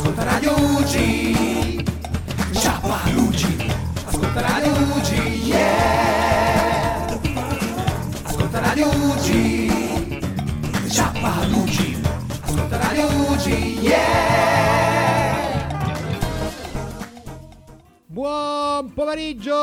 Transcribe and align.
Ascolta 0.00 0.24
Radio 0.24 0.54
UG. 0.56 0.96
Ciapa 2.52 3.00
UG. 3.16 3.40
Ascolta 4.06 4.40
Radio 4.40 4.72
UG. 4.72 5.10
Yeah. 5.44 7.20
Ascolta 8.24 8.60
Radio 8.60 8.86
UG. 8.88 9.28
Ciapa 10.88 11.44
UG. 11.52 12.00
Ascolta 12.40 12.78
Radio 12.78 13.08
UG. 13.08 13.46
Yeah. 13.82 14.08
Buon 18.06 18.94
pomeriggio! 18.94 19.58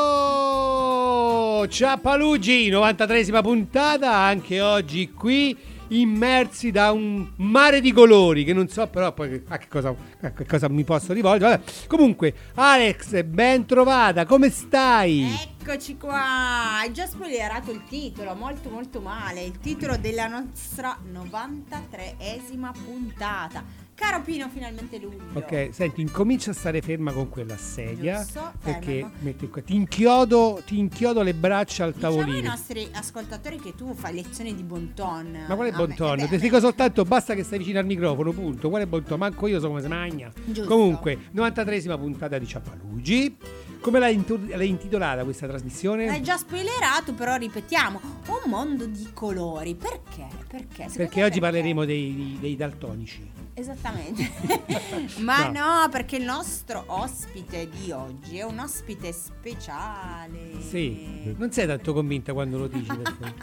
Ciappalugi, 1.68 2.70
93esima 2.70 3.42
puntata, 3.42 4.14
anche 4.14 4.60
oggi 4.60 5.10
qui 5.10 5.56
immersi 5.88 6.70
da 6.70 6.92
un 6.92 7.26
mare 7.36 7.80
di 7.80 7.92
colori 7.92 8.44
che 8.44 8.52
non 8.52 8.68
so 8.68 8.86
però 8.88 9.12
poi 9.12 9.42
a 9.48 9.58
che 9.58 9.68
cosa, 9.68 9.94
a 10.20 10.30
che 10.32 10.46
cosa 10.46 10.68
mi 10.68 10.84
posso 10.84 11.12
rivolgere. 11.12 11.56
Vabbè. 11.56 11.86
Comunque, 11.86 12.34
Alex, 12.54 13.22
ben 13.24 13.66
trovata, 13.66 14.26
come 14.26 14.50
stai? 14.50 15.26
Eccoci 15.60 15.96
qua, 15.96 16.78
hai 16.78 16.92
già 16.92 17.06
spoilerato 17.06 17.70
il 17.70 17.82
titolo, 17.88 18.34
molto 18.34 18.70
molto 18.70 19.00
male, 19.00 19.42
il 19.44 19.58
titolo 19.58 19.96
della 19.96 20.26
nostra 20.26 20.96
93esima 21.12 22.72
puntata. 22.72 23.87
Caro 23.98 24.22
Pino, 24.22 24.48
finalmente 24.48 24.96
luglio. 24.98 25.18
Ok, 25.32 25.70
senti, 25.72 26.00
incomincia 26.00 26.52
a 26.52 26.54
stare 26.54 26.80
ferma 26.80 27.10
con 27.10 27.28
quella 27.28 27.56
sedia 27.56 28.18
Giusto, 28.18 28.52
perché 28.62 28.92
ferma. 29.00 29.10
metti 29.18 29.48
qua, 29.48 29.60
ti 29.60 29.74
inchiodo, 29.74 30.62
ti 30.64 30.78
inchiodo 30.78 31.22
le 31.22 31.34
braccia 31.34 31.82
al 31.82 31.94
Diciamo 31.94 32.14
ai 32.18 32.24
tavolino. 32.24 32.48
nostri 32.48 32.88
ascoltatori 32.92 33.58
che 33.58 33.74
tu 33.74 33.92
fai 33.94 34.14
lezioni 34.14 34.54
di 34.54 34.62
bon 34.62 34.92
ton. 34.94 35.44
Ma 35.48 35.54
quale 35.56 35.70
A 35.70 35.76
bon 35.76 35.94
ton? 35.96 36.28
Ti 36.28 36.38
dico 36.38 36.60
soltanto 36.60 37.02
basta 37.04 37.34
che 37.34 37.42
stai 37.42 37.58
vicino 37.58 37.80
al 37.80 37.86
microfono, 37.86 38.30
punto. 38.32 38.68
Quale 38.68 38.86
bon 38.86 39.02
ton? 39.02 39.18
Manco 39.18 39.48
io 39.48 39.58
so 39.58 39.66
come 39.66 39.80
si 39.82 39.88
magna. 39.88 40.30
Giusto. 40.44 40.66
Comunque, 40.72 41.18
93esima 41.34 41.98
puntata 41.98 42.38
di 42.38 42.46
Ciappalugi. 42.46 43.36
Come 43.80 43.98
l'hai, 43.98 44.14
intu- 44.14 44.48
l'hai 44.48 44.68
intitolata 44.68 45.24
questa 45.24 45.48
trasmissione? 45.48 46.06
L'hai 46.06 46.22
già 46.22 46.36
spoilerato, 46.36 47.14
però 47.14 47.34
ripetiamo, 47.36 48.00
un 48.26 48.50
mondo 48.50 48.86
di 48.86 49.08
colori. 49.12 49.74
Perché? 49.74 50.26
Perché? 50.48 50.66
Secondo 50.88 50.92
Perché 50.96 51.22
oggi 51.24 51.38
perché? 51.38 51.40
parleremo 51.40 51.84
dei, 51.84 52.36
dei 52.40 52.54
daltonici. 52.56 53.30
Esattamente. 53.58 54.30
Ma 55.18 55.48
No. 55.48 55.80
no. 55.82 55.88
perché 55.90 56.16
il 56.16 56.24
nostro 56.24 56.84
ospite 56.86 57.68
di 57.68 57.90
oggi 57.90 58.38
è 58.38 58.42
un 58.44 58.58
ospite 58.60 59.12
speciale. 59.12 60.60
Sì, 60.60 61.34
non 61.36 61.50
sei 61.50 61.66
tanto 61.66 61.92
convinta 61.92 62.32
quando 62.32 62.58
lo 62.58 62.66
dici, 62.68 62.86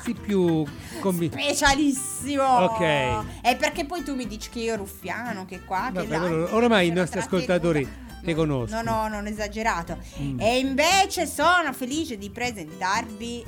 sii 0.04 0.14
più 0.14 0.64
convinta. 1.02 1.38
Specialissimo. 1.38 2.44
Ok. 2.44 2.82
E 2.82 3.56
perché 3.58 3.86
poi 3.86 4.04
tu 4.04 4.16
mi 4.16 4.26
dici 4.26 4.50
che 4.50 4.60
io 4.60 4.76
ruffiano, 4.76 5.46
che 5.46 5.62
qua, 5.66 5.88
che 5.94 6.00
Vabbè, 6.06 6.18
là. 6.18 6.28
loro- 6.28 6.56
oramai 6.56 6.88
i 6.88 6.92
nostri 6.92 7.20
ascoltatori 7.20 7.86
ti 8.24 8.32
No, 8.32 8.36
conoscono. 8.38 8.82
No, 8.82 9.02
no, 9.02 9.08
non 9.10 9.28
esagerato. 9.28 9.98
Mm. 10.22 10.40
E 10.40 10.58
invece 10.60 11.26
sono 11.28 11.74
felice 11.74 12.18
di 12.18 12.30
presentarvi 12.30 13.46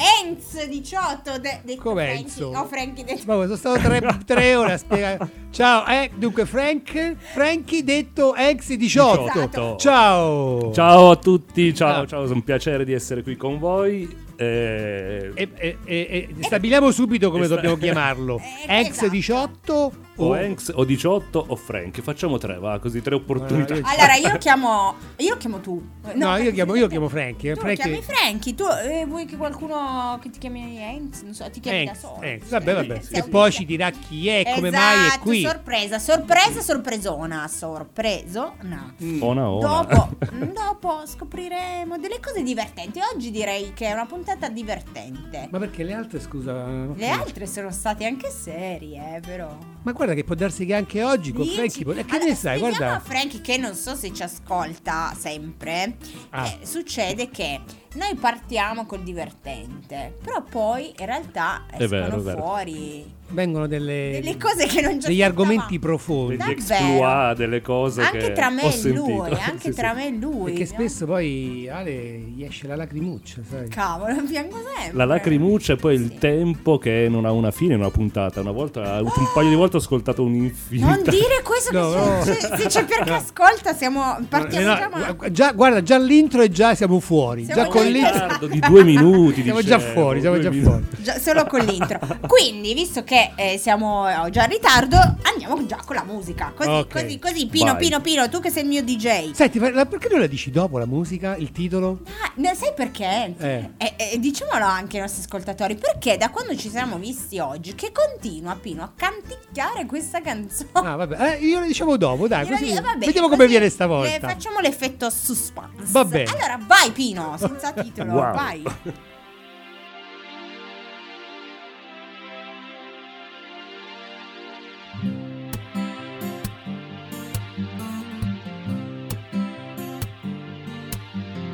Enz 0.00 0.64
18 0.64 1.38
de, 1.40 1.60
detto 1.64 1.82
Come. 1.82 2.12
Enzo? 2.12 2.52
Oh, 2.54 2.66
Frankie 2.66 3.02
detto 3.04 3.22
Ma 3.26 3.42
sono 3.42 3.56
stato 3.56 3.80
tre, 3.80 4.00
tre 4.24 4.54
ore 4.54 4.72
a 4.74 4.78
spiegare. 4.78 5.28
Ciao, 5.50 5.84
eh, 5.86 6.10
dunque 6.14 6.46
Frank, 6.46 7.16
Frankie 7.16 7.82
detto 7.82 8.34
ex 8.36 8.72
18. 8.74 9.26
Esatto. 9.28 9.76
Ciao. 9.76 10.72
Ciao 10.72 11.10
a 11.10 11.16
tutti, 11.16 11.74
ciao, 11.74 12.06
ciao, 12.06 12.24
è 12.24 12.28
un 12.30 12.44
piacere 12.44 12.84
di 12.84 12.92
essere 12.92 13.24
qui 13.24 13.36
con 13.36 13.58
voi. 13.58 14.08
eh, 14.36 15.32
E, 15.34 15.48
e- 15.56 15.76
e- 15.84 16.28
e 16.38 16.42
stabiliamo 16.44 16.92
subito 16.92 17.32
come 17.32 17.48
dobbiamo 17.48 17.76
chiamarlo. 17.76 18.40
Eh, 18.68 18.80
Ex 18.80 18.90
esatto. 18.90 19.08
18 19.08 19.92
o 20.18 20.32
Hanks, 20.34 20.72
o 20.74 20.84
18 20.84 21.44
o 21.48 21.56
Frank. 21.56 22.00
Facciamo 22.00 22.38
tre, 22.38 22.58
va, 22.58 22.78
così 22.78 23.00
tre 23.02 23.14
opportunità. 23.14 23.74
Eh, 23.74 23.82
Allora 23.84 24.14
io 24.14 24.36
chiamo 24.38 24.94
Io 25.18 25.36
chiamo 25.36 25.60
tu. 25.60 25.82
No, 26.14 26.28
io 26.30 26.34
perché 26.36 26.52
chiamo, 26.52 26.74
io 26.74 26.86
chiamo 26.86 27.08
Frankie. 27.08 27.50
eh, 27.52 27.54
Tu 27.54 27.60
Frankie- 27.60 27.84
chiami 27.84 28.02
Frankie, 28.02 28.54
tu 28.54 28.64
eh, 28.64 29.04
vuoi 29.06 29.24
che 29.24 29.36
qualcuno 29.36 30.18
che 30.20 30.30
ti 30.30 30.38
chiami 30.38 30.78
Enz, 30.78 31.22
non 31.22 31.34
so, 31.34 31.48
ti 31.50 31.60
chiami 31.60 31.84
da 31.84 31.90
Hanks, 31.90 32.00
solo. 32.02 32.20
Hanks. 32.22 32.48
Vabbè, 32.50 32.74
vabbè. 32.74 33.00
E 33.10 33.22
poi 33.24 33.50
ci 33.52 33.64
dirà 33.64 33.90
chi 33.90 34.28
è, 34.28 34.52
come 34.54 34.68
esatto, 34.68 34.84
mai 34.98 35.08
è 35.14 35.18
qui. 35.18 35.40
sorpresa, 35.42 35.98
sorpresa, 35.98 36.60
sorpresona, 36.60 37.46
sorpreso, 37.48 38.54
no. 38.62 38.92
Mm. 39.02 39.22
Ona, 39.22 39.50
ona. 39.50 39.66
Dopo, 39.84 40.16
dopo 40.52 41.02
scopriremo 41.06 41.98
delle 41.98 42.20
cose 42.20 42.42
divertenti. 42.42 43.00
Oggi 43.14 43.30
direi 43.30 43.72
che 43.74 43.86
è 43.86 43.92
una 43.92 44.06
puntata 44.06 44.48
divertente. 44.48 45.48
Ma 45.50 45.58
perché 45.58 45.82
le 45.84 45.92
altre, 45.94 46.20
scusa? 46.20 46.66
Le 46.94 47.08
altre 47.08 47.46
sono 47.46 47.70
state 47.70 48.04
anche 48.06 48.30
serie, 48.30 49.16
eh, 49.16 49.20
però. 49.20 49.56
Ma 49.82 49.92
guarda 49.92 50.07
che 50.14 50.24
può 50.24 50.34
darsi 50.34 50.64
che 50.66 50.74
anche 50.74 51.02
oggi 51.02 51.32
con 51.32 51.42
Dici- 51.44 51.56
Frankie. 51.56 51.84
può- 51.84 51.92
E 51.92 52.04
che 52.04 52.10
Allora, 52.14 52.24
ne 52.30 52.34
sai? 52.34 52.58
Guarda. 52.58 52.94
a 52.96 53.00
Frankie 53.00 53.40
che 53.40 53.56
non 53.56 53.74
so 53.74 53.94
se 53.94 54.12
ci 54.12 54.22
ascolta 54.22 55.14
sempre. 55.18 55.96
Ah. 56.30 56.46
Eh, 56.46 56.66
succede 56.66 57.30
che 57.30 57.60
noi 57.98 58.14
partiamo 58.14 58.86
col 58.86 59.00
divertente, 59.00 60.14
però 60.22 60.42
poi 60.48 60.92
in 60.98 61.06
realtà 61.06 61.64
È 61.70 61.82
escono 61.82 61.88
vero, 62.02 62.16
è 62.16 62.20
vero. 62.20 62.38
fuori 62.42 63.16
Vengono 63.30 63.66
delle, 63.66 64.20
delle 64.22 64.38
cose 64.38 64.64
che 64.66 64.80
non 64.80 64.98
ci 64.98 65.08
degli 65.08 65.22
argomenti 65.22 65.78
profondi. 65.78 66.38
Degli 66.38 66.50
exploit, 66.52 67.36
delle 67.36 67.60
cose 67.60 68.00
Anche 68.00 68.18
che 68.18 68.32
tra 68.32 68.48
me 68.48 68.62
ho 68.62 68.68
e 68.68 68.72
sentito. 68.72 69.04
lui, 69.04 69.30
anche 69.38 69.68
Sì, 69.70 69.74
tra 69.74 69.90
sì. 69.90 69.96
me 69.96 70.06
e 70.06 70.10
lui. 70.12 70.44
Perché 70.44 70.60
no? 70.60 70.66
spesso 70.66 71.04
poi 71.04 71.68
Ale 71.70 71.92
gli 72.34 72.42
esce 72.42 72.66
la 72.66 72.76
lacrimuccia, 72.76 73.42
sai? 73.46 73.68
Cavolo, 73.68 74.14
piango 74.26 74.56
sempre. 74.74 74.96
La 74.96 75.04
lacrimuccia 75.04 75.74
e 75.74 75.76
poi 75.76 75.94
il 75.96 76.08
Sì. 76.12 76.16
tempo 76.18 76.78
che 76.78 77.08
non 77.10 77.26
ha 77.26 77.30
una 77.32 77.50
fine, 77.50 77.74
una 77.74 77.90
puntata. 77.90 78.40
Una 78.40 78.50
volta, 78.50 78.98
un 79.02 79.10
paio 79.34 79.48
di 79.50 79.54
volte 79.56 79.76
ho 79.76 79.80
ascoltato 79.80 80.22
un'infinità. 80.22 80.86
Non 80.88 81.02
dire 81.02 81.42
questo 81.44 81.72
No, 81.78 81.90
che 81.90 81.98
no. 81.98 82.22
se, 82.22 82.34
se- 82.56 82.66
c'è 82.66 82.84
perché 82.86 83.10
No. 83.10 83.16
ascolta 83.16 83.74
siamo 83.74 84.16
partiamo 84.26 84.96
No, 84.96 85.16
già 85.20 85.30
già, 85.30 85.52
guarda, 85.52 85.82
già 85.82 85.98
l'intro 85.98 86.40
e 86.40 86.48
già 86.48 86.74
siamo 86.74 86.98
fuori. 86.98 87.44
Siamo 87.44 87.60
già 87.64 87.68
con 87.68 87.82
ritardo 87.92 88.46
di 88.46 88.58
due 88.60 88.84
minuti. 88.84 89.42
Siamo 89.42 89.60
dicevo, 89.60 89.78
già 89.82 89.92
fuori, 89.92 90.20
siamo 90.20 90.38
già 90.40 90.50
minuti. 90.50 90.66
fuori. 90.68 90.86
Già- 91.02 91.18
solo 91.18 91.44
con 91.46 91.60
l'intro. 91.60 91.98
Quindi, 92.26 92.74
visto 92.74 93.04
che 93.04 93.32
eh, 93.36 93.58
siamo 93.58 94.08
eh, 94.08 94.30
già 94.30 94.44
in 94.44 94.50
ritardo, 94.50 94.96
andiamo 95.22 95.64
già 95.66 95.80
con 95.84 95.96
la 95.96 96.04
musica. 96.04 96.52
Così, 96.54 96.68
Ok. 96.68 96.92
così, 96.92 97.18
così. 97.18 97.46
Pino, 97.46 97.72
Vai. 97.72 97.82
Pino, 97.82 98.00
Pino, 98.00 98.28
tu 98.28 98.40
che 98.40 98.50
sei 98.50 98.62
il 98.62 98.68
mio 98.68 98.82
DJ. 98.82 99.32
Senti, 99.32 99.58
ma 99.58 99.84
perché 99.86 100.08
non 100.10 100.20
la 100.20 100.26
dici 100.26 100.50
dopo 100.50 100.78
la 100.78 100.86
musica, 100.86 101.36
il 101.36 101.50
titolo? 101.52 102.00
Ah, 102.22 102.32
ne- 102.36 102.54
sai 102.54 102.72
perché? 102.74 103.34
Eh. 103.38 103.70
E, 103.76 103.94
e 104.12 104.18
diciamolo 104.18 104.64
anche 104.64 104.96
ai 104.96 105.02
nostri 105.02 105.22
ascoltatori, 105.22 105.76
perché 105.76 106.16
da 106.16 106.30
quando 106.30 106.56
ci 106.56 106.68
siamo 106.70 106.96
visti 106.98 107.38
oggi 107.38 107.74
che 107.74 107.92
continua 107.92 108.56
Pino 108.60 108.82
a 108.82 108.92
canticchiare 108.94 109.86
questa 109.86 110.20
canzone. 110.20 110.68
Ah, 110.72 110.96
vabbè. 110.96 111.32
Eh, 111.40 111.44
io 111.46 111.60
la 111.60 111.66
diciamo 111.66 111.96
dopo, 111.96 112.26
dai. 112.28 112.46
Così, 112.48 112.72
vabbè, 112.74 113.04
vediamo 113.04 113.28
come 113.28 113.46
viene 113.46 113.68
stavolta. 113.68 114.28
facciamo 114.28 114.60
l'effetto 114.60 115.10
suspense. 115.10 115.84
Va 115.90 116.04
bene. 116.04 116.30
Allora, 116.30 116.58
vai 116.66 116.90
Pino, 116.92 117.36
senza 117.38 117.67
titolo, 117.82 118.12
Wow. 118.12 118.34
vai. 118.34 118.62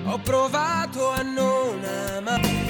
Ho 0.06 0.18
provato 0.18 1.08
a 1.10 1.22
non 1.22 1.82
amare. 1.84 2.62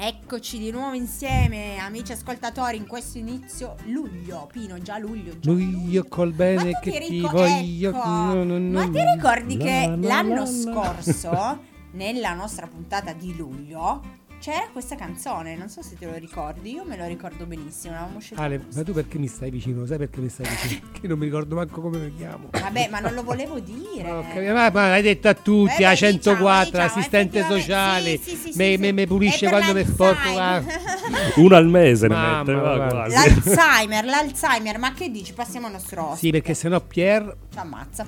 Eccoci 0.00 0.58
di 0.60 0.70
nuovo 0.70 0.94
insieme, 0.94 1.76
amici 1.78 2.12
ascoltatori, 2.12 2.76
in 2.76 2.86
questo 2.86 3.18
inizio 3.18 3.74
luglio. 3.86 4.48
Pino, 4.52 4.80
già 4.80 4.96
luglio. 4.98 5.36
Già 5.40 5.50
Luglio 5.50 6.04
col 6.04 6.32
bene 6.32 6.78
che 6.80 6.92
ti 6.92 6.98
ti 7.00 7.08
ricor- 7.16 7.32
voglio. 7.34 7.88
ecco, 7.88 8.06
No, 8.08 8.44
no, 8.44 8.58
no, 8.58 8.78
Ma 8.78 8.88
ti 8.88 9.00
ricordi 9.16 9.56
La, 9.58 9.64
che 9.64 9.86
la, 9.88 9.96
l'anno 9.96 10.34
la, 10.34 10.40
la. 10.42 10.46
scorso, 10.46 11.58
nella 11.94 12.32
nostra 12.34 12.68
puntata 12.68 13.12
di 13.12 13.34
luglio, 13.36 14.00
c'era 14.40 14.68
questa 14.72 14.94
canzone, 14.94 15.56
non 15.56 15.68
so 15.68 15.82
se 15.82 15.96
te 15.98 16.06
lo 16.06 16.14
ricordi, 16.16 16.72
io 16.72 16.84
me 16.84 16.96
lo 16.96 17.06
ricordo 17.06 17.44
benissimo. 17.44 17.94
L'avevamo 17.94 18.18
Ale, 18.34 18.64
ma 18.74 18.82
tu 18.82 18.92
perché 18.92 19.18
mi 19.18 19.26
stai 19.26 19.50
vicino? 19.50 19.84
Sai 19.86 19.98
perché 19.98 20.20
mi 20.20 20.28
stai 20.28 20.46
vicino? 20.48 20.88
che 20.98 21.06
non 21.08 21.18
mi 21.18 21.24
ricordo 21.26 21.54
manco 21.56 21.80
come 21.80 21.98
mi 21.98 22.14
chiamo. 22.16 22.48
Vabbè, 22.50 22.88
ma 22.88 23.00
non 23.00 23.14
lo 23.14 23.22
volevo 23.22 23.58
dire. 23.58 24.02
Capito, 24.32 24.52
ma, 24.52 24.70
ma 24.70 24.88
l'hai 24.88 25.02
detto 25.02 25.28
a 25.28 25.34
tutti, 25.34 25.82
Eh, 25.82 25.86
a 25.86 25.90
beh, 25.90 25.96
104, 25.96 26.64
diciamo, 26.70 26.84
assistente 26.84 27.38
diciamo, 27.38 27.58
sociale, 27.58 28.12
effettivamente, 28.12 28.30
sì, 28.30 28.36
sì, 28.36 28.52
sì, 28.52 28.58
me, 28.58 28.74
sì, 28.74 28.76
me- 28.78 28.86
sì. 28.86 28.92
me 28.92 29.06
pulisce 29.06 29.48
quando 29.48 29.74
mi 29.74 29.84
sporco. 29.84 30.28
Uno 31.40 31.56
al 31.56 31.66
mese 31.66 32.06
ne 32.08 32.16
mette, 32.16 32.52
va. 32.54 33.06
L'Alzheimer, 33.06 34.04
l'Alzheimer, 34.04 34.78
ma 34.78 34.92
che 34.92 35.10
dici? 35.10 35.32
Passiamo 35.32 35.66
al 35.66 35.72
nostro 35.72 36.02
ospite. 36.10 36.18
Sì, 36.18 36.30
perché 36.30 36.54
sennò 36.54 36.80
Pier 36.80 37.36
Ci 37.58 37.64
ammazza. 37.64 38.06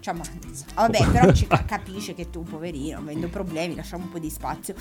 Ci 0.00 0.08
ammazza. 0.08 0.64
Vabbè, 0.74 1.10
però 1.10 1.30
ci 1.32 1.46
ca- 1.46 1.64
capisce 1.68 2.14
che 2.14 2.30
tu, 2.30 2.42
poverino, 2.44 2.98
avendo 2.98 3.28
problemi, 3.28 3.74
lasciamo 3.74 4.04
un 4.04 4.10
po' 4.10 4.18
di 4.18 4.30
spazio. 4.30 4.74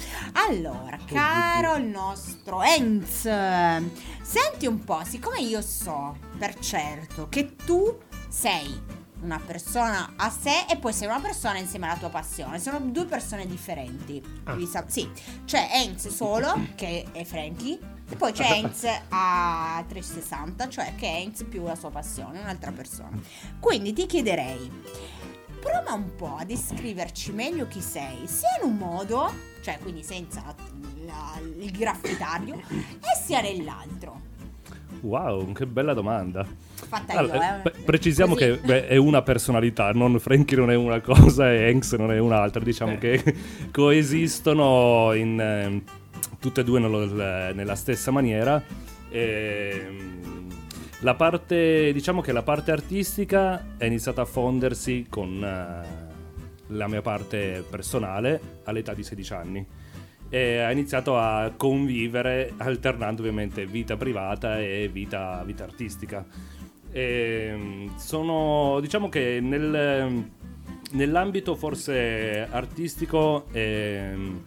Allora, 0.47 0.97
caro 1.05 1.75
il 1.75 1.83
nostro 1.83 2.61
Enz, 2.63 3.21
senti 3.23 4.67
un 4.67 4.81
po', 4.85 5.01
siccome 5.03 5.41
io 5.41 5.61
so 5.61 6.15
per 6.37 6.57
certo 6.59 7.27
che 7.27 7.55
tu 7.57 7.97
sei 8.29 8.81
una 9.21 9.41
persona 9.45 10.13
a 10.15 10.29
sé 10.29 10.65
e 10.69 10.77
poi 10.77 10.93
sei 10.93 11.07
una 11.07 11.19
persona 11.19 11.57
insieme 11.57 11.87
alla 11.87 11.97
tua 11.97 12.09
passione, 12.09 12.57
sono 12.59 12.79
due 12.79 13.05
persone 13.05 13.45
differenti. 13.45 14.23
Ah. 14.45 14.55
Sì, 14.85 15.09
c'è 15.43 15.67
Enz 15.73 16.07
solo, 16.07 16.67
che 16.75 17.05
è 17.11 17.25
Frankie, 17.25 17.77
e 18.09 18.15
poi 18.15 18.31
c'è 18.31 18.51
Enz 18.57 18.85
a 19.09 19.83
360, 19.87 20.69
cioè 20.69 20.93
che 20.95 21.07
è 21.07 21.19
Enz 21.21 21.43
più 21.43 21.63
la 21.63 21.75
sua 21.75 21.89
passione, 21.89 22.39
un'altra 22.39 22.71
persona. 22.71 23.17
Quindi 23.59 23.93
ti 23.93 24.05
chiederei, 24.05 24.69
prova 25.59 25.93
un 25.93 26.15
po' 26.15 26.35
a 26.37 26.43
descriverci 26.45 27.31
meglio 27.31 27.67
chi 27.67 27.81
sei, 27.81 28.27
sia 28.27 28.49
in 28.61 28.69
un 28.69 28.77
modo, 28.77 29.33
cioè 29.61 29.79
quindi 29.81 30.03
senza 30.03 30.43
la- 31.05 31.39
il 31.59 31.71
graffitario, 31.71 32.55
e 32.55 33.21
sia 33.23 33.41
nell'altro. 33.41 34.33
Wow, 35.01 35.51
che 35.51 35.65
bella 35.67 35.93
domanda. 35.93 36.45
Fatta 36.87 37.13
Allora, 37.13 37.61
io, 37.63 37.71
eh, 37.71 37.73
eh. 37.75 37.81
precisiamo 37.83 38.33
Così. 38.33 38.45
che 38.45 38.57
beh, 38.57 38.87
è 38.87 38.95
una 38.97 39.21
personalità, 39.21 39.91
non 39.91 40.19
Frankie 40.19 40.57
non 40.57 40.71
è 40.71 40.75
una 40.75 40.99
cosa 41.01 41.51
e 41.51 41.69
Hanks 41.69 41.93
non 41.93 42.11
è 42.11 42.17
un'altra. 42.19 42.63
Diciamo 42.63 42.93
Eh. 42.93 42.97
che 42.97 43.35
coesistono 43.71 45.13
in, 45.13 45.39
ehm, 45.39 45.81
tutte 46.45 46.61
e 46.61 46.63
due 46.63 46.79
nello- 46.79 47.53
nella 47.53 47.75
stessa 47.75 48.11
maniera. 48.11 48.61
Ehm, 49.09 50.47
la 50.99 51.15
parte, 51.15 51.91
diciamo 51.91 52.21
che 52.21 52.31
la 52.31 52.43
parte 52.43 52.71
artistica 52.71 53.75
è 53.77 53.85
iniziata 53.85 54.21
a 54.21 54.25
fondersi 54.25 55.07
con 55.09 55.43
eh, 55.43 56.13
la 56.67 56.87
mia 56.87 57.01
parte 57.01 57.63
personale 57.67 58.39
all'età 58.63 58.93
di 58.93 59.03
16 59.03 59.33
anni 59.33 59.65
e 60.29 60.59
ha 60.59 60.71
iniziato 60.71 61.17
a 61.17 61.51
convivere 61.55 62.53
alternando 62.57 63.21
ovviamente 63.21 63.65
vita 63.65 63.97
privata 63.97 64.59
e 64.59 64.87
vita, 64.91 65.41
vita 65.45 65.63
artistica. 65.63 66.25
E, 66.91 67.89
sono, 67.97 68.79
diciamo 68.81 69.09
che 69.09 69.39
nel- 69.41 70.29
nell'ambito 70.91 71.55
forse 71.55 72.47
artistico 72.49 73.47
ehm, 73.51 74.43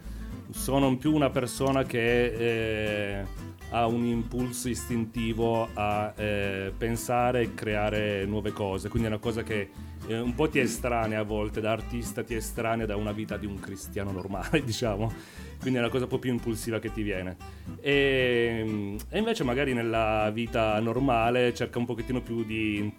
sono 0.51 0.97
più 0.97 1.13
una 1.13 1.29
persona 1.29 1.83
che 1.83 3.19
eh, 3.19 3.25
ha 3.71 3.85
un 3.85 4.03
impulso 4.05 4.67
istintivo 4.69 5.67
a 5.73 6.13
eh, 6.15 6.73
pensare 6.75 7.41
e 7.41 7.53
creare 7.53 8.25
nuove 8.25 8.51
cose, 8.51 8.89
quindi 8.89 9.07
è 9.07 9.11
una 9.11 9.19
cosa 9.19 9.43
che 9.43 9.69
eh, 10.07 10.19
un 10.19 10.33
po' 10.33 10.49
ti 10.49 10.59
estranea 10.59 11.19
a 11.19 11.23
volte, 11.23 11.61
da 11.61 11.71
artista 11.71 12.23
ti 12.23 12.33
estranea 12.33 12.85
da 12.87 12.95
una 12.95 13.11
vita 13.11 13.37
di 13.37 13.45
un 13.45 13.59
cristiano 13.59 14.11
normale, 14.11 14.61
diciamo, 14.65 15.11
quindi 15.59 15.77
è 15.77 15.81
una 15.81 15.91
cosa 15.91 16.05
un 16.05 16.09
po' 16.09 16.19
più 16.19 16.31
impulsiva 16.31 16.79
che 16.79 16.91
ti 16.91 17.03
viene. 17.03 17.37
E, 17.79 18.95
e 19.07 19.17
invece 19.17 19.43
magari 19.43 19.73
nella 19.73 20.31
vita 20.33 20.79
normale 20.79 21.53
cerca 21.53 21.77
un 21.77 21.85
pochettino 21.85 22.21
più 22.21 22.43
di 22.43 22.91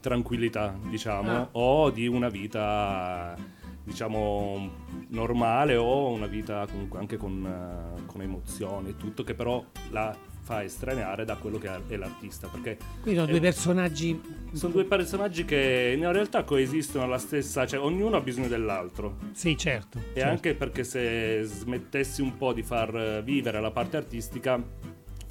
tranquillità, 0.00 0.74
diciamo, 0.88 1.30
Ah. 1.30 1.48
o 1.52 1.90
di 1.90 2.06
una 2.06 2.28
vita 2.28 3.36
diciamo 3.84 4.70
normale 5.08 5.76
o 5.76 6.08
una 6.08 6.26
vita 6.26 6.66
comunque 6.70 6.98
anche 6.98 7.16
con, 7.16 7.44
eh, 7.46 8.06
con 8.06 8.22
emozioni 8.22 8.88
e 8.90 8.96
tutto 8.96 9.22
che 9.22 9.34
però 9.34 9.62
la 9.90 10.16
fa 10.40 10.62
estraneare 10.62 11.24
da 11.24 11.36
quello 11.36 11.56
che 11.58 11.70
è 11.88 11.96
l'artista 11.96 12.48
perché 12.48 12.76
Quindi 13.00 13.18
sono 13.18 13.30
due 13.30 13.40
personaggi. 13.40 14.20
sono 14.52 14.72
due 14.72 14.84
personaggi 14.84 15.44
che 15.46 15.94
in 15.96 16.10
realtà 16.12 16.44
coesistono 16.44 17.04
alla 17.04 17.16
stessa 17.18 17.66
cioè 17.66 17.80
ognuno 17.80 18.16
ha 18.16 18.20
bisogno 18.20 18.48
dell'altro 18.48 19.16
Sì, 19.32 19.56
certo. 19.56 19.98
e 19.98 20.02
certo. 20.16 20.28
anche 20.28 20.54
perché 20.54 20.84
se 20.84 21.42
smettessi 21.44 22.20
un 22.20 22.36
po' 22.36 22.52
di 22.52 22.62
far 22.62 23.22
vivere 23.24 23.58
la 23.60 23.70
parte 23.70 23.96
artistica 23.96 24.62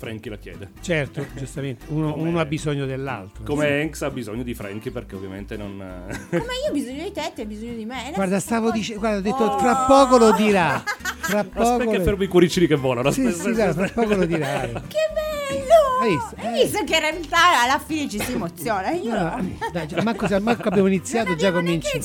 Frankie 0.04 0.30
la 0.32 0.38
chiede 0.38 0.70
Certo, 0.82 1.26
giustamente. 1.36 1.86
Uno, 1.90 2.14
Come- 2.14 2.30
uno 2.30 2.40
ha 2.40 2.46
bisogno 2.46 2.86
dell'altro. 2.86 3.44
come 3.44 3.82
Hanks 3.82 4.02
ha 4.02 4.10
bisogno 4.10 4.44
di 4.44 4.54
Frankie 4.54 4.92
perché 4.92 5.16
ovviamente 5.16 5.56
non 5.58 5.78
Come 6.30 6.44
io 6.66 6.70
ho 6.70 6.74
bisogno 6.74 7.04
di 7.04 7.12
te, 7.12 7.32
te 7.34 7.42
hai 7.42 7.48
bisogno 7.48 7.74
di 7.74 7.86
me. 7.86 8.12
Guarda, 8.14 8.40
stavo 8.40 8.72
dicendo, 8.72 9.00
guarda, 9.00 9.18
ho 9.18 9.22
detto 9.22 9.44
Oh. 9.44 9.60
fra 9.60 9.76
poco 9.88 10.18
lo 10.18 10.32
dirà. 10.34 10.84
Fra 11.24 11.46
poco. 11.46 11.62
aspetta 11.62 11.92
che 11.92 11.98
lo- 12.00 12.04
fermo 12.04 12.24
i 12.24 12.28
cuoricini 12.28 12.68
che 12.68 12.76
volano 12.76 13.10
Sì, 13.10 13.22
aspetta, 13.26 13.44
sì, 13.44 13.52
guarda, 13.54 13.74
fra 13.88 14.02
poco 14.02 14.16
lo 14.16 14.26
dirà. 14.26 14.60
Che 14.62 14.72
bello! 15.14 15.23
Hai 16.04 16.10
visto? 16.12 16.36
Hai 16.38 16.60
Eh. 16.60 16.64
visto 16.64 16.84
che 16.84 16.94
in 16.96 17.00
realtà 17.00 17.62
alla 17.64 17.80
fine 17.80 18.10
ci 18.10 18.20
si 18.20 18.32
emoziona? 18.34 18.92
Io 18.92 19.14
No, 19.14 19.24
no. 19.38 19.50
dai, 19.72 19.88
già, 19.88 20.02
manco, 20.04 20.28
se- 20.28 20.40
manco 20.40 20.68
abbiamo 20.68 20.88
iniziato, 20.88 21.30
Non 21.30 21.38
già 21.38 21.52
cominci. 21.52 22.00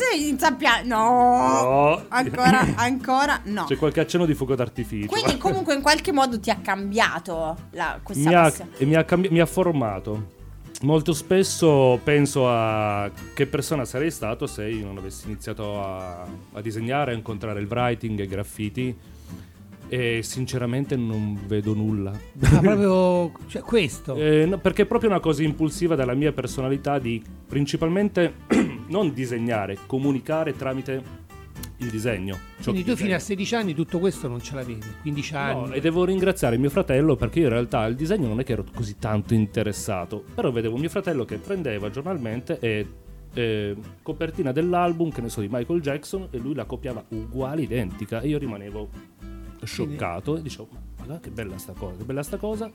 pian- 0.58 0.86
No. 0.86 1.62
No. 1.62 2.04
Ancora, 2.08 2.66
ancora 2.76 3.40
no. 3.44 3.64
C'è 3.64 3.76
qualche 3.76 4.00
accenno 4.00 4.24
di 4.26 4.34
fuoco 4.34 4.54
d'artificio. 4.54 5.08
Quindi 5.08 5.36
comunque 5.38 5.74
in 5.74 5.82
qualche 5.82 6.12
modo 6.12 6.38
ti 6.40 6.50
ha 6.50 6.56
cambiato 6.62 7.56
la, 7.72 7.98
questa 8.02 8.28
mi 8.28 8.34
ha, 8.34 8.52
e 8.76 8.84
mi, 8.84 8.94
ha 8.94 9.04
cambi- 9.04 9.28
mi 9.30 9.40
ha 9.40 9.46
formato. 9.46 10.36
Molto 10.82 11.12
spesso 11.12 11.98
penso 12.04 12.48
a 12.48 13.10
che 13.34 13.46
persona 13.46 13.84
sarei 13.84 14.12
stato 14.12 14.46
se 14.46 14.64
io 14.68 14.86
non 14.86 14.96
avessi 14.98 15.26
iniziato 15.26 15.82
a, 15.84 16.24
a 16.52 16.60
disegnare, 16.60 17.10
a 17.10 17.14
incontrare 17.14 17.58
il 17.60 17.66
writing 17.68 18.20
e 18.20 18.22
i 18.22 18.28
graffiti. 18.28 18.96
E 19.88 20.20
sinceramente 20.22 20.96
non 20.96 21.38
vedo 21.46 21.74
nulla. 21.74 22.10
Ah, 22.10 22.58
proprio 22.60 23.32
cioè, 23.46 23.62
questo. 23.62 24.14
Eh, 24.14 24.46
no, 24.46 24.58
perché 24.58 24.82
è 24.82 24.86
proprio 24.86 25.10
una 25.10 25.20
cosa 25.20 25.42
impulsiva 25.42 25.94
dalla 25.94 26.14
mia 26.14 26.32
personalità 26.32 26.98
di 26.98 27.22
principalmente 27.46 28.34
non 28.88 29.12
disegnare, 29.12 29.78
comunicare 29.86 30.54
tramite 30.56 31.26
il 31.78 31.90
disegno. 31.90 32.38
Quindi 32.62 32.84
tu 32.84 32.96
fino 32.96 33.14
a 33.14 33.18
disegno. 33.18 33.18
16 33.18 33.54
anni 33.54 33.74
tutto 33.74 33.98
questo 33.98 34.28
non 34.28 34.40
ce 34.40 34.54
l'avevi, 34.54 34.80
15 35.02 35.34
anni. 35.34 35.68
No, 35.68 35.72
e 35.72 35.80
devo 35.80 36.04
ringraziare 36.04 36.56
mio 36.56 36.70
fratello 36.70 37.16
perché 37.16 37.40
io 37.40 37.46
in 37.46 37.52
realtà 37.52 37.80
al 37.80 37.94
disegno 37.94 38.28
non 38.28 38.40
è 38.40 38.44
che 38.44 38.52
ero 38.52 38.64
così 38.74 38.96
tanto 38.98 39.34
interessato, 39.34 40.24
però 40.34 40.50
vedevo 40.50 40.76
mio 40.76 40.88
fratello 40.88 41.24
che 41.24 41.36
prendeva 41.36 41.90
giornalmente 41.90 42.58
e 42.60 42.86
eh, 43.34 43.76
copertina 44.02 44.52
dell'album, 44.52 45.10
che 45.10 45.20
ne 45.20 45.28
so, 45.28 45.40
di 45.40 45.48
Michael 45.50 45.80
Jackson 45.80 46.28
e 46.30 46.38
lui 46.38 46.54
la 46.54 46.64
copiava 46.64 47.04
uguale, 47.08 47.62
identica 47.62 48.20
e 48.20 48.28
io 48.28 48.38
rimanevo 48.38 48.88
scioccato 49.64 50.36
e 50.36 50.42
dicevo, 50.42 50.68
ma 50.70 50.78
guarda 50.96 51.20
che 51.20 51.30
bella 51.30 51.58
sta 51.58 51.72
cosa, 51.72 51.96
che 51.96 52.04
bella 52.04 52.22
sta 52.22 52.36
cosa. 52.36 52.70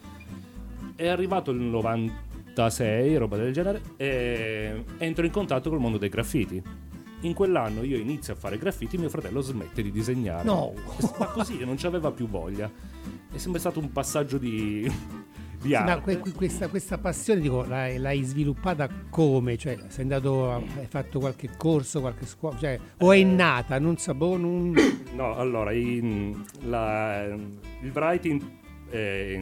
È 0.95 1.07
arrivato 1.07 1.51
il 1.51 1.59
96, 1.59 3.17
roba 3.17 3.37
del 3.37 3.53
genere, 3.53 3.81
e 3.97 4.83
entro 4.97 5.25
in 5.25 5.31
contatto 5.31 5.69
col 5.69 5.79
mondo 5.79 5.97
dei 5.97 6.09
graffiti. 6.09 6.61
In 7.21 7.33
quell'anno 7.33 7.83
io 7.83 7.97
inizio 7.97 8.33
a 8.33 8.35
fare 8.35 8.57
graffiti, 8.57 8.97
mio 8.97 9.09
fratello 9.09 9.41
smette 9.41 9.81
di 9.81 9.91
disegnare. 9.91 10.43
No. 10.43 10.73
Ma 11.17 11.27
così 11.27 11.63
non 11.63 11.77
ci 11.77 11.85
aveva 11.85 12.11
più 12.11 12.27
voglia. 12.27 12.69
È 13.31 13.37
sempre 13.37 13.59
stato 13.59 13.79
un 13.79 13.91
passaggio 13.91 14.37
di, 14.37 14.91
di 15.63 15.69
Sì, 15.69 15.75
arte. 15.75 16.01
que- 16.03 16.19
que- 16.19 16.33
questa, 16.33 16.67
questa 16.67 16.97
passione 16.97 17.39
dico, 17.41 17.63
l'hai, 17.65 17.97
l'hai 17.97 18.21
sviluppata 18.21 18.87
come? 19.09 19.57
Cioè, 19.57 19.77
sei 19.87 20.03
andato, 20.03 20.51
a- 20.51 20.55
hai 20.57 20.85
fatto 20.87 21.19
qualche 21.19 21.49
corso, 21.57 22.01
qualche 22.01 22.25
scuola, 22.25 22.57
cioè, 22.59 22.79
o 22.99 23.11
è 23.11 23.23
nata, 23.23 23.79
non 23.79 23.97
so, 23.97 24.13
boh, 24.13 24.37
non... 24.37 24.75
No, 25.15 25.35
allora, 25.35 25.71
in- 25.71 26.43
la- 26.63 27.25
il 27.25 27.91
writing 27.93 28.41
è, 28.89 29.39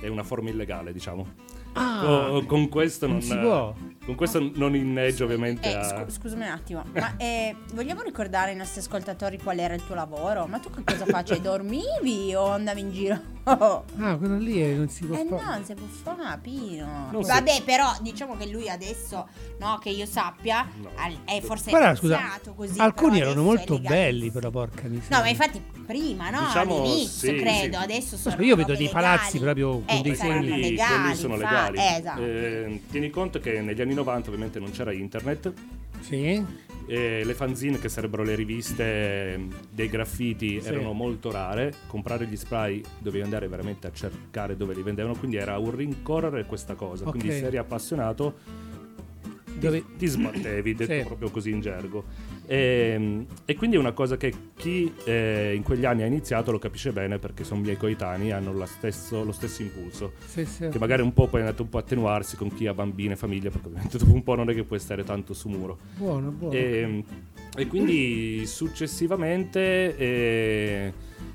è 0.00 0.08
una 0.08 0.22
forma 0.22 0.50
illegale, 0.50 0.92
diciamo. 0.92 1.26
Ah, 1.74 2.02
Co- 2.04 2.44
con 2.46 2.68
questo 2.68 3.06
non, 3.06 3.16
non 3.16 3.22
si 3.24 3.36
può. 3.38 3.74
Con 4.04 4.16
questo 4.16 4.50
non 4.54 4.74
inneggio 4.74 5.24
ovviamente 5.24 5.70
Eh, 5.70 5.74
a... 5.76 5.84
scu- 5.84 6.10
scusami 6.10 6.42
un 6.44 6.50
attimo, 6.50 6.84
ma 6.92 7.14
eh, 7.18 7.54
vogliamo 7.74 8.02
ricordare 8.02 8.50
ai 8.50 8.56
nostri 8.56 8.80
ascoltatori 8.80 9.38
qual 9.40 9.58
era 9.60 9.74
il 9.74 9.86
tuo 9.86 9.94
lavoro? 9.94 10.46
Ma 10.46 10.58
tu 10.58 10.70
che 10.70 10.82
cosa 10.84 11.06
facevi? 11.06 11.40
Dormivi 11.52 12.34
o 12.34 12.48
andavi 12.50 12.80
in 12.80 12.90
giro? 12.90 13.20
Ah, 13.44 13.82
quello 14.18 14.38
lì 14.38 14.60
è- 14.60 14.72
non 14.74 14.88
si 14.88 15.04
può 15.04 15.16
Eh 15.16 15.24
fare. 15.28 15.42
no, 15.42 15.50
non 15.50 15.64
si 15.64 15.74
può 15.74 15.86
fare, 16.14 16.38
Pino. 16.42 17.08
Non 17.12 17.22
si- 17.22 17.30
Vabbè, 17.30 17.62
però 17.64 17.92
diciamo 18.00 18.36
che 18.36 18.46
lui 18.46 18.68
adesso, 18.68 19.28
no, 19.60 19.78
che 19.80 19.90
io 19.90 20.06
sappia, 20.06 20.66
No. 20.80 20.90
al- 20.96 21.18
è 21.24 21.40
forse 21.40 21.70
Guarda, 21.70 21.94
scusa, 21.94 22.18
così. 22.56 22.80
alcuni 22.80 23.20
erano 23.20 23.42
molto 23.44 23.78
belli, 23.78 24.30
però, 24.32 24.50
porca 24.50 24.88
miseria. 24.88 25.16
No, 25.16 25.22
ma 25.22 25.28
infatti 25.28 25.62
prima, 25.86 26.30
no? 26.30 26.40
Diciamo, 26.46 26.80
All'inizio, 26.82 27.30
sì, 27.32 27.36
credo, 27.38 27.76
sì. 27.78 27.82
adesso 27.84 28.16
sono 28.16 28.42
io 28.42 28.56
vedo 28.56 28.74
dei 28.74 28.88
palazzi 28.88 29.38
proprio 29.38 29.70
con 29.80 29.84
eh, 29.86 30.00
dei 30.02 30.14
saranno 30.16 30.40
segni. 30.42 30.48
quelli, 30.48 30.70
legali, 30.70 31.00
quelli 31.00 31.14
sono 31.16 31.36
fa- 31.36 31.70
legali. 31.70 31.78
eh, 31.78 31.98
esatto. 31.98 32.20
Eh, 32.22 32.82
tieni 32.90 33.10
conto 33.10 33.38
che 33.40 33.60
negli 33.60 33.80
anni 33.80 33.91
90 33.94 34.28
ovviamente 34.28 34.58
non 34.58 34.70
c'era 34.70 34.92
internet 34.92 35.52
Sì. 36.00 36.44
E 36.84 37.22
le 37.24 37.34
fanzine, 37.34 37.78
che 37.78 37.88
sarebbero 37.88 38.24
le 38.24 38.34
riviste 38.34 39.40
dei 39.70 39.88
graffiti, 39.88 40.60
Sì. 40.60 40.66
erano 40.66 40.92
molto 40.92 41.30
rare. 41.30 41.72
Comprare 41.86 42.26
gli 42.26 42.36
spray 42.36 42.82
dovevi 42.98 43.22
andare 43.22 43.46
veramente 43.46 43.86
a 43.86 43.92
cercare 43.92 44.56
dove 44.56 44.74
li 44.74 44.82
vendevano, 44.82 45.14
quindi 45.14 45.36
era 45.36 45.56
un 45.58 45.74
rincorrere 45.74 46.44
questa 46.44 46.74
cosa. 46.74 47.04
Quindi 47.04 47.28
Ok. 47.28 47.34
se 47.34 47.46
eri 47.46 47.56
appassionato 47.56 48.34
ti, 49.58 49.84
ti 49.96 50.06
sbattevi, 50.06 50.74
detto 50.74 50.92
Sì. 50.92 51.02
proprio 51.04 51.30
così 51.30 51.50
in 51.50 51.60
gergo. 51.60 52.04
E, 52.52 53.24
e 53.46 53.54
quindi 53.56 53.76
è 53.76 53.78
una 53.78 53.92
cosa 53.92 54.18
che 54.18 54.30
chi 54.54 54.92
eh, 55.04 55.54
in 55.56 55.62
quegli 55.62 55.86
anni 55.86 56.02
ha 56.02 56.06
iniziato 56.06 56.50
lo 56.52 56.58
capisce 56.58 56.92
bene 56.92 57.18
perché 57.18 57.44
sono 57.44 57.62
miei 57.62 57.78
coetanei, 57.78 58.30
hanno 58.30 58.52
la 58.52 58.66
stesso- 58.66 59.24
lo 59.24 59.32
stesso 59.32 59.62
impulso. 59.62 60.12
Sì, 60.26 60.44
sì. 60.44 60.68
Che 60.68 60.78
magari 60.78 61.00
un 61.00 61.14
po' 61.14 61.28
poi 61.28 61.40
è 61.40 61.44
andato 61.44 61.62
un 61.62 61.70
po' 61.70 61.78
a 61.78 61.80
attenuarsi 61.80 62.36
con 62.36 62.52
chi 62.52 62.66
ha 62.66 62.74
bambine, 62.74 63.16
famiglie, 63.16 63.48
perché 63.48 63.68
ovviamente 63.68 63.96
dopo 64.04 64.12
un 64.12 64.22
po' 64.22 64.34
non 64.34 64.50
è 64.50 64.54
che 64.54 64.64
puoi 64.64 64.80
stare 64.80 65.02
tanto 65.02 65.32
su 65.32 65.48
muro. 65.48 65.78
Buono, 65.96 66.28
buono. 66.30 66.52
E, 66.52 67.04
e 67.56 67.66
quindi 67.68 68.44
successivamente 68.44 69.96
eh, 69.96 70.92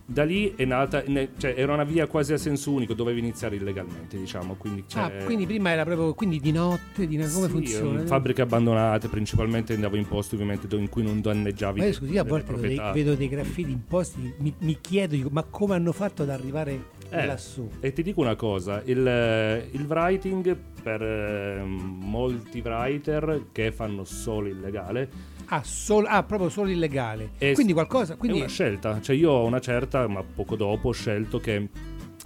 da 0.10 0.24
lì 0.24 0.54
è 0.56 0.64
nata, 0.64 1.04
cioè 1.38 1.54
era 1.58 1.74
una 1.74 1.84
via 1.84 2.08
quasi 2.08 2.32
a 2.32 2.38
senso 2.38 2.72
unico, 2.72 2.94
dovevi 2.94 3.20
iniziare 3.20 3.58
illegalmente, 3.58 4.18
diciamo. 4.18 4.56
Quindi, 4.56 4.86
ah, 4.94 5.10
cioè, 5.10 5.24
quindi 5.26 5.46
prima 5.46 5.70
era 5.70 5.84
proprio 5.84 6.14
quindi 6.14 6.40
di 6.40 6.54
notte, 6.54 7.06
di 7.06 7.18
come 7.18 7.28
sì, 7.28 7.50
funziona? 7.50 8.02
eh, 8.02 8.06
Fabbriche 8.06 8.42
abbandonate, 8.42 9.10
principalmente 9.10 9.74
andavo 9.74 9.98
in 9.98 10.08
posti 10.08 10.36
ovviamente 10.36 10.74
in 10.78 10.88
cui 10.88 11.04
non 11.04 11.20
danneggiavi 11.20 11.80
Ma 11.80 11.86
io 11.88 11.94
scusi, 11.94 12.18
a 12.18 12.24
volte 12.24 12.54
vedo 12.54 12.68
dei, 12.68 12.94
vedo 12.94 13.16
dei 13.16 13.28
graffiti 13.28 13.70
imposti, 13.70 14.34
mi, 14.38 14.54
mi 14.60 14.78
chiedo, 14.80 15.16
dico, 15.16 15.30
ma 15.30 15.44
come 15.44 15.76
hanno 15.76 15.92
fatto 15.92 16.24
ad 16.24 16.30
arrivare 16.30 16.86
Eh, 17.10 17.26
lassù? 17.26 17.70
E 17.82 17.92
ti 17.92 18.02
dico 18.02 18.22
una 18.22 18.36
cosa, 18.36 18.82
il, 18.86 19.68
il 19.72 19.86
writing 19.88 20.58
per 20.82 21.02
eh, 21.02 21.64
molti 21.66 22.62
writer 22.64 23.48
che 23.52 23.74
fanno 23.74 24.06
solo 24.06 24.48
illegale 24.48 25.36
Ah, 25.50 25.64
solo- 25.64 26.08
ah, 26.08 26.24
proprio 26.24 26.50
solo 26.50 26.70
illegale. 26.70 27.32
è, 27.38 27.54
quindi 27.54 27.74
qualcosa, 27.74 28.16
quindi 28.18 28.38
è 28.38 28.42
una 28.42 28.50
scelta, 28.50 29.00
cioè 29.02 29.16
io 29.16 29.32
ho 29.32 29.46
una 29.46 29.60
certa, 29.60 30.08
ma 30.08 30.22
poco 30.24 30.56
dopo 30.56 30.90
ho 30.90 30.92
scelto 30.92 31.40
che 31.40 31.70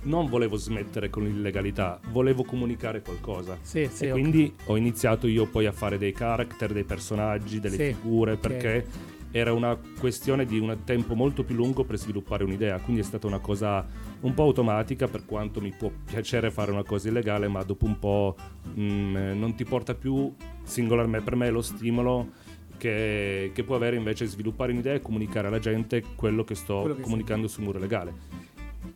non 0.04 0.28
volevo 0.28 0.56
smettere 0.56 1.10
con 1.12 1.24
l'illegalità, 1.24 2.00
volevo 2.10 2.44
comunicare 2.44 3.02
qualcosa. 3.02 3.58
Sì, 3.62 3.88
sì, 3.92 4.06
e 4.06 4.12
quindi 4.12 4.52
ho 4.66 4.76
iniziato 4.76 5.28
io 5.28 5.46
poi 5.46 5.68
a 5.68 5.72
fare 5.72 6.00
dei 6.00 6.12
character, 6.14 6.72
dei 6.74 6.84
personaggi, 6.84 7.60
delle 7.60 7.76
Sì, 7.76 7.94
figure, 7.94 8.32
ok. 8.34 8.40
perché 8.40 8.86
era 9.34 9.54
una 9.54 9.78
questione 10.00 10.46
di 10.46 10.58
un 10.60 10.80
tempo 10.84 11.14
molto 11.14 11.44
più 11.44 11.56
lungo 11.56 11.84
per 11.84 11.98
sviluppare 11.98 12.44
un'idea, 12.44 12.80
quindi 12.80 13.02
è 13.02 13.06
stata 13.06 13.28
una 13.28 13.40
cosa 13.40 13.86
un 14.22 14.34
po' 14.34 14.44
automatica 14.44 15.08
per 15.08 15.26
quanto 15.26 15.62
mi 15.62 15.72
può 15.78 15.92
piacere 16.06 16.50
fare 16.50 16.72
una 16.72 16.84
cosa 16.84 17.08
illegale, 17.08 17.48
ma 17.48 17.62
dopo 17.64 17.86
un 17.86 18.00
po' 18.00 18.36
mm, 18.78 19.38
non 19.40 19.54
ti 19.56 19.64
porta 19.64 19.94
più 19.94 20.34
singolarmente 20.64 21.24
per 21.24 21.36
me 21.36 21.50
lo 21.52 21.62
stimolo 21.62 22.50
che, 22.82 23.52
che 23.54 23.64
può 23.64 23.76
avere 23.76 23.96
invece 23.96 24.26
sviluppare 24.26 24.72
un'idea 24.72 24.96
e 24.96 25.02
comunicare 25.02 25.46
alla 25.48 25.60
gente 25.60 26.04
quello 26.16 26.44
che 26.44 26.56
sto 26.56 26.80
Quello 26.80 26.96
che 26.96 27.02
comunicando 27.04 27.48
sul 27.48 27.64
muro 27.64 27.78
legale. 27.78 28.12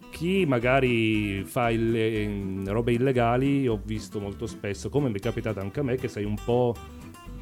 Chi 0.09 0.43
magari 0.47 1.43
fa 1.43 1.69
il- 1.69 2.63
robe 2.65 2.93
illegali, 2.93 3.67
ho 3.67 3.79
visto 3.83 4.19
molto 4.19 4.47
spesso, 4.47 4.89
come 4.89 5.09
mi 5.09 5.17
è 5.17 5.19
capitato 5.19 5.59
anche 5.59 5.81
a 5.81 5.83
me, 5.83 5.97
che 5.97 6.07
sei 6.07 6.23
un 6.23 6.35
po' 6.43 6.73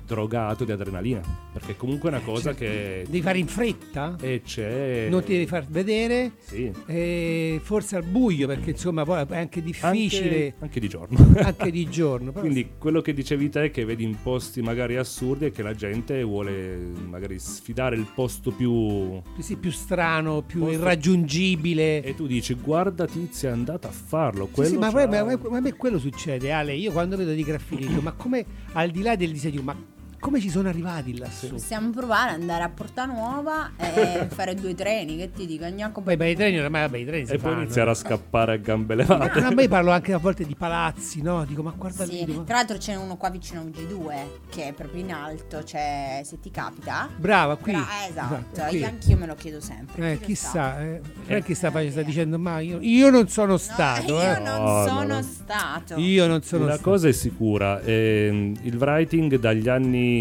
drogato 0.05 0.63
di 0.65 0.71
adrenalina, 0.71 1.21
perché 1.51 1.75
comunque 1.75 2.09
è 2.09 2.13
una 2.13 2.21
cosa 2.23 2.53
che 2.53 3.03
devi 3.07 3.21
fare 3.21 3.37
in 3.37 3.47
fretta? 3.47 4.15
e 4.19 4.41
c'è... 4.43 5.07
Non 5.09 5.23
ti 5.23 5.33
devi 5.33 5.45
far 5.47 5.65
vedere? 5.67 6.31
Sì, 6.39 6.71
E 6.85 7.59
forse 7.63 7.95
al 7.95 8.03
buio, 8.03 8.47
perché 8.47 8.71
insomma 8.71 9.03
poi 9.05 9.25
è 9.29 9.37
anche 9.37 9.61
difficile 9.63 10.25
anche, 10.45 10.55
anche 10.59 10.79
di 10.79 10.87
giorno. 10.89 11.17
anche, 11.41 11.71
di 11.71 11.89
giorno. 11.89 12.31
però- 12.31 12.41
Quindi 12.41 12.71
quello 12.77 13.01
che 13.01 13.13
dicevi 13.13 13.49
te 13.49 13.71
che 13.71 13.85
vedi 13.85 14.03
in 14.03 14.15
posti 14.21 14.61
magari 14.61 14.97
assurdi 14.97 15.45
è 15.45 15.51
che 15.51 15.61
la 15.63 15.73
gente 15.73 16.21
vuole 16.23 16.77
magari 17.09 17.39
sfidare 17.39 17.95
il 17.95 18.07
posto 18.13 18.51
più 18.51 19.21
sì, 19.39 19.55
più 19.57 19.71
strano, 19.71 20.41
più 20.41 20.59
Posto- 20.61 20.73
irraggiungibile. 20.75 22.01
e 22.03 22.15
tu 22.15 22.27
dici 22.27 22.53
guarda 22.55 23.05
tizia 23.05 23.49
è 23.49 23.51
andata 23.51 23.87
a 23.87 23.91
farlo 23.91 24.45
Sì, 24.47 24.51
quello 24.53 24.69
sì, 24.69 24.77
ma, 24.77 24.91
poi- 24.91 25.07
ma- 25.07 25.23
ma- 25.23 25.39
ma 25.49 25.57
a 25.57 25.61
me 25.61 25.73
quello 25.73 25.99
succede, 25.99 26.51
Ale. 26.51 26.73
Io 26.75 26.91
quando 26.91 27.15
vedo 27.17 27.31
dei 27.33 27.43
graffiti 27.43 27.87
dico, 27.87 28.01
ma 28.01 28.11
come 28.13 28.45
al 28.73 28.91
di 28.91 29.01
là 29.01 29.15
del 29.15 29.31
disegno, 29.31 29.61
ma 29.61 29.75
come 30.23 30.39
ci 30.39 30.49
sono 30.49 30.69
arrivati 30.69 31.17
lassù? 31.17 31.49
Possiamo 31.49 31.89
provare 31.89 32.31
ad 32.31 32.39
andare 32.39 32.63
a 32.63 32.69
Porta 32.69 33.03
Nuova 33.03 33.71
e 33.75 34.27
fare 34.31 34.55
due 34.55 34.73
treni, 34.73 35.17
che 35.17 35.31
ti 35.33 35.45
dico, 35.45 35.65
gnocco 35.65 35.99
Poi 35.99 36.15
per 36.15 36.27
i 36.29 36.35
treni 36.35 36.57
ormai 36.59 36.81
vabbè, 36.83 36.97
i 36.97 37.05
treni 37.05 37.25
si 37.25 37.33
e 37.33 37.37
poi 37.39 37.51
fanno. 37.51 37.63
iniziare 37.63 37.89
a 37.89 37.93
scappare 37.93 38.53
a 38.53 38.55
gambe 38.55 38.95
Ma 38.95 39.01
levate 39.01 39.39
a 39.39 39.51
me 39.53 39.67
parlo 39.67 39.91
anche 39.91 40.13
a 40.13 40.17
volte 40.17 40.45
di 40.45 40.55
palazzi, 40.55 41.21
no? 41.21 41.43
Dico, 41.43 41.61
ma 41.61 41.73
guarda 41.75 42.05
lì. 42.05 42.19
Sì, 42.19 42.25
dico, 42.25 42.43
tra 42.43 42.55
l'altro 42.55 42.77
ce 42.77 42.93
n'è 42.93 42.97
uno 42.97 43.17
qua 43.17 43.29
vicino 43.29 43.59
a 43.59 43.63
UG2 43.65 44.13
che 44.49 44.69
è 44.69 44.71
proprio 44.73 45.01
in 45.01 45.11
alto, 45.11 45.61
cioè 45.65 46.21
se 46.23 46.39
ti 46.39 46.49
capita. 46.51 47.09
Brava, 47.13 47.57
qui. 47.57 47.73
Bra- 47.73 48.05
eh, 48.05 48.09
esatto, 48.09 48.61
qui. 48.69 48.77
io 48.77 48.85
anch'io 48.87 49.17
me 49.17 49.25
lo 49.25 49.35
chiedo 49.35 49.59
sempre. 49.59 50.13
Eh, 50.13 50.19
chissà, 50.21 50.81
eh, 50.81 51.01
sa? 51.03 51.09
Frankie 51.25 51.53
sta, 51.55 51.79
Eh, 51.81 51.91
sta 51.91 51.99
eh. 51.99 52.05
dicendo, 52.05 52.39
ma 52.39 52.59
io, 52.59 52.77
io 52.79 53.09
non 53.09 53.27
sono 53.27 53.51
No, 53.53 53.57
stato, 53.57 54.13
io 54.13 54.21
eh. 54.21 54.39
non 54.39 54.63
No, 54.63 54.85
sono 54.87 55.03
no, 55.03 55.13
no. 55.15 55.21
stato. 55.21 55.95
Io 55.97 56.27
non 56.27 56.41
sono 56.43 56.63
una 56.63 56.73
stato. 56.75 56.89
cosa 56.89 57.07
è 57.09 57.11
sicura 57.11 57.81
ehm, 57.81 58.55
il 58.61 58.77
writing 58.77 59.37
dagli 59.37 59.67
anni 59.67 60.11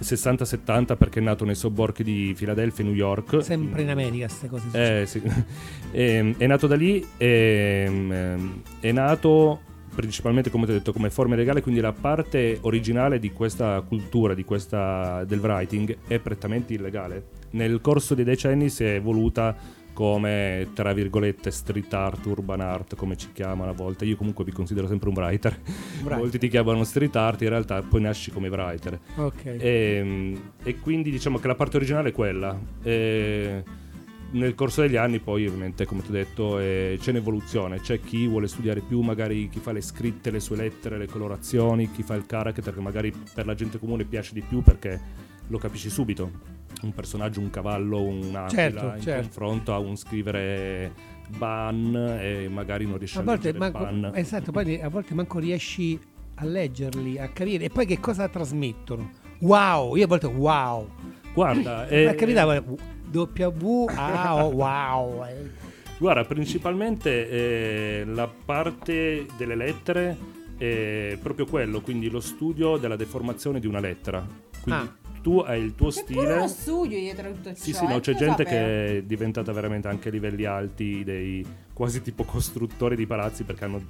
60-70 0.00 0.96
perché 0.96 1.18
è 1.18 1.22
nato 1.22 1.44
nei 1.44 1.54
sobborghi 1.54 2.04
di 2.04 2.32
Filadelfia 2.36 2.84
e 2.84 2.86
New 2.86 2.96
York 2.96 3.42
Sempre 3.42 3.82
in 3.82 3.90
America 3.90 4.26
queste 4.26 4.48
cose. 4.48 5.00
Eh, 5.00 5.06
sì. 5.06 5.22
Ehm, 5.90 6.34
è 6.36 6.46
nato 6.46 6.66
da 6.66 6.76
lì, 6.76 7.04
ehm, 7.16 8.12
ehm, 8.12 8.62
è 8.80 8.92
nato 8.92 9.60
principalmente 9.94 10.50
come 10.50 10.64
ti 10.64 10.70
ho 10.70 10.74
detto 10.74 10.92
come 10.92 11.10
forma 11.10 11.34
legale, 11.34 11.62
quindi 11.62 11.80
la 11.80 11.92
parte 11.92 12.58
originale 12.60 13.18
di 13.18 13.32
questa 13.32 13.80
cultura, 13.80 14.34
di 14.34 14.44
questa, 14.44 15.24
del 15.24 15.40
writing 15.40 15.96
è 16.06 16.18
prettamente 16.20 16.74
illegale. 16.74 17.30
Nel 17.50 17.80
corso 17.80 18.14
dei 18.14 18.24
decenni 18.24 18.68
si 18.68 18.84
è 18.84 18.94
evoluta 18.94 19.56
come 19.98 20.68
tra 20.74 20.92
virgolette 20.92 21.50
street 21.50 21.92
art, 21.92 22.24
urban 22.26 22.60
art, 22.60 22.94
come 22.94 23.16
ci 23.16 23.30
chiamano 23.32 23.72
a 23.72 23.74
volte. 23.74 24.04
Io 24.04 24.14
comunque 24.14 24.44
vi 24.44 24.52
considero 24.52 24.86
sempre 24.86 25.08
un 25.08 25.16
writer. 25.16 25.58
Writer. 26.02 26.18
Molti 26.18 26.38
ti 26.38 26.46
chiamano 26.46 26.84
street 26.84 27.16
art, 27.16 27.42
in 27.42 27.48
realtà 27.48 27.82
poi 27.82 28.02
nasci 28.02 28.30
come 28.30 28.48
writer. 28.48 28.96
Ok. 29.16 29.44
E, 29.44 30.38
e 30.62 30.78
quindi 30.78 31.10
diciamo 31.10 31.38
che 31.38 31.48
la 31.48 31.56
parte 31.56 31.78
originale 31.78 32.10
è 32.10 32.12
quella. 32.12 32.56
E 32.80 33.64
nel 34.30 34.54
corso 34.54 34.82
degli 34.82 34.94
anni 34.94 35.18
poi 35.18 35.46
ovviamente 35.46 35.84
come 35.84 36.02
ti 36.02 36.10
ho 36.10 36.12
detto 36.12 36.60
eh, 36.60 36.96
c'è 37.00 37.10
un'evoluzione, 37.10 37.80
c'è 37.80 37.98
chi 37.98 38.28
vuole 38.28 38.46
studiare 38.46 38.78
più, 38.78 39.00
magari 39.00 39.48
chi 39.48 39.58
fa 39.58 39.72
le 39.72 39.80
scritte, 39.80 40.30
le 40.30 40.38
sue 40.38 40.58
lettere, 40.58 40.96
le 40.96 41.08
colorazioni, 41.08 41.90
chi 41.90 42.04
fa 42.04 42.14
il 42.14 42.24
character 42.24 42.72
che 42.72 42.80
magari 42.80 43.12
per 43.34 43.46
la 43.46 43.54
gente 43.54 43.80
comune 43.80 44.04
piace 44.04 44.32
di 44.32 44.42
più 44.42 44.62
perché 44.62 45.26
lo 45.48 45.58
capisci 45.58 45.90
subito. 45.90 46.30
Un 46.82 46.92
personaggio, 46.92 47.40
un 47.40 47.50
cavallo, 47.50 48.00
un'aquila 48.02 48.48
Certo, 48.48 48.92
in 48.94 49.00
certo. 49.02 49.20
confronto 49.22 49.74
a 49.74 49.78
un 49.78 49.96
scrivere 49.96 50.92
ban 51.36 51.94
e 52.20 52.48
magari 52.48 52.86
non 52.86 52.98
riesci 52.98 53.18
a 53.18 53.20
a, 53.20 53.24
volte, 53.24 53.52
manco, 53.52 53.78
ban. 53.80 54.12
esatto, 54.14 54.52
poi 54.52 54.80
a 54.80 54.88
volte 54.88 55.14
manco 55.14 55.38
riesci 55.38 55.98
a 56.36 56.44
leggerli, 56.44 57.18
a 57.18 57.28
capire. 57.30 57.64
E 57.64 57.70
poi 57.70 57.84
che 57.86 57.98
cosa 57.98 58.28
trasmettono? 58.28 59.10
Wow, 59.40 59.96
io 59.96 60.04
a 60.04 60.06
volte 60.06 60.26
wow. 60.26 60.88
Guarda, 61.34 61.86
Eh, 61.90 62.04
eh, 62.04 62.14
capitava 62.14 62.62
W 63.10 63.84
A 63.96 64.44
O 64.44 64.48
wow. 64.50 65.26
Guarda, 65.98 66.24
principalmente 66.24 67.28
eh, 67.28 68.04
la 68.06 68.28
parte 68.28 69.26
delle 69.36 69.56
lettere 69.56 70.16
è 70.56 71.18
proprio 71.20 71.44
quello, 71.46 71.80
quindi 71.80 72.08
lo 72.08 72.20
studio 72.20 72.76
della 72.76 72.94
deformazione 72.96 73.58
di 73.58 73.66
una 73.66 73.80
lettera. 73.80 74.24
Quindi 74.62 74.82
Ah. 74.82 74.96
Tu 75.28 75.38
hai 75.40 75.60
il 75.62 75.74
tuo 75.74 75.90
C'è 75.90 76.00
stile. 76.00 76.32
uno 76.32 76.48
studio 76.48 76.98
dietro 76.98 77.30
tutto 77.32 77.50
ciò. 77.50 77.54
Sì, 77.62 77.72
sì, 77.74 77.84
eh, 77.84 77.88
no, 77.88 78.00
c'è 78.00 78.12
lo 78.12 78.18
gente 78.18 78.44
sapevo. 78.44 78.48
che 78.48 78.96
è 78.98 79.02
diventata 79.02 79.52
veramente 79.52 79.86
anche 79.88 80.08
a 80.08 80.10
livelli 80.10 80.46
alti, 80.46 81.04
dei 81.04 81.44
quasi 81.74 82.00
tipo 82.00 82.24
costruttori 82.24 82.96
di 82.96 83.06
palazzi 83.06 83.44
perché 83.44 83.64
hanno 83.64 83.82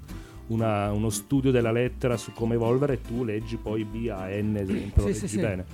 una- 0.48 0.90
uno 0.90 1.10
studio 1.10 1.52
della 1.52 1.70
lettera 1.70 2.16
su 2.16 2.32
come 2.32 2.54
evolvere 2.56 2.94
e 2.94 3.00
tu 3.02 3.22
leggi 3.22 3.56
poi 3.56 3.84
B 3.84 4.08
A 4.08 4.26
N, 4.30 4.56
esempio, 4.56 5.02
lo 5.06 5.12
Sì, 5.12 5.14
sì, 5.14 5.20
leggi 5.20 5.28
sì. 5.28 5.38
bene. 5.40 5.64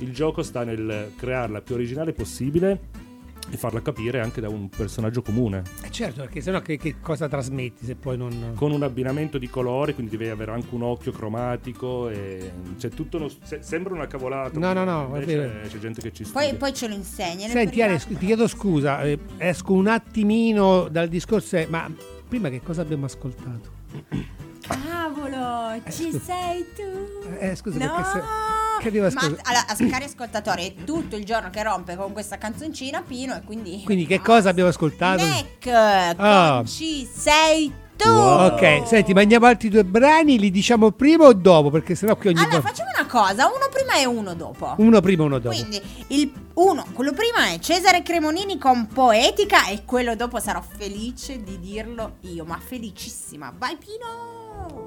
Il 0.00 0.12
gioco 0.12 0.42
sta 0.42 0.64
nel 0.64 1.12
crearla 1.16 1.60
più 1.60 1.74
originale 1.76 2.12
possibile 2.12 3.04
e 3.50 3.56
farla 3.56 3.80
capire 3.82 4.20
anche 4.20 4.40
da 4.40 4.48
un 4.48 4.68
personaggio 4.68 5.22
comune. 5.22 5.62
Eh, 5.82 5.90
certo, 5.90 6.22
perché 6.22 6.40
sennò 6.40 6.60
che, 6.60 6.76
che 6.76 6.96
cosa 7.00 7.28
trasmetti 7.28 7.84
se 7.84 7.94
poi 7.94 8.16
non... 8.16 8.52
con 8.54 8.72
un 8.72 8.82
abbinamento 8.82 9.38
di 9.38 9.48
colori, 9.48 9.94
quindi 9.94 10.16
devi 10.16 10.30
avere 10.30 10.52
anche 10.52 10.74
un 10.74 10.82
occhio 10.82 11.12
cromatico. 11.12 12.08
E 12.08 12.50
c'è 12.78 12.88
tutto 12.88 13.16
uno. 13.16 13.28
se- 13.42 13.62
sembra 13.62 13.94
una 13.94 14.06
cavolata. 14.06 14.58
No, 14.58 14.72
no, 14.72 14.84
no, 14.84 15.14
è 15.14 15.24
vero. 15.24 15.66
c'è 15.66 15.78
gente 15.78 16.00
che 16.00 16.12
ci 16.12 16.24
studia. 16.24 16.48
Poi, 16.48 16.58
poi 16.58 16.74
ce 16.74 16.88
lo 16.88 16.94
insegna. 16.94 17.48
Senti 17.48 17.82
Ale, 17.82 17.98
ti 17.98 18.16
chiedo 18.16 18.46
scusa, 18.46 19.02
eh, 19.02 19.18
esco 19.38 19.72
un 19.72 19.86
attimino 19.86 20.88
dal 20.88 21.08
discorso, 21.08 21.56
eh, 21.56 21.66
ma 21.68 21.90
prima 22.28 22.48
che 22.48 22.60
cosa 22.62 22.82
abbiamo 22.82 23.06
ascoltato? 23.06 24.34
Cavolo, 24.66 25.80
ci 25.90 26.10
scusa. 26.10 26.20
sei 26.24 26.66
tu. 26.74 27.36
Eh, 27.38 27.54
scusa, 27.56 27.78
no. 27.78 27.94
perché 27.94 28.10
se- 28.10 28.22
che 28.80 28.88
abbiamo 28.88 29.08
Ma 29.10 29.20
ascoltato? 29.20 29.48
allora, 29.48 29.90
cari 29.90 30.04
ascoltatori, 30.04 30.66
è 30.66 30.84
tutto 30.84 31.16
il 31.16 31.24
giorno 31.24 31.48
che 31.50 31.62
rompe 31.62 31.96
con 31.96 32.12
questa 32.12 32.36
canzoncina 32.36 33.02
Pino 33.02 33.34
e 33.34 33.40
quindi... 33.44 33.82
Quindi 33.84 34.06
che 34.06 34.20
cosa 34.20 34.50
abbiamo 34.50 34.68
ascoltato? 34.68 35.24
Neck, 35.24 35.66
Ah. 36.18 36.56
con 36.58 36.66
ci 36.66 37.08
sei 37.10 37.72
tu. 37.96 38.06
Wow. 38.08 38.52
Ok, 38.52 38.82
senti, 38.86 39.14
ma 39.14 39.22
andiamo 39.22 39.46
altri 39.46 39.70
due 39.70 39.82
brani, 39.84 40.38
li 40.38 40.50
diciamo 40.50 40.90
prima 40.92 41.24
o 41.24 41.32
dopo? 41.32 41.70
Perché 41.70 41.94
sennò 41.94 42.14
qui 42.16 42.28
ogni 42.28 42.38
Allora, 42.40 42.60
volta... 42.60 42.68
facciamo 42.68 42.90
una 42.94 43.06
cosa, 43.06 43.46
uno 43.46 43.68
prima 43.72 43.74
prima 43.86 43.96
e 43.98 44.04
uno 44.04 44.34
dopo. 44.34 44.74
Uno 44.76 45.00
prima 45.00 45.22
e 45.22 45.26
uno 45.26 45.38
dopo. 45.38 45.56
Quindi 45.56 45.80
il 46.08 46.30
uno, 46.54 46.84
quello 46.92 47.12
prima 47.12 47.48
è 47.52 47.58
Cesare 47.58 48.02
Cremonini 48.02 48.58
con 48.58 48.86
Poetica 48.86 49.68
e 49.68 49.84
quello 49.86 50.14
dopo 50.16 50.38
sarò 50.38 50.60
felice 50.62 51.42
di 51.42 51.58
dirlo 51.58 52.16
io, 52.22 52.44
ma 52.44 52.58
felicissima. 52.62 53.52
Vai 53.56 53.76
Pino! 53.76 54.45
Da 54.56 54.85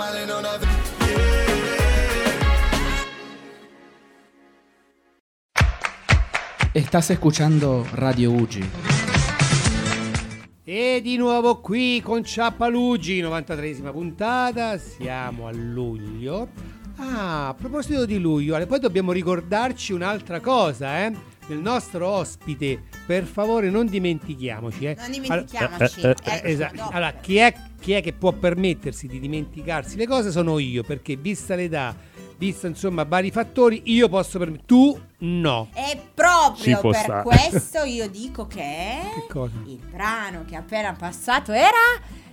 normale 0.00 0.24
non 0.24 0.44
avere 0.46 0.78
Estás 6.72 7.10
escuchando 7.10 7.84
Radio 7.94 8.30
Uji. 8.30 8.64
E 10.64 11.00
di 11.02 11.16
nuovo 11.16 11.60
qui 11.60 12.00
con 12.00 12.22
Ciappalugi, 12.22 13.20
93esima 13.20 13.90
puntata, 13.90 14.78
siamo 14.78 15.48
a 15.48 15.52
luglio. 15.52 16.48
Ah, 16.96 17.48
a 17.48 17.54
proposito 17.54 18.06
di 18.06 18.18
luglio, 18.18 18.64
poi 18.66 18.78
dobbiamo 18.78 19.10
ricordarci 19.10 19.92
un'altra 19.92 20.38
cosa, 20.38 21.06
eh? 21.06 21.12
Del 21.48 21.58
nostro 21.58 22.06
ospite, 22.06 22.80
per 23.04 23.24
favore 23.24 23.68
non 23.68 23.86
dimentichiamoci, 23.86 24.84
eh. 24.84 24.96
Non 24.96 25.10
dimentichiamoci. 25.10 26.00
Eh, 26.02 26.08
eh, 26.08 26.14
eh, 26.22 26.40
Eh, 26.44 26.50
esatto. 26.52 26.76
dopo. 26.76 26.90
Allora, 26.90 27.12
chi 27.14 27.36
è, 27.38 27.52
chi 27.80 27.92
è 27.92 28.02
che 28.02 28.12
può 28.12 28.32
permettersi 28.32 29.06
di 29.06 29.18
dimenticarsi 29.18 29.96
le 29.96 30.06
cose 30.06 30.30
sono 30.30 30.58
io, 30.58 30.82
perché 30.84 31.16
vista 31.16 31.54
l'età, 31.54 31.96
vista 32.36 32.66
insomma 32.66 33.04
vari 33.04 33.30
fattori, 33.30 33.82
io 33.86 34.08
posso 34.08 34.38
permettermi. 34.38 34.66
Tu 34.66 35.00
no. 35.26 35.68
E 35.74 35.98
proprio 36.14 36.80
per 36.80 36.94
stare. 36.94 37.22
questo 37.22 37.82
io 37.84 38.08
dico 38.08 38.46
che 38.46 39.00
Che 39.14 39.26
cosa? 39.28 39.54
il 39.66 39.80
brano 39.90 40.44
che 40.46 40.56
appena 40.56 40.92
passato 40.92 41.52
era 41.52 41.68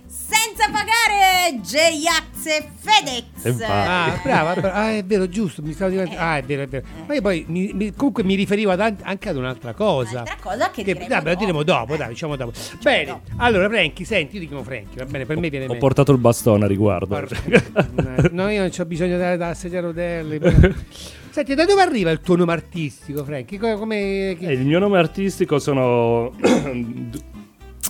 Senza 0.08 0.70
pagare 0.72 1.58
J-Ax 1.60 2.46
e 2.46 2.68
Fedez. 2.80 3.58
Vai. 3.58 3.68
Ah, 3.86 4.20
brava, 4.22 4.54
brava. 4.54 4.72
Ah, 4.74 4.90
è 4.92 5.04
vero, 5.04 5.28
giusto. 5.28 5.60
Mi 5.62 5.72
stavo 5.74 5.90
diventando. 5.90 6.20
Ah, 6.20 6.38
è 6.38 6.42
vero, 6.42 6.62
è 6.62 6.66
vero. 6.66 6.86
Ma 7.06 7.14
io 7.14 7.20
poi 7.20 7.44
mi- 7.48 7.70
mi- 7.74 7.92
comunque 7.94 8.24
mi 8.24 8.34
riferivo 8.34 8.70
ad 8.70 8.80
an- 8.80 8.96
anche 9.02 9.28
ad 9.28 9.36
un'altra 9.36 9.74
cosa. 9.74 10.10
Un'altra 10.22 10.36
cosa 10.40 10.70
che 10.70 10.82
diremo 10.82 11.06
vabbè, 11.06 11.30
lo 11.32 11.36
diremo 11.36 11.62
dopo, 11.62 11.80
dopo. 11.86 11.96
dai, 11.96 12.08
diciamo 12.08 12.36
dopo. 12.36 12.52
Bene, 12.82 13.04
dopo. 13.04 13.20
allora, 13.36 13.68
Franky, 13.68 14.04
senti, 14.04 14.34
io 14.36 14.40
ti 14.40 14.46
chiamo 14.48 14.62
Franky, 14.62 14.96
va 14.96 15.04
bene, 15.04 15.26
per 15.26 15.36
me 15.36 15.50
viene 15.50 15.66
Ho 15.66 15.68
meglio. 15.68 15.80
portato 15.80 16.12
il 16.12 16.18
bastone 16.18 16.64
a 16.64 16.68
riguardo. 16.68 17.14
No, 18.32 18.48
io 18.48 18.60
non 18.62 18.70
ho 18.76 18.84
bisogno 18.86 19.18
da, 19.18 19.36
da 19.36 19.52
sedia 19.54 19.78
a 19.78 19.82
rotelle. 19.82 20.40
Senti, 21.30 21.54
da 21.54 21.64
dove 21.66 21.82
arriva 21.82 22.10
il 22.10 22.20
tuo 22.20 22.34
nome 22.36 22.52
artistico, 22.52 23.22
Franky? 23.24 23.58
Co- 23.58 23.76
Come. 23.78 24.36
Eh, 24.38 24.52
il 24.52 24.64
mio 24.64 24.78
nome 24.78 24.98
artistico 24.98 25.58
sono... 25.58 26.32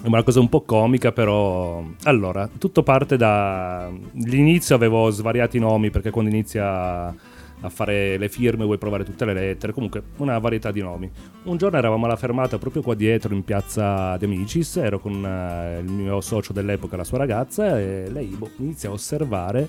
È 0.02 0.06
una 0.06 0.22
cosa 0.22 0.40
un 0.40 0.48
po' 0.48 0.62
comica, 0.62 1.12
però... 1.12 1.82
Allora, 2.04 2.48
tutto 2.48 2.82
parte 2.82 3.16
da... 3.16 3.86
All'inizio 3.86 4.74
avevo 4.74 5.10
svariati 5.10 5.58
nomi, 5.58 5.90
perché 5.90 6.10
quando 6.10 6.30
inizia 6.30 7.14
a 7.60 7.68
fare 7.70 8.16
le 8.18 8.28
firme 8.28 8.64
vuoi 8.64 8.78
provare 8.78 9.04
tutte 9.04 9.24
le 9.24 9.34
lettere, 9.34 9.72
comunque 9.72 10.02
una 10.18 10.38
varietà 10.38 10.70
di 10.70 10.80
nomi. 10.80 11.10
Un 11.44 11.56
giorno 11.56 11.76
eravamo 11.76 12.04
alla 12.04 12.16
fermata 12.16 12.58
proprio 12.58 12.82
qua 12.82 12.94
dietro 12.94 13.34
in 13.34 13.42
piazza 13.42 14.16
De 14.16 14.26
Amicis, 14.26 14.76
ero 14.76 15.00
con 15.00 15.24
eh, 15.24 15.80
il 15.80 15.90
mio 15.90 16.20
socio 16.20 16.52
dell'epoca, 16.52 16.96
la 16.96 17.04
sua 17.04 17.18
ragazza, 17.18 17.78
e 17.78 18.08
lei 18.10 18.26
boh, 18.26 18.50
inizia 18.58 18.90
a 18.90 18.92
osservare 18.92 19.68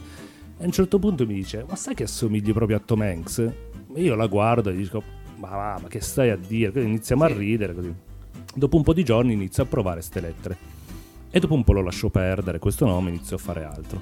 e 0.59 0.63
a 0.63 0.65
un 0.65 0.71
certo 0.71 0.99
punto 0.99 1.25
mi 1.25 1.33
dice, 1.33 1.65
ma 1.67 1.75
sai 1.75 1.95
che 1.95 2.03
assomigli 2.03 2.53
proprio 2.53 2.77
a 2.77 2.81
Tom 2.83 3.01
Hanks? 3.01 3.39
E 3.39 4.01
io 4.01 4.15
la 4.15 4.27
guardo 4.27 4.69
e 4.69 4.75
dico, 4.75 5.01
ma, 5.37 5.49
va, 5.49 5.79
ma 5.81 5.87
che 5.87 6.01
stai 6.01 6.29
a 6.29 6.35
dire? 6.35 6.71
Quindi 6.71 6.89
iniziamo 6.91 7.23
a 7.23 7.27
ridere 7.27 7.73
così. 7.73 7.93
Dopo 8.55 8.77
un 8.77 8.83
po' 8.83 8.93
di 8.93 9.03
giorni 9.03 9.33
inizio 9.33 9.63
a 9.63 9.65
provare 9.65 10.01
ste 10.01 10.19
lettere. 10.19 10.57
E 11.29 11.39
dopo 11.39 11.53
un 11.53 11.63
po' 11.63 11.73
lo 11.73 11.81
lascio 11.81 12.09
perdere 12.09 12.59
questo 12.59 12.85
nome, 12.85 13.09
inizio 13.09 13.35
a 13.35 13.39
fare 13.39 13.63
altro. 13.63 14.01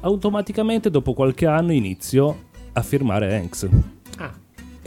Automaticamente 0.00 0.90
dopo 0.90 1.12
qualche 1.12 1.46
anno 1.46 1.72
inizio 1.72 2.44
a 2.72 2.82
firmare 2.82 3.36
Hanks. 3.36 3.68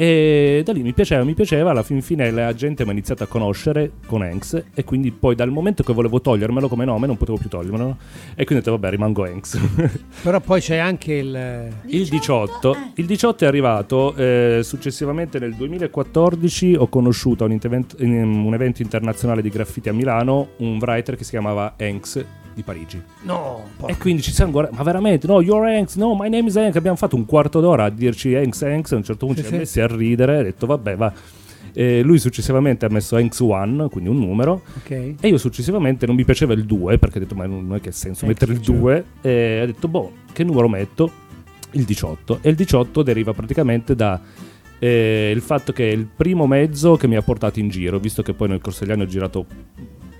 E 0.01 0.61
da 0.63 0.71
lì 0.71 0.81
mi 0.81 0.93
piaceva, 0.93 1.25
mi 1.25 1.33
piaceva, 1.33 1.71
alla 1.71 1.83
fin 1.83 2.01
fine 2.01 2.31
la 2.31 2.53
gente 2.53 2.83
mi 2.83 2.91
ha 2.91 2.93
iniziato 2.93 3.23
a 3.23 3.27
conoscere 3.27 3.91
con 4.05 4.21
Hanks 4.21 4.63
e 4.73 4.85
quindi 4.85 5.11
poi 5.11 5.35
dal 5.35 5.49
momento 5.51 5.83
che 5.83 5.91
volevo 5.91 6.21
togliermelo 6.21 6.69
come 6.69 6.85
nome 6.85 7.05
non 7.05 7.17
potevo 7.17 7.37
più 7.37 7.49
togliermelo 7.49 7.97
e 8.31 8.45
quindi 8.45 8.53
ho 8.53 8.57
detto 8.59 8.71
vabbè 8.71 8.91
rimango 8.91 9.25
Hanks. 9.25 9.59
però 10.23 10.39
poi 10.39 10.61
c'è 10.61 10.77
anche 10.77 11.15
il. 11.15 11.73
Il 11.87 12.07
18, 12.07 12.73
Eh. 12.73 12.77
il 12.95 13.05
18 13.07 13.43
è 13.43 13.47
arrivato 13.47 14.15
eh, 14.15 14.61
successivamente 14.63 15.37
nel 15.37 15.53
2014 15.55 16.75
ho 16.75 16.87
conosciuto 16.87 17.43
un, 17.43 17.51
intervent- 17.51 17.97
in 17.99 18.13
un 18.23 18.53
evento 18.53 18.81
internazionale 18.81 19.41
di 19.41 19.49
graffiti 19.49 19.89
a 19.89 19.93
Milano 19.93 20.51
un 20.59 20.77
writer 20.79 21.17
che 21.17 21.25
si 21.25 21.31
chiamava 21.31 21.73
Hanks 21.77 22.25
di 22.59 22.63
Parigi. 22.63 23.01
No, 23.23 23.69
e 23.85 23.97
quindi 23.97 24.21
ci 24.21 24.31
siamo 24.31 24.51
guardati 24.51 24.75
ma 24.75 24.83
veramente? 24.83 25.27
No 25.27 25.41
you're 25.41 25.75
Hanks 25.77 25.95
no 25.95 26.15
my 26.15 26.29
name 26.29 26.47
is 26.47 26.57
Hanks. 26.57 26.75
Abbiamo 26.75 26.97
fatto 26.97 27.15
un 27.15 27.25
quarto 27.25 27.59
d'ora 27.59 27.85
a 27.85 27.89
dirci 27.89 28.35
Hanks 28.35 28.61
Hanks. 28.63 28.91
A 28.91 28.95
un 28.97 29.03
certo 29.03 29.25
punto 29.25 29.41
Sì, 29.41 29.43
ci 29.43 29.47
siamo 29.47 29.63
messi 29.63 29.81
a 29.81 29.87
ridere 29.87 30.35
e 30.35 30.39
ho 30.39 30.43
detto 30.43 30.65
vabbè 30.65 30.95
va. 30.95 31.13
E 31.71 32.01
lui 32.01 32.17
successivamente 32.17 32.85
ha 32.85 32.89
messo 32.89 33.15
Hanks 33.15 33.39
1 33.39 33.89
quindi 33.89 34.09
un 34.09 34.17
numero. 34.17 34.61
Ok. 34.77 34.89
e 34.91 35.27
io 35.27 35.37
successivamente 35.37 36.05
non 36.05 36.15
mi 36.15 36.25
piaceva 36.25 36.53
il 36.53 36.65
2 36.65 36.97
perché 36.97 37.17
ho 37.17 37.21
detto 37.21 37.35
ma 37.35 37.45
non 37.45 37.73
è 37.75 37.79
che 37.79 37.89
ha 37.89 37.93
senso 37.93 38.25
Eh, 38.25 38.27
mettere 38.27 38.53
il 38.53 38.63
sì, 38.63 38.71
2 38.73 39.05
e 39.21 39.59
ho 39.61 39.65
detto 39.65 39.87
boh 39.87 40.11
che 40.33 40.43
numero 40.43 40.67
metto? 40.67 41.11
Il 41.71 41.83
18 41.83 42.39
e 42.41 42.49
il 42.49 42.55
18 42.55 43.03
deriva 43.03 43.33
praticamente 43.33 43.95
da 43.95 44.19
eh, 44.79 45.31
il 45.33 45.41
fatto 45.41 45.71
che 45.71 45.89
è 45.89 45.93
il 45.93 46.07
primo 46.07 46.47
mezzo 46.47 46.95
che 46.95 47.07
mi 47.07 47.15
ha 47.15 47.21
portato 47.21 47.59
in 47.59 47.69
giro 47.69 47.99
visto 47.99 48.23
che 48.23 48.33
poi 48.33 48.47
nel 48.47 48.59
corso 48.61 48.83
degli 48.83 48.93
anni 48.93 49.03
ho 49.03 49.07
girato 49.07 49.45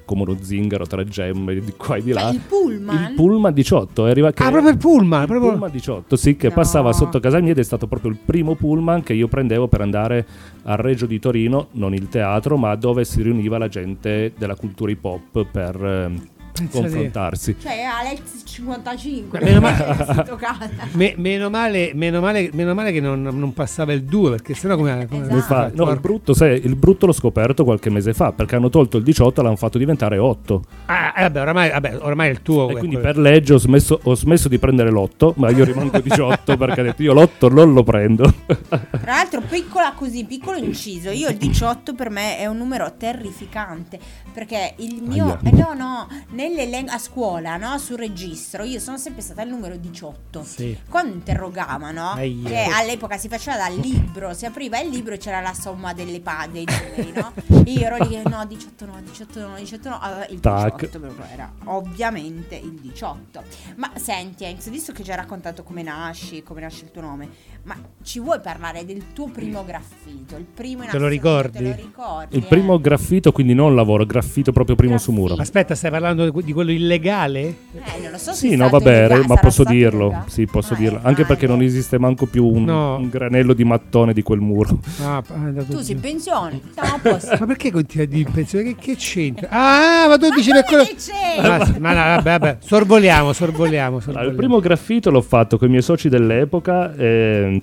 come 0.09 0.23
uno 0.23 0.35
zingaro 0.41 0.87
tra 0.87 1.03
gemme 1.03 1.53
di 1.53 1.73
qua 1.77 1.97
e 1.97 2.01
di 2.03 2.11
là 2.11 2.21
Cioè, 2.21 2.33
il 2.33 2.39
pullman. 2.47 3.03
il 3.09 3.13
pullman 3.15 3.53
18 3.53 4.07
è 4.07 4.09
arriva 4.09 4.31
che 4.31 4.43
Ah, 4.43 4.49
proprio 4.49 4.71
il 4.71 4.77
pullman, 4.77 5.21
il 5.21 5.27
proprio- 5.27 5.49
pullman 5.51 5.71
18 5.71 6.15
sì 6.15 6.35
che 6.35 6.47
No. 6.47 6.53
passava 6.55 6.91
sotto 6.93 7.19
casa 7.19 7.39
mia 7.39 7.51
ed 7.51 7.59
è 7.59 7.63
stato 7.63 7.85
proprio 7.85 8.09
il 8.11 8.17
primo 8.17 8.55
pullman 8.55 9.03
che 9.03 9.13
io 9.13 9.27
prendevo 9.27 9.67
per 9.67 9.81
andare 9.81 10.25
al 10.63 10.77
Reggio 10.77 11.05
di 11.05 11.19
Torino 11.19 11.67
non 11.73 11.93
il 11.93 12.07
teatro 12.09 12.57
ma 12.57 12.73
dove 12.75 13.05
si 13.05 13.21
riuniva 13.21 13.57
la 13.59 13.67
gente 13.67 14.33
della 14.37 14.55
cultura 14.55 14.89
hip 14.91 15.03
hop 15.05 15.45
per 15.51 15.75
ehm, 15.83 16.21
confrontarsi 16.67 17.55
Cioè, 17.59 17.81
Alex 17.81 18.19
55. 18.45 19.39
Meno 19.41 19.59
male- 19.61 19.95
si 19.97 20.23
toccata. 20.25 20.69
Me- 20.93 21.13
meno, 21.17 21.49
male, 21.49 21.91
meno, 21.93 22.19
male, 22.19 22.49
meno 22.53 22.73
male 22.73 22.91
che 22.91 22.99
non, 22.99 23.21
non 23.21 23.53
passava 23.53 23.93
il 23.93 24.03
2 24.03 24.29
perché 24.31 24.53
sennò 24.53 24.75
come, 24.75 25.07
come 25.07 25.25
Esatto. 25.27 25.41
Fa- 25.41 25.71
no, 25.73 25.89
il 25.91 25.99
brutto, 25.99 26.33
sai, 26.33 26.59
il 26.65 26.75
brutto 26.75 27.05
l'ho 27.05 27.11
scoperto 27.13 27.63
qualche 27.63 27.89
mese 27.89 28.13
fa 28.13 28.31
perché 28.31 28.55
hanno 28.55 28.69
tolto 28.69 28.97
il 28.97 29.03
18 29.03 29.39
e 29.39 29.43
l'hanno 29.43 29.55
fatto 29.55 29.77
diventare 29.77 30.17
8 30.17 30.63
Ah, 30.87 31.13
eh, 31.15 31.21
vabbè, 31.23 31.41
ormai, 31.41 31.69
vabbè, 31.69 31.97
ormai 32.01 32.27
è 32.27 32.31
il 32.31 32.41
tuo. 32.41 32.69
e 32.69 32.73
quindi 32.77 32.95
quello- 32.97 33.11
per 33.13 33.17
legge 33.17 33.53
ho 33.53 33.57
smesso, 33.57 33.99
ho 34.01 34.15
smesso 34.15 34.49
di 34.49 34.57
prendere 34.59 34.89
l'8 34.91 35.33
ma 35.35 35.49
io 35.51 35.63
rimango 35.63 35.99
18 35.99 36.57
perché 36.57 36.81
ho 36.81 36.83
detto 36.83 37.03
io 37.03 37.13
l'8 37.13 37.51
non 37.53 37.73
lo 37.73 37.83
prendo 37.83 38.33
Tra 38.67 38.81
l'altro, 39.05 39.41
piccola 39.41 39.93
così, 39.95 40.25
piccolo 40.25 40.57
inciso. 40.57 41.09
Io 41.11 41.29
il 41.29 41.37
18 41.37 41.93
per 41.93 42.09
me 42.09 42.37
è 42.37 42.45
un 42.47 42.57
numero 42.57 42.93
terrificante. 42.97 43.99
Perché 44.33 44.73
il 44.77 45.01
mio. 45.01 45.37
Eh, 45.43 45.51
no, 45.51 45.73
no, 45.75 46.07
nelle 46.31 46.48
len- 46.55 46.89
a 46.89 46.97
scuola, 46.97 47.57
no? 47.57 47.77
Sul 47.77 47.97
registro, 47.97 48.63
io 48.63 48.79
sono 48.79 48.97
sempre 48.97 49.21
stata 49.21 49.41
il 49.41 49.49
numero 49.49 49.75
18. 49.75 50.43
Sì. 50.43 50.77
Quando 50.89 51.13
interrogavano, 51.13 52.11
Aia. 52.11 52.49
che 52.49 52.63
all'epoca 52.71 53.17
si 53.17 53.27
faceva 53.27 53.57
dal 53.57 53.75
libro, 53.75 54.33
si 54.33 54.45
apriva 54.45 54.79
il 54.79 54.89
libro 54.89 55.13
e 55.13 55.17
c'era 55.17 55.41
la 55.41 55.53
somma 55.53 55.93
delle 55.93 56.19
pa- 56.21 56.47
dei 56.51 56.65
numeri, 56.65 57.11
no? 57.13 57.33
Io 57.69 57.79
ero 57.85 58.03
lì, 58.05 58.21
no, 58.25 58.45
18 58.45 58.85
no, 58.85 59.01
18 59.01 59.47
no, 59.47 59.55
18 59.57 59.89
no, 59.89 59.99
allora 59.99 60.25
il 60.27 60.39
Tac. 60.39 60.75
18 60.75 60.99
proprio 60.99 61.25
era 61.31 61.51
ovviamente 61.65 62.55
il 62.55 62.71
18. 62.79 63.43
Ma 63.75 63.91
senti, 63.95 64.43
Enx, 64.43 64.69
visto 64.69 64.91
che 64.91 65.03
ci 65.03 65.11
hai 65.11 65.17
raccontato 65.17 65.63
come 65.63 65.83
nasci, 65.83 66.43
come 66.43 66.61
nasce 66.61 66.85
il 66.85 66.91
tuo 66.91 67.01
nome, 67.01 67.29
ma 67.63 67.75
ci 68.01 68.19
vuoi 68.19 68.39
parlare 68.39 68.85
del 68.85 69.13
tuo 69.13 69.27
primo 69.27 69.63
graffito? 69.65 70.35
Il 70.37 70.45
primo 70.53 70.83
in 70.83 70.89
Te 70.89 70.97
lo 70.97 71.07
ricordi? 71.07 71.57
Te 71.57 71.63
lo 71.63 71.75
ricordi? 71.75 72.37
il 72.37 72.43
eh? 72.43 72.47
primo 72.47 72.79
graffito 72.79 73.31
quindi 73.31 73.53
non 73.53 73.75
lavoro 73.75 74.05
graffito 74.05 74.51
proprio 74.51 74.75
primo 74.75 74.97
su 74.97 75.11
muro 75.11 75.35
Graffito. 75.35 75.41
Aspetta, 75.41 75.75
stai 75.75 75.91
parlando 75.91 76.29
di 76.41 76.53
quello 76.53 76.71
illegale? 76.71 77.41
Eh, 77.41 78.01
non 78.01 78.11
lo 78.11 78.17
so 78.17 78.31
se 78.33 78.47
Sì, 78.47 78.55
no, 78.55 78.69
vabbè, 78.69 78.89
illegale, 78.89 79.27
ma 79.27 79.35
posso 79.35 79.63
dirlo. 79.63 80.05
illegale. 80.05 80.29
Sì, 80.29 80.45
posso 80.45 80.73
Ah, 80.73 80.77
dirlo. 80.77 80.97
eh, 80.97 81.01
Anche 81.03 81.25
perché 81.25 81.45
non 81.47 81.61
esiste 81.61 81.99
manco 81.99 82.25
più 82.25 82.45
un, 82.45 82.63
No. 82.63 82.95
un 82.97 83.09
granello 83.09 83.53
di 83.53 83.63
mattone 83.63 84.13
di 84.13 84.21
quel 84.23 84.39
muro. 84.39 84.79
Ah, 85.03 85.21
Tu 85.67 85.79
sei 85.81 85.95
in 85.95 85.99
pensione, 86.01 86.61
siamo 86.73 86.95
a 86.95 86.99
posto. 86.99 87.35
Ma 87.39 87.45
perché 87.45 87.71
continui 87.71 88.05
a 88.05 88.09
dire 88.09 88.29
pensione? 88.31 88.63
Che, 88.63 88.75
che 88.75 88.95
c'entra? 88.95 89.47
Ah, 89.51 90.07
ma 90.07 90.17
tu 90.17 90.29
dici 90.33 90.51
per 90.51 90.63
quello. 90.63 90.83
Che 90.83 90.95
c'è? 90.95 91.41
Ma, 91.41 91.57
ma 91.79 91.89
no, 91.93 92.15
vabbè, 92.15 92.39
vabbè, 92.39 92.57
sorvoliamo, 92.61 93.33
sorvoliamo. 93.33 93.87
Allora, 93.97 94.01
sorvoliamo. 94.01 94.29
il 94.29 94.35
primo 94.35 94.59
graffito 94.59 95.11
l'ho 95.11 95.21
fatto 95.21 95.57
con 95.57 95.67
i 95.67 95.71
miei 95.71 95.83
soci 95.83 96.09
dell'epoca. 96.09 96.93
eh, 96.95 97.58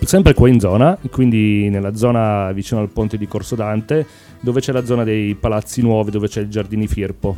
sempre 0.00 0.34
qua 0.34 0.48
in 0.48 0.60
zona, 0.60 0.98
quindi 1.10 1.68
nella 1.70 1.94
zona 1.94 2.52
vicino 2.52 2.80
al 2.80 2.88
ponte 2.88 3.16
di 3.16 3.26
Corso 3.26 3.54
Dante, 3.54 4.06
dove 4.40 4.60
c'è 4.60 4.72
la 4.72 4.84
zona 4.84 5.04
dei 5.04 5.34
palazzi 5.34 5.82
nuovi, 5.82 6.10
dove 6.10 6.28
c'è 6.28 6.40
il 6.40 6.48
giardini 6.48 6.86
Firpo. 6.86 7.36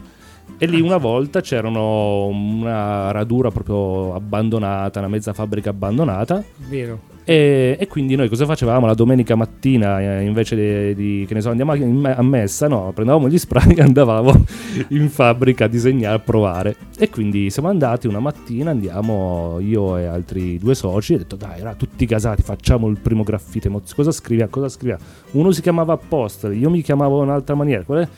E 0.57 0.67
lì 0.67 0.81
una 0.81 0.99
volta 0.99 1.41
c'erano 1.41 2.27
una 2.27 3.11
radura 3.11 3.51
proprio 3.51 4.15
abbandonata, 4.15 5.01
una 5.01 5.09
mezza 5.09 5.33
fabbrica 5.33 5.71
abbandonata. 5.71 6.43
Vero. 6.69 7.13
E, 7.27 7.77
e 7.81 7.87
quindi 7.89 8.17
noi 8.17 8.29
cosa 8.29 8.45
facevamo 8.45 8.85
la 8.85 8.93
domenica 8.93 9.35
mattina 9.35 9.99
eh, 9.99 10.25
invece 10.25 10.95
di, 10.95 10.95
di- 10.95 11.25
che 11.27 11.33
ne 11.33 11.41
so 11.41 11.49
andiamo 11.49 11.73
a, 11.73 11.77
in- 11.77 12.15
a 12.15 12.21
messa 12.23 12.69
no 12.69 12.93
prendevamo 12.95 13.31
gli 13.31 13.39
spray 13.39 13.73
e 13.75 13.81
andavamo 13.81 14.45
in 14.89 15.09
fabbrica 15.09 15.65
a 15.65 15.69
disegnare 15.69 16.17
a 16.17 16.19
provare 16.19 16.77
e 16.99 17.09
quindi 17.09 17.49
siamo 17.49 17.71
andati 17.71 18.07
una 18.09 18.19
mattina 18.19 18.73
andiamo 18.73 19.57
io 19.59 19.97
e 19.97 20.05
altri 20.05 20.59
due 20.59 20.75
soci 20.75 21.13
e 21.13 21.17
ho 21.17 21.19
detto 21.21 21.37
dai 21.37 21.61
era 21.61 21.75
tutti 21.75 22.05
casati 22.05 22.43
facciamo 22.43 22.89
il 22.89 22.99
primo 23.01 23.23
graffite 23.23 23.71
cosa 23.95 24.13
scriviamo 24.13 24.51
cosa 24.51 24.69
scriviamo 24.69 25.03
uno 25.31 25.51
si 25.51 25.63
chiamava 25.63 25.95
Apostel 25.95 26.55
io 26.55 26.69
mi 26.69 26.83
chiamavo 26.83 27.23
in 27.23 27.29
un'altra 27.29 27.55
maniera 27.55 27.85
qual 27.85 28.05
è? 28.05 28.09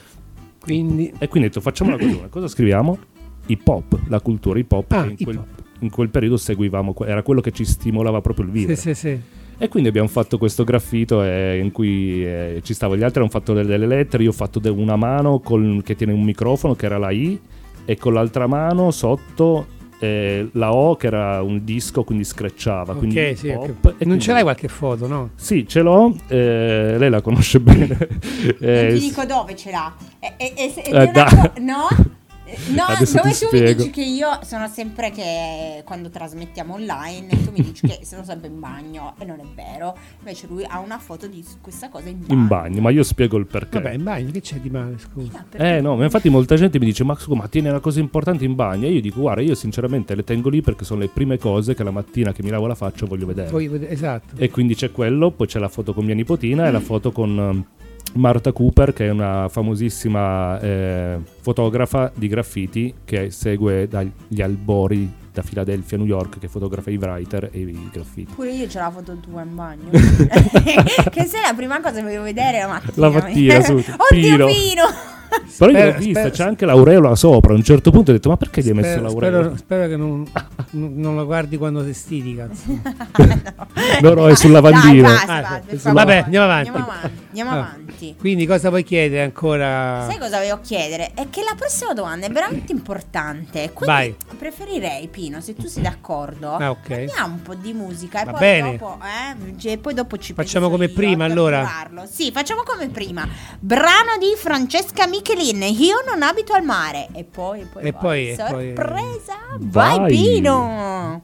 Quindi 0.66 1.12
e 1.18 1.28
quindi 1.28 1.48
ho 1.48 1.50
detto 1.52 1.60
facciamo 1.60 1.94
una 1.94 2.04
cosa 2.04 2.26
cosa 2.28 2.48
scriviamo 2.48 2.98
hip 3.46 3.66
hop 3.68 3.98
la 4.08 4.20
cultura 4.20 4.58
hip 4.58 4.72
hop 4.72 4.90
Ah, 4.92 5.04
in 5.06 5.16
quel, 5.16 5.40
in 5.80 5.90
quel 5.90 6.08
periodo 6.10 6.36
seguivamo 6.36 6.94
era 7.06 7.22
quello 7.22 7.40
che 7.40 7.52
ci 7.52 7.64
stimolava 7.64 8.20
proprio 8.20 8.46
il 8.46 8.50
sì, 8.52 8.58
vivere 8.58 8.76
sì, 8.76 8.94
sì. 8.94 9.20
e 9.58 9.68
quindi 9.68 9.88
abbiamo 9.88 10.08
fatto 10.08 10.38
questo 10.38 10.64
graffito 10.64 11.22
eh, 11.22 11.60
in 11.62 11.70
cui 11.70 12.24
eh, 12.26 12.60
ci 12.64 12.74
stavo, 12.74 12.96
gli 12.96 13.04
altri 13.04 13.20
hanno 13.20 13.30
fatto 13.30 13.52
delle, 13.54 13.68
delle 13.68 13.86
lettere, 13.86 14.24
io 14.24 14.30
ho 14.30 14.32
fatto 14.32 14.58
de- 14.58 14.68
una 14.70 14.96
mano 14.96 15.38
col- 15.38 15.82
che 15.84 15.94
tiene 15.94 16.12
un 16.12 16.22
microfono 16.24 16.74
che 16.74 16.86
era 16.86 16.98
la 16.98 17.10
I 17.12 17.38
e 17.84 17.96
con 17.96 18.12
l'altra 18.14 18.48
mano 18.48 18.90
sotto 18.90 19.66
eh, 19.98 20.48
la 20.52 20.72
O 20.74 20.96
che 20.96 21.06
era 21.06 21.42
un 21.42 21.64
disco 21.64 22.04
quindi 22.04 22.24
screcciava. 22.24 22.94
quindi 22.94 23.18
Ok, 23.18 23.36
sì, 23.36 23.48
pop, 23.52 23.62
ok. 23.64 23.68
e 23.68 23.70
Non 23.80 23.94
quindi- 23.98 24.20
ce 24.20 24.32
l'hai 24.32 24.42
qualche 24.42 24.68
foto, 24.68 25.06
no? 25.06 25.30
Sì, 25.36 25.66
ce 25.66 25.80
l'ho, 25.80 26.14
eh, 26.28 26.96
lei 26.98 27.10
la 27.10 27.20
conosce 27.20 27.60
bene. 27.60 27.96
Eh, 28.60 28.82
non 28.82 28.92
ti 28.94 29.00
s- 29.00 29.08
dico 29.08 29.24
dove 29.24 29.56
ce 29.56 29.70
l'ha. 29.70 29.94
E, 30.18 30.34
e- 30.36 30.52
e 30.56 30.68
se- 30.70 30.80
ed 30.82 30.94
Eh, 30.94 31.10
è 31.10 31.10
una 31.10 31.52
no? 31.60 31.88
No, 32.74 32.84
Adesso 32.84 33.16
dove 33.16 33.20
tu 33.22 33.26
mi 33.28 33.34
spiego. 33.48 33.82
dici 33.82 33.90
che 33.90 34.02
io 34.04 34.38
sono 34.44 34.68
sempre 34.68 35.10
che 35.10 35.82
quando 35.84 36.10
trasmettiamo 36.10 36.74
online 36.74 37.26
tu 37.44 37.50
mi 37.50 37.60
dici 37.62 37.86
che 37.86 38.00
sono 38.04 38.22
sempre 38.24 38.48
in 38.48 38.60
bagno 38.60 39.14
e 39.18 39.24
non 39.24 39.40
è 39.40 39.44
vero. 39.54 39.96
Invece 40.18 40.46
lui 40.46 40.64
ha 40.64 40.78
una 40.78 40.98
foto 40.98 41.26
di 41.26 41.44
questa 41.60 41.88
cosa 41.88 42.08
in 42.08 42.20
bagno. 42.20 42.40
in 42.40 42.46
bagno, 42.46 42.80
ma 42.80 42.90
io 42.90 43.02
spiego 43.02 43.36
il 43.36 43.46
perché. 43.46 43.80
Vabbè, 43.80 43.94
in 43.94 44.02
bagno, 44.04 44.30
che 44.30 44.40
c'è 44.40 44.56
di 44.58 44.70
male, 44.70 44.96
scusa? 44.98 45.44
Ah, 45.56 45.66
Eh 45.66 45.80
no, 45.80 45.96
ma 45.96 46.04
infatti 46.04 46.28
molta 46.28 46.54
gente 46.54 46.78
mi 46.78 46.84
dice 46.86 47.02
ma 47.04 47.14
scusa, 47.16 47.36
ma 47.36 47.48
tieni 47.48 47.68
una 47.68 47.80
cosa 47.80 47.98
importante 48.00 48.44
in 48.44 48.54
bagno 48.54 48.86
e 48.86 48.92
io 48.92 49.00
dico 49.00 49.20
guarda 49.20 49.42
io 49.42 49.54
sinceramente 49.54 50.14
le 50.14 50.22
tengo 50.24 50.48
lì 50.48 50.60
perché 50.60 50.84
sono 50.84 51.00
le 51.00 51.08
prime 51.08 51.38
cose 51.38 51.74
che 51.74 51.82
la 51.82 51.90
mattina 51.90 52.32
che 52.32 52.42
mi 52.44 52.50
lavo 52.50 52.66
la 52.66 52.74
faccia 52.76 53.06
voglio 53.06 53.26
vedere. 53.26 53.50
Voglio 53.50 53.72
vedere- 53.72 53.92
esatto. 53.92 54.34
E 54.36 54.50
quindi 54.50 54.74
c'è 54.76 54.92
quello, 54.92 55.30
poi 55.32 55.46
c'è 55.48 55.58
la 55.58 55.68
foto 55.68 55.92
con 55.92 56.04
mia 56.04 56.14
nipotina 56.14 56.66
e 56.66 56.70
la 56.70 56.80
foto 56.80 57.10
con 57.12 57.64
Marta 58.14 58.52
Cooper, 58.52 58.92
che 58.92 59.06
è 59.06 59.10
una 59.10 59.48
famosissima 59.48 60.58
eh, 60.60 61.18
fotografa 61.40 62.10
di 62.14 62.28
graffiti 62.28 62.94
che 63.04 63.30
segue 63.30 63.88
dagli 63.88 64.40
albori 64.40 65.24
da 65.32 65.42
Filadelfia 65.42 65.98
a 65.98 66.00
New 66.00 66.08
York, 66.08 66.38
che 66.38 66.48
fotografa 66.48 66.90
i 66.90 66.96
writer 66.96 67.50
e 67.52 67.60
i 67.60 67.88
graffiti. 67.92 68.32
Pure 68.34 68.52
io 68.52 68.66
c'ho 68.66 68.78
la 68.78 68.90
foto 68.90 69.16
tua 69.16 69.42
in 69.42 69.54
bagno. 69.54 69.90
che 71.10 71.24
se 71.24 71.40
la 71.44 71.52
prima 71.54 71.80
cosa 71.80 71.96
che 71.96 72.02
volevo 72.02 72.24
vedere 72.24 72.60
la 72.60 72.68
mattina. 72.68 72.92
La 73.08 73.10
mattina, 73.10 73.60
su, 73.60 73.74
Oddio 73.76 73.86
Pino. 74.08 74.46
Pino. 74.46 74.84
Però 75.58 75.70
io 75.70 75.84
l'ho 75.84 75.92
vista, 75.92 76.20
spero- 76.20 76.30
c'è 76.34 76.44
anche 76.44 76.66
l'aureola 76.66 77.14
sopra. 77.14 77.52
A 77.52 77.56
un 77.56 77.62
certo 77.62 77.90
punto 77.90 78.10
ho 78.10 78.14
detto: 78.14 78.28
Ma 78.28 78.36
perché 78.36 78.62
gli 78.62 78.68
hai 78.68 78.74
messo 78.74 79.00
l'aureola? 79.00 79.38
spero, 79.42 79.56
spero 79.56 79.88
che 79.88 79.96
non, 79.96 80.26
non- 80.70 80.94
non 80.96 81.14
lo 81.16 81.24
guardi 81.24 81.56
quando 81.56 81.84
ti 81.84 81.92
stidi, 81.92 82.34
cazzo. 82.36 82.64
No, 84.00 84.12
no, 84.14 84.28
è 84.28 84.34
sul 84.34 84.50
lavandino. 84.50 85.08
Ah. 85.08 85.60
Vabbè, 85.92 86.16
andiamo 86.24 86.44
avanti. 86.44 86.68
Andiamo 86.68 86.78
avanti. 86.90 87.20
Andiamo 87.28 87.50
Ah. 87.50 87.54
avanti. 87.54 88.14
Quindi 88.18 88.46
cosa 88.46 88.68
vuoi 88.68 88.82
chiedere 88.84 89.22
ancora? 89.22 90.04
Sai 90.08 90.18
cosa 90.18 90.36
volevo 90.38 90.58
chiedere? 90.62 91.12
È 91.14 91.28
che 91.30 91.42
la 91.42 91.54
prossima 91.56 91.92
domanda 91.94 92.26
è 92.26 92.30
veramente 92.30 92.72
importante. 92.72 93.70
Quindi 93.72 93.94
Vai. 93.94 94.16
preferirei, 94.36 95.08
Pino, 95.08 95.40
se 95.40 95.54
tu 95.54 95.66
sei 95.66 95.82
d'accordo, 95.82 96.56
Ah, 96.56 96.70
ok. 96.70 96.88
mettiamo 96.90 97.34
un 97.34 97.42
po' 97.42 97.54
di 97.54 97.72
musica 97.72 98.22
e 98.22 98.24
Va 98.24 98.30
poi 98.32 98.40
bene. 98.40 98.70
dopo, 98.76 98.98
eh, 99.02 99.58
cioè, 99.58 99.78
poi 99.78 99.94
dopo 99.94 100.16
ci 100.18 100.32
Facciamo 100.34 100.68
come 100.68 100.86
io 100.86 100.92
prima, 100.92 101.24
allora. 101.24 101.66
Sì, 102.10 102.30
facciamo 102.32 102.62
come 102.64 102.88
prima. 102.88 103.26
Brano 103.58 104.16
di 104.18 104.34
Francesca 104.36 105.06
Michelin, 105.16 105.62
Io 105.78 105.96
non 106.06 106.22
abito 106.22 106.52
al 106.52 106.62
mare. 106.62 107.08
E 107.12 107.24
poi, 107.24 107.60
e 107.62 107.64
poi, 107.64 107.82
E 107.86 107.92
poi- 107.92 108.28
e 108.30 108.36
poi- 108.36 108.74
sorpresa. 108.74 109.34
Vai, 109.58 109.98
Vai. 109.98 110.10
Pino. 110.12 111.22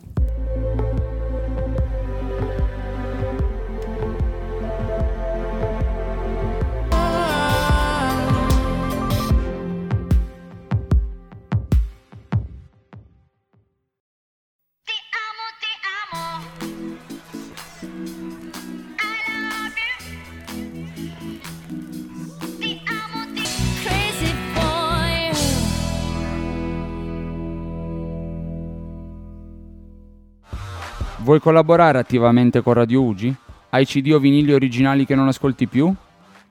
Vuoi 31.33 31.45
collaborare 31.45 31.99
attivamente 31.99 32.61
con 32.61 32.75
Radio 32.75 33.03
Ugi? 33.03 33.35
Hai 33.71 33.87
CD 33.87 34.13
o 34.13 34.19
vinili 34.19 34.53
originali 34.53 35.07
che 35.07 35.15
non 35.15 35.29
ascolti 35.29 35.67
più? 35.67 35.91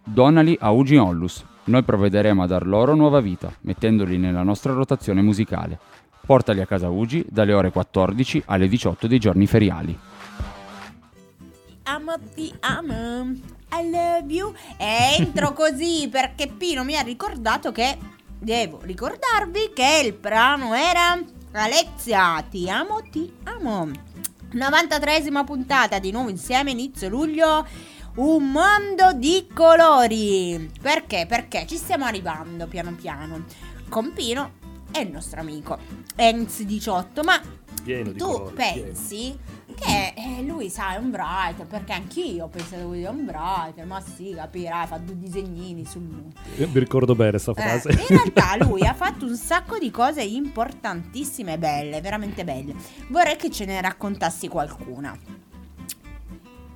Donali 0.04 0.58
a 0.60 0.72
Ugi 0.72 0.96
Onlus. 0.98 1.46
Noi 1.66 1.84
provvederemo 1.84 2.42
a 2.42 2.48
dar 2.48 2.66
loro 2.66 2.96
nuova 2.96 3.20
vita, 3.20 3.54
mettendoli 3.62 4.18
nella 4.18 4.42
nostra 4.42 4.74
rotazione 4.74 5.22
musicale. 5.22 5.78
Portali 6.26 6.62
a 6.62 6.66
casa 6.66 6.90
Ugi 6.90 7.24
dalle 7.30 7.54
ore 7.54 7.70
14 7.70 8.42
alle 8.48 8.68
18 8.68 9.06
dei 9.06 9.20
giorni 9.20 9.46
feriali. 9.46 9.96
Amo 11.84 12.16
ti 12.34 12.52
amo. 12.62 13.36
I 13.74 13.88
love 13.88 14.34
you. 14.34 14.52
E 14.78 15.16
entro 15.20 15.54
così 15.54 16.10
perché 16.10 16.48
Pino 16.48 16.84
mi 16.84 16.98
ha 16.98 17.02
ricordato 17.02 17.72
che 17.72 18.00
devo 18.40 18.80
ricordarvi 18.82 19.74
che 19.76 20.02
il 20.04 20.14
brano 20.14 20.74
era 20.74 21.20
Alexia, 21.52 22.44
ti 22.50 22.68
amo, 22.68 23.00
ti 23.12 23.32
amo. 23.44 24.10
93esima 24.54 25.44
puntata 25.46 26.00
di 26.00 26.12
nuovo 26.12 26.30
insieme 26.30 26.72
inizio 26.72 27.08
luglio. 27.10 27.66
Un 28.16 28.52
mondo 28.52 29.14
di 29.14 29.48
colori. 29.54 30.70
Perché? 30.82 31.26
Perché 31.28 31.66
ci 31.66 31.78
stiamo 31.78 32.06
arrivando 32.06 32.68
piano 32.68 32.94
piano. 32.94 33.46
Con 33.88 34.12
Pino 34.14 34.60
e 34.92 35.02
il 35.02 35.12
nostro 35.12 35.40
amico 35.40 35.78
Enz18. 36.18 37.24
Ma 37.24 37.40
Pieno 37.84 38.12
di 38.12 38.18
tu 38.18 38.26
colori, 38.26 38.56
pensi 38.56 39.38
che 39.76 40.14
eh, 40.16 40.44
lui 40.44 40.70
sa 40.70 40.96
è 40.96 40.98
un 40.98 41.10
writer 41.10 41.66
perché 41.66 41.94
anch'io 41.94 42.46
ho 42.46 42.48
pensato 42.48 42.78
che 42.78 42.88
lui 42.88 43.04
è 43.04 43.10
un 43.10 43.26
writer 43.26 43.86
ma 43.86 44.02
sì 44.02 44.34
capirai 44.36 44.88
fa 44.88 44.98
due 44.98 45.18
disegnini 45.18 45.86
sul 45.86 46.02
pieno. 46.56 46.72
Mi 46.72 46.80
ricordo 46.80 47.16
bene 47.16 47.38
sta 47.38 47.52
eh, 47.52 47.62
frase. 47.62 47.92
in 47.92 48.08
realtà 48.08 48.58
lui 48.64 48.86
ha 48.86 48.94
fatto 48.94 49.26
un 49.26 49.36
sacco 49.36 49.78
di 49.78 49.90
cose 49.90 50.22
importantissime 50.22 51.54
e 51.54 51.58
belle 51.58 52.02
veramente 52.02 52.44
belle 52.44 52.76
vorrei 53.10 53.36
che 53.36 53.50
ce 53.50 53.66
ne 53.66 53.82
raccontassi 53.82 54.48
qualcuna 54.48 55.18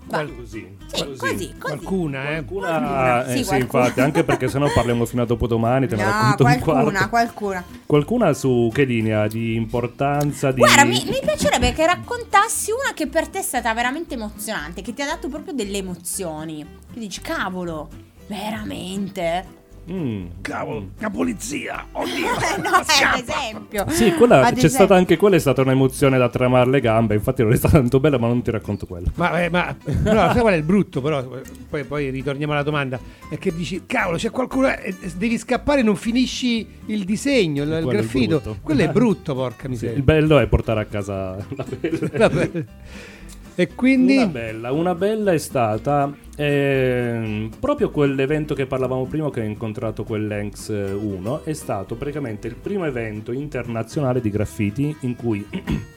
Va. 0.08 0.24
Così, 0.24 0.78
Sì, 0.86 1.04
così, 1.04 1.18
così. 1.18 1.56
Qualcuna, 1.60 2.36
eh? 2.38 2.46
Qualcuna, 2.46 3.26
eh, 3.26 3.32
Sì, 3.32 3.38
sì, 3.40 3.46
qualcuna. 3.46 3.82
infatti, 3.84 4.02
anche 4.02 4.24
perché 4.24 4.48
sennò 4.48 4.72
parliamo 4.72 5.06
fino 5.06 5.24
a 5.24 5.26
dopodomani, 5.26 5.88
te 5.88 5.96
ne 5.96 6.04
No, 6.04 6.10
racconto 6.10 6.44
un 6.44 6.60
qualcuna, 6.60 7.10
qualcuna. 7.10 7.64
Qualcuna 7.86 8.34
su 8.34 8.70
che 8.74 8.84
linea? 8.84 9.28
Di 9.28 9.56
importanza? 9.56 10.52
Di... 10.52 10.60
Guarda, 10.60 10.84
mi, 10.86 11.04
mi 11.08 11.20
piacerebbe 11.22 11.74
che 11.74 11.86
raccontassi 11.86 12.72
una 12.72 12.94
che 12.94 13.08
per 13.08 13.28
te 13.30 13.40
è 13.40 13.42
stata 13.42 13.74
veramente 13.74 14.14
emozionante, 14.14 14.82
che 14.82 14.94
ti 14.94 15.02
ha 15.02 15.06
dato 15.06 15.28
proprio 15.28 15.54
delle 15.54 15.80
emozioni. 15.80 16.64
Che 16.94 17.00
dici, 17.00 17.22
cavolo, 17.22 17.90
veramente? 18.28 19.64
Mm. 19.92 20.26
Cavolo, 20.42 20.90
la 20.98 21.10
polizia! 21.12 21.86
Oddio! 21.92 22.26
no, 22.64 22.70
ad 22.76 23.24
esempio. 23.28 23.86
Sì, 23.90 24.12
quella, 24.14 24.38
Ad 24.38 24.44
c'è 24.46 24.50
esempio. 24.54 24.70
stata 24.70 24.96
anche 24.96 25.16
quella, 25.16 25.36
è 25.36 25.40
stata 25.40 25.62
un'emozione 25.62 26.18
da 26.18 26.28
tremare 26.30 26.70
le 26.70 26.80
gambe. 26.80 27.14
Infatti 27.14 27.44
non 27.44 27.52
è 27.52 27.56
stata 27.56 27.78
tanto 27.78 28.00
bella, 28.00 28.18
ma 28.18 28.28
non 28.28 28.42
ti 28.42 28.50
racconto 28.50 28.88
quello. 28.88 29.12
Ma, 29.16 29.44
eh, 29.44 29.50
ma 29.50 29.76
no, 29.84 30.12
sai 30.12 30.40
qual 30.40 30.54
è 30.54 30.58
il 30.58 30.64
brutto, 30.64 31.02
però? 31.02 31.24
Poi, 31.70 31.84
poi 31.84 32.10
ritorniamo 32.10 32.54
alla 32.54 32.64
domanda. 32.64 33.00
È 33.30 33.38
che 33.38 33.54
dici, 33.54 33.84
cavolo, 33.86 34.18
c'è 34.18 34.32
qualcuno. 34.32 34.70
eh, 34.76 34.96
devi 35.16 35.38
scappare, 35.38 35.84
non 35.84 35.96
finisci 35.96 36.68
il 36.88 37.04
disegno, 37.04 37.62
il, 37.64 37.70
il 37.70 37.84
Quello 37.84 37.90
è 37.92 38.02
graffito. 38.02 38.40
brutto. 38.40 38.58
Quello 38.64 38.82
è 38.82 38.90
brutto, 38.92 39.36
porca 39.36 39.64
Sì, 39.64 39.70
miseria. 39.70 39.96
il 39.98 40.04
bello 40.04 40.40
è 40.40 40.48
portare 40.48 40.82
a 40.82 40.86
casa 40.86 41.38
la 41.56 41.66
bella. 41.80 42.10
Vabbè. 42.28 42.52
E 43.56 43.74
quindi. 43.74 44.18
Una 44.18 44.28
bella, 44.28 44.72
una 44.72 44.96
bella 44.96 45.32
è 45.32 45.38
stata 45.38 46.14
ehm, 46.36 47.52
proprio 47.60 47.90
quell'evento 47.90 48.54
che 48.54 48.66
parlavamo 48.66 49.06
prima 49.06 49.32
che 49.32 49.40
ho 49.40 49.44
incontrato 49.44 50.04
quell'Enx 50.04 50.70
1 50.70 51.44
è 51.46 51.54
stato 51.54 51.96
praticamente 51.96 52.48
il 52.48 52.56
primo 52.56 52.86
evento 52.86 53.32
internazionale 53.32 54.20
di 54.20 54.30
graffiti 54.30 54.96
in 55.02 55.16
cui 55.16 55.46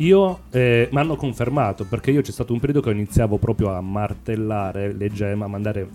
Io 0.00 0.40
eh, 0.50 0.88
mi 0.92 0.98
hanno 0.98 1.16
confermato 1.16 1.84
perché 1.84 2.10
io 2.10 2.20
c'è 2.20 2.30
stato 2.30 2.52
un 2.52 2.60
periodo 2.60 2.82
che 2.82 2.90
iniziavo 2.90 3.38
proprio 3.38 3.72
a 3.72 3.80
martellare 3.80 4.92
le 4.92 5.08
gemme, 5.08 5.44
a 5.44 5.48
mandare 5.48 5.88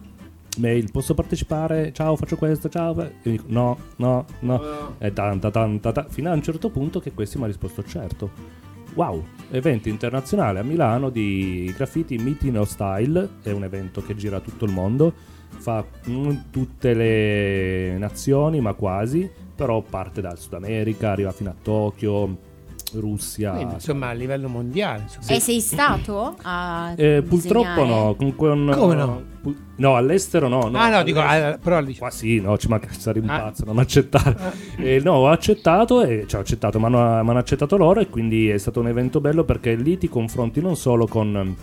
mail, 0.58 0.90
posso 0.92 1.14
partecipare? 1.14 1.92
Ciao, 1.94 2.16
faccio 2.16 2.36
questo, 2.36 2.68
ciao. 2.68 3.00
E 3.00 3.12
io 3.22 3.32
dico 3.32 3.44
no, 3.48 3.78
no, 3.98 4.26
no. 4.40 4.96
E 4.98 5.14
tanta, 5.14 5.52
tanta, 5.52 5.92
tanta, 5.92 6.10
fino 6.12 6.32
a 6.32 6.34
un 6.34 6.42
certo 6.42 6.70
punto 6.70 7.00
che 7.00 7.12
questi 7.12 7.38
mi 7.38 7.44
ha 7.44 7.48
risposto 7.48 7.84
certo. 7.84 8.60
Wow, 8.94 9.26
evento 9.52 9.88
internazionale 9.88 10.60
a 10.60 10.64
Milano 10.64 11.10
di 11.10 11.72
graffiti 11.76 12.18
Meeting 12.18 12.58
of 12.58 12.70
Style, 12.70 13.38
è 13.42 13.52
un 13.52 13.64
evento 13.64 14.02
che 14.02 14.16
gira 14.16 14.42
tutto 14.42 14.66
il 14.66 14.72
mondo, 14.74 15.14
fa 15.48 15.86
non 16.06 16.48
tutte 16.50 16.94
le 16.94 17.98
nazioni, 17.98 18.60
ma 18.60 18.74
quasi, 18.74 19.30
però 19.56 19.82
parte 19.82 20.20
dal 20.20 20.38
Sud 20.38 20.56
America, 20.56 21.12
arriva 21.12 21.32
fino 21.32 21.52
a 21.52 21.56
Tokyo, 21.60 22.38
Russia. 22.94 23.52
Quindi, 23.54 23.74
insomma, 23.76 24.10
a 24.10 24.12
livello 24.14 24.48
mondiale. 24.50 25.04
insomma. 25.04 25.26
E 25.28 25.40
sei 25.40 25.60
stato 25.60 26.36
a 26.42 26.94
Eh, 26.96 27.24
purtroppo 27.28 27.86
no, 27.86 28.16
con, 28.18 28.36
con- 28.36 28.72
Come 28.76 28.96
no? 28.96 29.22
pu- 29.42 29.56
no, 29.78 29.96
all'estero 29.96 30.48
no. 30.48 30.68
no 30.70 30.78
ah, 30.78 30.90
no, 30.90 31.04
dico, 31.04 31.20
all'estero- 31.20 31.54
ah, 31.56 31.58
però 31.58 31.82
dice- 31.84 32.00
Qua 32.00 32.10
sì, 32.10 32.40
no, 32.40 32.58
ci 32.58 32.68
manca 32.68 32.88
sarei 32.92 33.22
un 33.22 33.30
Ah. 33.30 33.40
pazzo, 33.40 33.66
non 33.66 33.78
accettare. 33.80 34.38
Eh, 34.78 35.00
no, 35.04 35.14
ho 35.14 35.28
accettato 35.30 36.04
e 36.04 36.26
cioè, 36.28 36.40
ho 36.40 36.44
accettato, 36.44 36.80
ma 36.80 36.88
hanno, 36.88 37.38
accettato 37.38 37.78
loro 37.78 38.00
e 38.00 38.08
quindi 38.10 38.50
è 38.50 38.58
stato 38.58 38.80
un 38.80 38.88
evento 38.88 39.22
bello 39.22 39.44
perché 39.44 39.76
lì 39.76 39.98
ti 39.98 40.10
confronti 40.10 40.60
non 40.62 40.76
solo 40.76 41.08
con 41.08 41.36
ehm, 41.36 41.56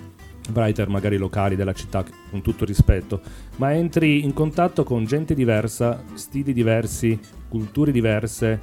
writer 0.54 0.88
magari 0.88 1.16
locali 1.18 1.56
della 1.56 1.74
città, 1.74 2.02
con 2.30 2.40
tutto 2.40 2.64
rispetto, 2.64 3.20
ma 3.56 3.74
entri 3.74 4.24
in 4.24 4.32
contatto 4.32 4.82
con 4.82 5.04
gente 5.04 5.34
diversa, 5.34 6.02
stili 6.14 6.52
diversi, 6.54 7.18
culture 7.48 7.92
diverse 7.92 8.58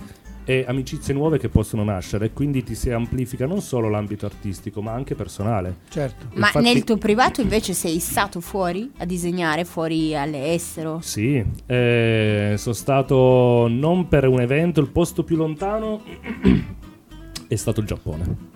e 0.45 0.63
amicizie 0.67 1.13
nuove 1.13 1.39
che 1.39 1.49
possono 1.49 1.83
nascere, 1.83 2.31
quindi 2.31 2.63
ti 2.63 2.75
si 2.75 2.91
amplifica 2.91 3.45
non 3.45 3.61
solo 3.61 3.89
l'ambito 3.89 4.25
artistico, 4.25 4.81
ma 4.81 4.93
anche 4.93 5.15
personale. 5.15 5.77
certo. 5.89 6.27
Ma 6.35 6.47
Infatti- 6.47 6.65
nel 6.65 6.83
tuo 6.83 6.97
privato 6.97 7.41
invece 7.41 7.73
sei 7.73 7.99
stato 7.99 8.39
fuori 8.39 8.91
a 8.97 9.05
disegnare, 9.05 9.65
fuori 9.65 10.15
all'estero? 10.15 10.99
Sì, 11.01 11.43
eh, 11.65 12.53
sono 12.57 12.75
stato 12.75 13.67
non 13.69 14.07
per 14.07 14.27
un 14.27 14.39
evento, 14.39 14.79
il 14.79 14.89
posto 14.89 15.23
più 15.23 15.35
lontano 15.35 16.01
è 17.47 17.55
stato 17.55 17.79
il 17.79 17.87
Giappone. 17.87 18.53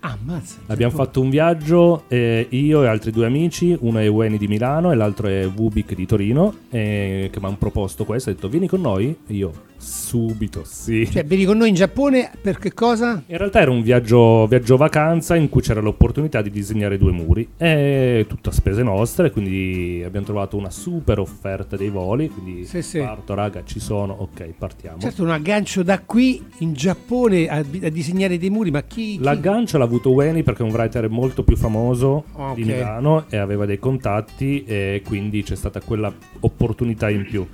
Ah, 0.00 0.16
ammazza. 0.20 0.58
Abbiamo 0.66 0.94
fatto 0.94 1.20
un 1.20 1.30
viaggio, 1.30 2.04
eh, 2.06 2.46
io 2.50 2.84
e 2.84 2.86
altri 2.86 3.10
due 3.10 3.26
amici, 3.26 3.76
uno 3.80 3.98
è 3.98 4.08
Weni 4.08 4.38
di 4.38 4.46
Milano 4.46 4.92
e 4.92 4.94
l'altro 4.94 5.26
è 5.26 5.48
Wubik 5.48 5.96
di 5.96 6.06
Torino, 6.06 6.54
eh, 6.70 7.28
che 7.32 7.40
mi 7.40 7.46
hanno 7.46 7.56
proposto 7.56 8.04
questo, 8.04 8.30
ha 8.30 8.32
detto 8.32 8.48
vieni 8.48 8.68
con 8.68 8.80
noi, 8.82 9.16
io 9.28 9.52
subito 9.78 10.62
sì. 10.64 11.08
Cioè, 11.10 11.24
vieni 11.24 11.44
con 11.44 11.56
noi 11.58 11.68
in 11.70 11.74
Giappone 11.74 12.30
per 12.40 12.58
che 12.58 12.72
cosa? 12.72 13.22
In 13.26 13.36
realtà 13.36 13.60
era 13.60 13.70
un 13.70 13.82
viaggio, 13.82 14.46
viaggio 14.46 14.76
vacanza 14.76 15.36
in 15.36 15.48
cui 15.48 15.60
c'era 15.60 15.80
l'opportunità 15.80 16.42
di 16.42 16.50
disegnare 16.50 16.98
due 16.98 17.12
muri, 17.12 17.48
e 17.56 18.24
tutto 18.28 18.48
a 18.50 18.52
spese 18.52 18.82
nostre, 18.82 19.30
quindi 19.30 20.02
abbiamo 20.04 20.26
trovato 20.26 20.56
una 20.56 20.70
super 20.70 21.18
offerta 21.18 21.76
dei 21.76 21.88
voli, 21.90 22.28
quindi 22.28 22.64
Sì, 22.64 22.82
sì. 22.82 22.98
parto 22.98 23.34
raga, 23.34 23.62
ci 23.64 23.80
sono, 23.80 24.12
ok, 24.18 24.52
partiamo. 24.58 24.98
Certo, 24.98 25.22
un 25.22 25.30
aggancio 25.30 25.82
da 25.82 26.00
qui 26.00 26.42
in 26.58 26.72
Giappone 26.72 27.48
a, 27.48 27.56
a 27.58 27.88
disegnare 27.88 28.38
dei 28.38 28.50
muri, 28.50 28.70
ma 28.70 28.82
chi... 28.82 29.16
chi- 29.16 29.22
L'aggancio 29.22 29.78
l'ha 29.78 29.84
avuto 29.84 30.10
Weni 30.10 30.42
perché 30.42 30.62
è 30.62 30.66
un 30.66 30.72
writer 30.72 31.08
molto 31.08 31.42
più 31.44 31.56
famoso 31.56 32.24
Ah, 32.36 32.52
di. 32.54 32.64
Milano 32.64 33.26
e 33.28 33.36
aveva 33.36 33.66
dei 33.66 33.78
contatti 33.78 34.64
e 34.64 35.02
quindi 35.04 35.42
c'è 35.42 35.54
stata 35.54 35.80
quella 35.80 36.12
opportunità 36.40 37.08
in 37.10 37.24
più. 37.28 37.46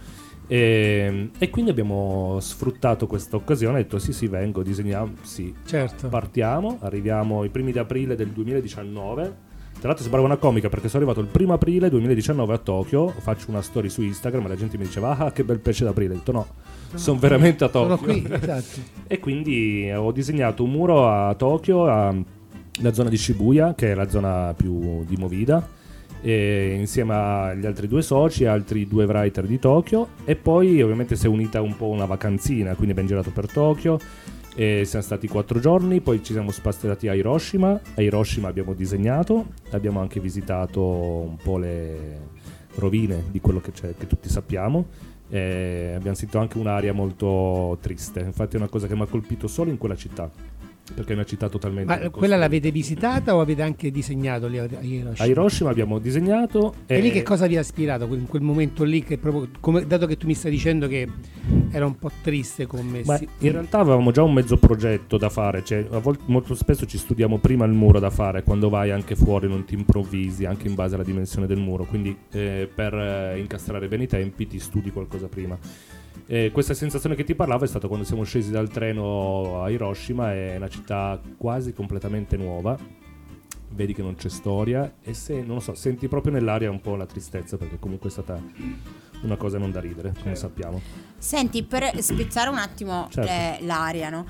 E, 0.53 1.31
e 1.39 1.49
quindi 1.49 1.71
abbiamo 1.71 2.37
sfruttato 2.39 3.07
questa 3.07 3.37
occasione 3.37 3.79
e 3.79 3.83
detto 3.85 3.99
sì 3.99 4.13
sì 4.13 4.27
vengo, 4.27 4.63
disegniamo, 4.63 5.15
sì. 5.23 5.55
Certo. 5.65 6.09
Partiamo, 6.09 6.77
arriviamo 6.83 7.45
i 7.45 7.49
primi 7.49 7.73
di 7.73 7.79
aprile 7.79 8.17
del 8.17 8.29
2019. 8.29 9.23
Tra 9.73 9.89
l'altro 9.89 10.03
sembrava 10.03 10.27
una 10.27 10.37
comica 10.37 10.69
perché 10.69 10.91
sono 10.91 11.05
arrivato 11.05 11.25
il 11.25 11.33
primo 11.33 11.55
aprile 11.55 11.89
2019 11.89 12.53
a 12.53 12.59
Tokyo, 12.59 13.09
faccio 13.09 13.49
una 13.49 13.63
story 13.63 13.89
su 13.89 14.03
Instagram 14.03 14.45
e 14.45 14.49
la 14.49 14.57
gente 14.57 14.77
mi 14.77 14.85
diceva 14.85 15.17
ah 15.17 15.33
che 15.33 15.43
bel 15.43 15.59
pesce 15.59 15.85
d'aprile, 15.85 16.13
ho 16.13 16.17
detto 16.19 16.33
no, 16.33 16.47
sono 16.97 17.19
veramente 17.19 17.65
a 17.65 17.69
Tokyo. 17.71 17.97
Sono 17.97 18.13
qui, 18.13 18.29
esatto. 18.31 18.81
E 19.09 19.19
quindi 19.21 19.91
ho 19.91 20.13
disegnato 20.13 20.65
un 20.65 20.71
muro 20.71 21.09
a 21.09 21.35
Tokyo, 21.35 21.87
a- 21.87 22.15
la 22.83 22.93
zona 22.93 23.09
di 23.09 23.17
Shibuya, 23.17 23.75
che 23.75 23.93
è 23.93 23.95
la 23.95 24.09
zona 24.11 24.53
più 24.55 25.03
di 25.07 25.17
Movida, 25.17 25.67
insieme 26.31 27.15
agli 27.15 27.67
altri 27.67 27.89
due 27.89 28.03
soci 28.03 28.45
altri 28.45 28.87
due 28.87 29.05
writer 29.05 29.47
di 29.47 29.59
Tokyo. 29.59 30.09
E 30.25 30.37
poi 30.37 30.81
ovviamente 30.83 31.17
si 31.17 31.27
è 31.27 31.29
unita 31.29 31.61
un 31.61 31.77
po' 31.77 31.89
una 31.89 32.05
vacanzina, 32.05 32.75
quindi 32.75 32.93
abbiamo 32.93 33.09
girato 33.09 33.31
per 33.31 33.51
Tokyo. 33.51 33.99
E 34.55 34.85
siamo 34.85 35.03
stati 35.03 35.29
quattro 35.29 35.59
giorni, 35.61 36.01
poi 36.01 36.23
ci 36.23 36.33
siamo 36.33 36.51
spostati 36.51 37.09
a 37.09 37.15
Hiroshima. 37.15 37.81
A 37.95 38.03
Hiroshima 38.03 38.49
abbiamo 38.49 38.75
disegnato, 38.75 39.47
abbiamo 39.71 40.01
anche 40.01 40.21
visitato 40.21 40.83
un 40.83 41.37
po' 41.43 41.57
le 41.57 42.41
rovine 42.75 43.25
di 43.31 43.41
quello 43.41 43.61
che 43.61 43.73
che 43.73 44.07
tutti 44.07 44.29
sappiamo. 44.29 44.87
E 45.31 45.95
abbiamo 45.97 46.15
sentito 46.15 46.39
anche 46.39 46.59
un'aria 46.59 46.93
molto 46.93 47.79
triste. 47.81 48.21
Infatti, 48.21 48.57
è 48.57 48.59
una 48.59 48.69
cosa 48.69 48.87
che 48.87 48.95
mi 48.95 49.01
ha 49.01 49.07
colpito 49.07 49.47
solo 49.47 49.71
in 49.71 49.79
quella 49.79 49.97
città. 49.97 50.31
Perché 50.93 51.13
è 51.13 51.15
una 51.15 51.25
città 51.25 51.49
totalmente. 51.49 51.99
Ma 51.99 52.11
quella 52.11 52.37
l'avete 52.37 52.71
visitata 52.71 53.35
o 53.35 53.41
avete 53.41 53.63
anche 53.63 53.91
disegnato 53.91 54.47
lì 54.47 54.59
a 54.59 54.65
Hiroshima? 54.65 55.15
A 55.19 55.27
Hiroshima 55.27 55.71
abbiamo 55.71 55.99
disegnato. 55.99 56.75
E 56.87 57.01
lì 57.01 57.11
che 57.11 57.23
cosa 57.23 57.47
vi 57.47 57.57
ha 57.57 57.61
ispirato 57.61 58.05
in 58.15 58.27
quel 58.27 58.43
momento 58.43 58.85
lì? 58.85 59.03
Che 59.03 59.19
proprio, 59.19 59.49
come- 59.61 59.87
dato 59.87 60.07
che 60.07 60.17
tu 60.17 60.27
mi 60.27 60.35
stai 60.35 60.51
dicendo 60.51 60.87
che 60.89 61.09
era 61.71 61.87
un 61.87 61.97
po' 61.99 62.11
triste 62.23 62.67
come... 62.67 63.03
Ma 63.05 63.17
si- 63.17 63.29
in 63.39 63.53
realtà 63.53 63.79
avevamo 63.79 64.11
già 64.11 64.23
un 64.23 64.33
mezzo 64.33 64.57
progetto 64.57 65.17
da 65.17 65.29
fare, 65.29 65.65
cioè 65.65 65.87
a 65.91 65.99
volte, 65.99 66.25
molto 66.27 66.55
spesso 66.55 66.87
ci 66.87 66.99
studiamo 66.99 67.39
prima 67.39 67.65
il 67.65 67.73
muro 67.73 67.99
da 67.99 68.11
fare, 68.11 68.43
quando 68.43 68.69
vai 68.69 68.91
anche 68.91 69.17
fuori 69.17 69.49
non 69.49 69.65
ti 69.65 69.75
improvvisi, 69.75 70.45
anche 70.45 70.69
in 70.69 70.75
base 70.75 70.95
alla 70.95 71.05
dimensione 71.05 71.47
del 71.47 71.59
muro, 71.59 71.85
quindi 71.85 72.17
eh, 72.33 72.69
per 72.73 72.95
eh, 72.95 73.39
incastrare 73.39 73.89
bene 73.89 74.05
i 74.05 74.09
tempi 74.09 74.47
ti 74.47 74.59
studi 74.59 74.91
qualcosa 74.91 75.29
prima. 75.29 75.59
E 76.33 76.51
questa 76.51 76.73
sensazione 76.73 77.15
che 77.15 77.25
ti 77.25 77.35
parlavo 77.35 77.65
è 77.65 77.67
stata 77.67 77.89
quando 77.89 78.07
siamo 78.07 78.23
scesi 78.23 78.51
dal 78.51 78.71
treno 78.71 79.63
a 79.63 79.69
Hiroshima, 79.69 80.33
è 80.33 80.57
una 80.57 80.71
città 80.71 81.21
quasi 81.37 81.75
completamente 81.75 82.39
nuova, 82.39 82.75
vedi 83.73 83.93
che 83.93 84.01
non 84.01 84.15
c'è 84.15 84.31
storia 84.31 84.95
e 85.03 85.13
se, 85.13 85.43
non 85.43 85.57
lo 85.57 85.61
so, 85.61 85.75
senti 85.75 86.09
proprio 86.09 86.33
nell'aria 86.33 86.71
un 86.71 86.81
po' 86.81 86.97
la 86.97 87.05
tristezza 87.05 87.59
perché 87.59 87.79
comunque 87.79 88.09
è 88.09 88.13
stata 88.13 88.43
una 89.25 89.37
cosa 89.37 89.59
non 89.59 89.71
da 89.73 89.81
ridere, 89.81 90.15
come 90.23 90.35
sappiamo. 90.35 90.81
Senti, 91.19 91.65
per 91.65 92.01
spezzare 92.01 92.49
un 92.49 92.57
attimo 92.57 93.09
Certo. 93.11 93.31
eh, 93.31 93.59
l'aria, 93.67 94.09
no? 94.09 94.25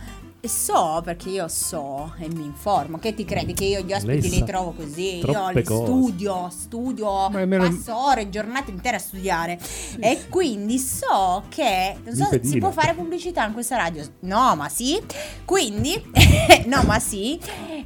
So, 0.44 1.00
perché 1.04 1.28
io 1.30 1.46
so 1.46 2.14
e 2.18 2.26
mi 2.28 2.44
informo, 2.44 2.98
che 2.98 3.14
ti 3.14 3.24
credi 3.24 3.52
che 3.54 3.64
io 3.64 3.80
gli 3.82 3.92
ospiti 3.92 4.28
li 4.28 4.42
trovo 4.44 4.72
così? 4.72 5.18
Io 5.18 5.50
li 5.50 5.62
cose. 5.62 5.84
studio, 5.84 6.48
studio, 6.50 7.28
Ma 7.28 7.38
almeno- 7.40 7.68
passo 7.68 7.96
ore, 7.96 8.28
giornate 8.28 8.72
intere 8.72 8.96
a 8.96 8.98
studiare. 8.98 9.56
E 10.00 10.26
quindi 10.28 10.78
so 10.80 11.44
che, 11.48 11.96
non 12.04 12.14
so 12.16 12.24
se 12.28 12.40
si 12.42 12.58
può 12.58 12.72
fare 12.72 12.92
pubblicità 12.94 13.46
in 13.46 13.52
questa 13.52 13.76
radio. 13.76 14.04
No, 14.20 14.56
ma 14.56 14.68
sì. 14.68 15.00
Quindi, 15.44 16.02
no, 16.66 16.82
ma 16.86 16.98
sì. 16.98 17.38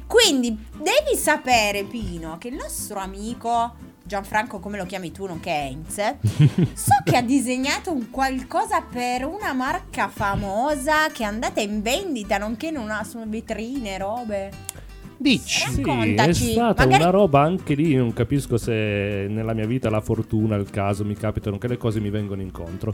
Quindi 0.07 0.57
devi 0.71 1.15
sapere, 1.15 1.83
Pino, 1.83 2.39
che 2.39 2.47
il 2.47 2.55
nostro 2.55 2.97
amico 2.99 3.75
Gianfranco, 4.07 4.59
come 4.59 4.77
lo 4.77 4.85
chiami 4.85 5.11
tu, 5.11 5.25
nonché 5.25 5.51
Heinz, 5.51 5.95
so 6.73 6.95
che 7.03 7.17
ha 7.17 7.21
disegnato 7.21 7.91
un 7.91 8.09
qualcosa 8.09 8.81
per 8.81 9.25
una 9.25 9.53
marca 9.53 10.07
famosa 10.07 11.09
che 11.11 11.23
è 11.23 11.25
andata 11.25 11.59
in 11.59 11.81
vendita, 11.81 12.37
nonché 12.37 12.67
in 12.67 12.77
una 12.77 13.03
su 13.03 13.19
vetrine, 13.27 13.97
robe. 13.97 14.66
Dici. 15.17 15.67
Sì, 15.69 15.81
è 15.81 16.33
stata 16.33 16.83
magari- 16.85 17.01
una 17.01 17.09
roba 17.09 17.41
anche 17.41 17.73
lì, 17.73 17.95
non 17.95 18.13
capisco 18.13 18.57
se 18.57 19.25
nella 19.29 19.53
mia 19.53 19.65
vita 19.65 19.89
la 19.89 20.01
fortuna, 20.01 20.55
il 20.55 20.69
caso 20.69 21.03
mi 21.03 21.15
capitano 21.15 21.57
che 21.57 21.67
le 21.67 21.77
cose 21.77 21.99
mi 21.99 22.09
vengono 22.09 22.41
incontro 22.41 22.93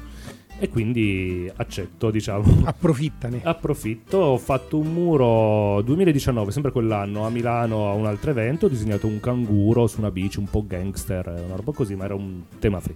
e 0.57 0.69
quindi 0.69 1.51
accetto, 1.53 2.09
diciamo. 2.09 2.43
Approfittane. 2.63 3.41
Approfitto, 3.43 4.17
ho 4.17 4.37
fatto 4.37 4.77
un 4.77 4.93
muro 4.93 5.81
2019, 5.81 6.51
sempre 6.51 6.71
quell'anno, 6.71 7.25
a 7.25 7.29
Milano 7.29 7.89
a 7.89 7.93
un 7.93 8.05
altro 8.05 8.31
evento, 8.31 8.67
ho 8.67 8.69
disegnato 8.69 9.07
un 9.07 9.19
canguro 9.19 9.87
su 9.87 9.99
una 9.99 10.11
bici, 10.11 10.39
un 10.39 10.45
po' 10.49 10.65
gangster, 10.65 11.43
una 11.45 11.55
roba 11.55 11.73
così, 11.73 11.95
ma 11.95 12.05
era 12.05 12.15
un 12.15 12.43
tema 12.59 12.79
free. 12.79 12.95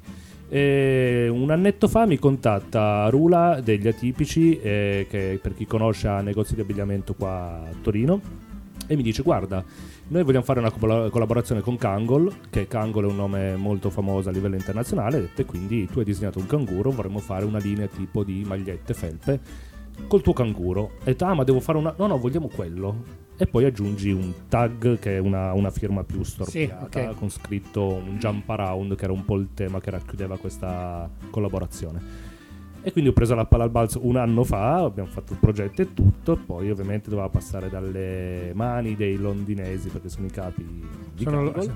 E 0.49 1.27
un 1.29 1.51
annetto 1.51 1.89
fa 1.89 2.05
mi 2.05 2.17
contatta 2.17 3.09
Rula 3.09 3.59
degli 3.61 3.87
Atipici, 3.87 4.57
eh, 4.61 5.05
che 5.09 5.37
per 5.41 5.53
chi 5.53 5.65
conosce 5.65 6.07
ha 6.07 6.21
negozi 6.21 6.55
di 6.55 6.61
abbigliamento 6.61 7.13
qua 7.15 7.63
a 7.65 7.73
Torino, 7.81 8.45
e 8.87 8.95
mi 8.95 9.03
dice 9.03 9.21
guarda, 9.21 9.63
noi 10.07 10.23
vogliamo 10.23 10.43
fare 10.45 10.59
una 10.59 10.71
colla- 10.71 11.09
collaborazione 11.09 11.61
con 11.61 11.77
Kangol, 11.77 12.33
che 12.49 12.67
Kangol 12.67 13.03
è 13.03 13.07
un 13.07 13.15
nome 13.15 13.55
molto 13.55 13.89
famoso 13.89 14.29
a 14.29 14.31
livello 14.31 14.55
internazionale, 14.55 15.29
e 15.35 15.45
quindi 15.45 15.87
tu 15.87 15.99
hai 15.99 16.05
disegnato 16.05 16.39
un 16.39 16.47
canguro, 16.47 16.91
vorremmo 16.91 17.19
fare 17.19 17.45
una 17.45 17.59
linea 17.59 17.87
tipo 17.87 18.23
di 18.23 18.43
magliette, 18.45 18.93
felpe, 18.93 19.39
col 20.07 20.21
tuo 20.21 20.33
canguro. 20.33 20.91
E 21.01 21.11
detto, 21.11 21.25
ah 21.25 21.33
ma 21.33 21.43
devo 21.43 21.59
fare 21.59 21.77
una... 21.77 21.93
No, 21.97 22.07
no, 22.07 22.17
vogliamo 22.17 22.47
quello. 22.47 23.25
E 23.39 23.45
poi 23.45 23.65
aggiungi 23.65 24.11
un 24.11 24.33
tag 24.47 24.97
che 24.97 25.17
è 25.17 25.19
una, 25.19 25.53
una 25.53 25.69
firma 25.69 26.03
più 26.03 26.23
storpiata, 26.23 26.87
Sì, 26.91 26.97
ok. 26.99 27.15
con 27.15 27.29
scritto 27.29 27.83
un 27.85 28.17
jump 28.17 28.49
around, 28.49 28.95
che 28.95 29.03
era 29.03 29.13
un 29.13 29.25
po' 29.25 29.35
il 29.35 29.49
tema 29.53 29.79
che 29.79 29.91
racchiudeva 29.91 30.37
questa 30.37 31.07
collaborazione. 31.29 32.26
E 32.87 32.91
quindi 32.93 33.09
ho 33.09 33.13
preso 33.13 33.35
la 33.35 33.43
palla 33.43 33.65
al 33.65 33.69
balzo 33.69 33.99
un 34.03 34.15
anno 34.15 34.45
fa, 34.45 34.75
abbiamo 34.77 35.09
fatto 35.09 35.33
il 35.33 35.39
progetto 35.39 35.81
e 35.81 35.93
tutto, 35.93 36.37
poi 36.37 36.71
ovviamente 36.71 37.09
doveva 37.09 37.27
passare 37.27 37.69
dalle 37.69 38.51
mani 38.53 38.95
dei 38.95 39.17
londinesi 39.17 39.89
perché 39.89 40.07
sono 40.07 40.25
i 40.25 40.29
capi 40.29 40.63
di 41.13 41.23
Sono 41.23 41.43
lo- 41.43 41.73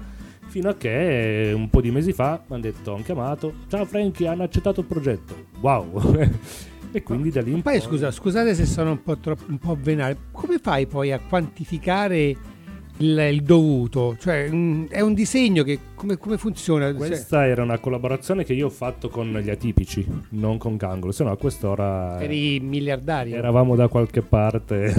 fino 0.47 0.69
a 0.69 0.74
che 0.76 1.52
un 1.54 1.69
po' 1.69 1.82
di 1.82 1.91
mesi 1.91 2.13
fa 2.13 2.41
mi 2.47 2.54
hanno 2.56 2.62
detto, 2.63 2.93
hanno 2.93 3.04
chiamato, 3.04 3.54
ciao 3.67 3.84
Frankie, 3.84 4.26
hanno 4.26 4.43
accettato 4.43 4.80
il 4.80 4.86
progetto, 4.86 5.36
wow! 5.60 6.15
e 6.93 7.04
quindi 7.04 7.30
da 7.30 7.41
lì 7.41 7.52
Poi 7.52 7.62
poi- 7.62 7.82
scusa, 7.82 8.10
scusate 8.10 8.56
se 8.56 8.65
sono 8.65 8.91
un 8.91 9.04
po' 9.04 9.17
troppo 9.17 9.43
un 9.50 9.58
po' 9.58 9.78
venale. 9.78 10.15
Come 10.32 10.60
fai 10.60 10.88
poi 10.88 11.12
a 11.12 11.19
quantificare 11.19 12.36
il, 13.01 13.17
il 13.31 13.41
dovuto? 13.41 14.15
Cioè, 14.19 14.49
mm, 14.49 14.85
è 14.87 15.01
un 15.01 15.13
disegno 15.13 15.63
che 15.63 15.79
come, 15.95 16.17
come 16.17 16.37
funziona? 16.37 16.87
Cioè, 16.87 16.95
Questa 16.95 17.45
era 17.45 17.63
una 17.63 17.77
collaborazione 17.79 18.43
che 18.43 18.53
io 18.53 18.67
ho 18.67 18.71
fatto 18.71 19.09
con 19.09 19.31
gli 19.43 19.49
atipici, 19.49 20.05
non 20.29 20.57
con 20.57 20.77
Kangol, 20.77 21.13
se 21.13 21.23
no 21.23 21.31
a 21.31 21.37
quest'ora 21.37 22.19
eri 22.21 22.59
miliardario. 22.59 23.35
eravamo 23.35 23.75
da 23.75 23.87
qualche 23.87 24.21
parte. 24.21 24.93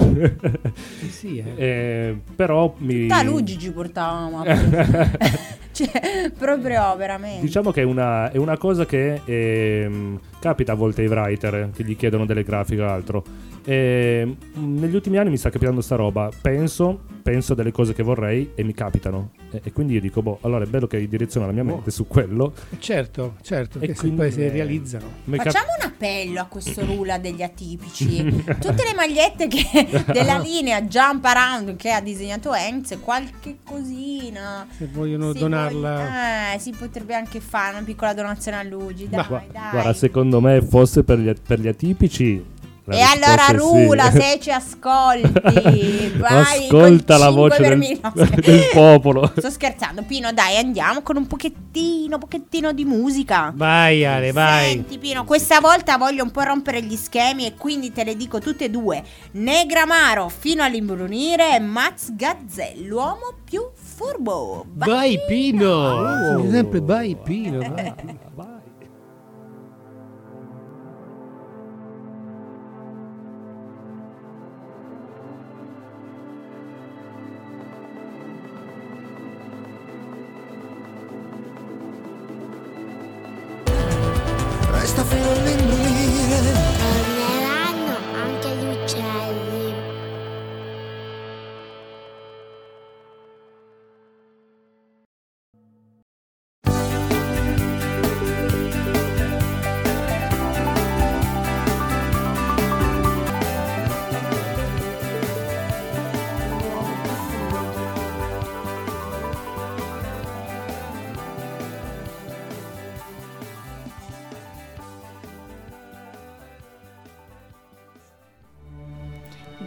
Sì, 0.99 1.07
sì, 1.09 1.37
eh. 1.37 1.61
Eh, 1.73 2.15
però 2.35 2.75
mi... 2.79 3.07
Da 3.07 3.23
Luigi 3.23 3.57
ci 3.57 3.71
portavamo. 3.71 4.43
cioè, 5.71 6.31
proprio 6.37 6.95
veramente. 6.97 7.45
Diciamo 7.45 7.71
che 7.71 7.81
è 7.81 7.85
una, 7.85 8.31
è 8.31 8.37
una 8.37 8.57
cosa 8.57 8.85
che 8.85 9.21
ehm, 9.23 10.19
capita 10.39 10.73
a 10.73 10.75
volte 10.75 11.01
ai 11.01 11.07
writer 11.07 11.69
che 11.73 11.83
gli 11.83 11.95
chiedono 11.95 12.25
delle 12.25 12.43
grafiche 12.43 12.81
o 12.81 12.89
altro. 12.89 13.23
E, 13.65 14.35
mh, 14.53 14.59
negli 14.79 14.95
ultimi 14.95 15.17
anni 15.17 15.29
mi 15.29 15.37
sta 15.37 15.49
capitando 15.49 15.81
sta 15.81 15.95
roba. 15.95 16.29
Penso, 16.41 17.01
penso 17.21 17.53
delle 17.53 17.71
cose 17.71 17.93
che 17.93 18.03
vorrei 18.03 18.51
e 18.55 18.63
mi 18.63 18.73
capitano. 18.73 19.31
E, 19.51 19.61
e 19.63 19.71
quindi 19.71 19.93
io 19.93 20.01
dico, 20.01 20.21
boh, 20.21 20.39
allora 20.41 20.65
è 20.65 20.67
bello 20.67 20.87
che 20.87 21.07
direziono 21.07 21.45
la 21.45 21.51
mia 21.53 21.63
mente 21.63 21.89
su 21.91 22.05
quello. 22.07 22.53
Certo, 22.79 23.35
certo, 23.41 23.79
E 23.79 23.93
quindi, 23.95 24.17
poi 24.17 24.31
si 24.31 24.41
eh, 24.43 24.49
realizzano. 24.49 25.05
Mi 25.25 25.37
cap- 25.37 25.45
Facciamo 25.51 25.71
un 25.79 25.85
appello 25.85 26.41
a 26.41 26.45
questo 26.45 26.85
rula 26.85 27.17
degli 27.17 27.41
atipici. 27.41 28.23
Tutte 28.59 28.83
le 28.83 28.93
magliette 28.95 29.47
che, 29.47 30.03
della 30.11 30.37
linea 30.39 30.81
Jump 30.81 31.23
Around 31.23 31.75
che 31.77 31.91
ha 31.91 32.01
disegnato 32.01 32.53
Enz, 32.53 32.97
qualche 33.01 33.57
cosina. 33.63 34.67
Se 34.77 34.89
vogliono 34.91 35.31
Si 35.33 35.39
donarla. 35.39 35.91
voglia- 35.95 36.53
eh, 36.55 36.59
si 36.59 36.71
potrebbe 36.77 37.13
anche 37.15 37.39
fare 37.39 37.75
una 37.77 37.85
piccola 37.85 38.13
donazione 38.13 38.57
a 38.57 38.63
Luigi. 38.63 39.07
Dai, 39.07 39.25
Gua- 39.25 39.43
dai. 39.51 39.69
Guarda, 39.71 39.93
secondo 39.93 40.41
me 40.41 40.61
fosse 40.61 41.03
per 41.03 41.19
gli, 41.19 41.31
per 41.45 41.59
gli 41.59 41.67
atipici. 41.67 42.51
La 42.85 42.95
e 42.95 43.01
allora 43.01 43.45
è 43.45 43.49
sì. 43.49 43.55
Rula, 43.55 44.11
se 44.11 44.39
ci 44.41 44.51
ascolti, 44.51 46.13
vai 46.17 46.65
Ascolta 46.65 47.17
col 47.17 47.19
la 47.19 47.25
5 47.27 47.31
voce 47.31 47.61
per 47.61 47.77
del. 47.79 47.99
No, 48.01 48.11
del 48.41 48.69
popolo. 48.73 49.31
Sto 49.37 49.49
scherzando, 49.49 50.03
Pino, 50.03 50.33
dai, 50.33 50.57
andiamo 50.57 51.01
con 51.01 51.15
un 51.15 51.25
pochettino, 51.27 52.17
pochettino 52.17 52.73
di 52.73 52.83
musica. 52.83 53.53
Vai 53.55 54.03
Ale, 54.05 54.31
vai. 54.31 54.71
Senti 54.71 54.97
Pino, 54.97 55.23
questa 55.23 55.59
volta 55.59 55.97
voglio 55.97 56.23
un 56.23 56.31
po' 56.31 56.41
rompere 56.41 56.81
gli 56.83 56.95
schemi 56.95 57.45
e 57.45 57.53
quindi 57.55 57.91
te 57.91 58.03
le 58.03 58.15
dico 58.17 58.39
tutte 58.39 58.65
e 58.65 58.69
due. 58.69 59.01
Negramaro 59.31 60.29
fino 60.29 60.61
all'imbrunire 60.63 61.55
e 61.55 61.59
Max 61.59 62.11
Gazzè, 62.13 62.73
l'uomo 62.83 63.33
più 63.43 63.61
furbo. 63.73 64.65
Vai 64.73 65.17
Pino. 65.27 66.41
Sì, 66.41 66.49
sempre 66.49 66.81
vai 66.81 67.15
Pino. 67.15 67.59
vai. 67.59 67.93
Vai. 68.35 68.52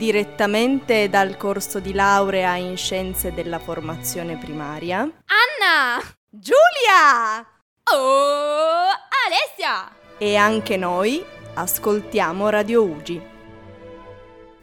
Direttamente 0.07 1.09
dal 1.09 1.37
corso 1.37 1.81
di 1.81 1.93
laurea 1.93 2.55
in 2.55 2.77
scienze 2.77 3.35
della 3.35 3.59
formazione 3.59 4.37
primaria. 4.37 4.99
Anna! 5.01 6.01
Giulia! 6.31 7.45
Oh! 7.93 8.87
Alessia! 9.27 9.91
E 10.17 10.37
anche 10.37 10.77
noi 10.77 11.25
ascoltiamo 11.55 12.49
Radio 12.51 12.85
Ugi. 12.85 13.21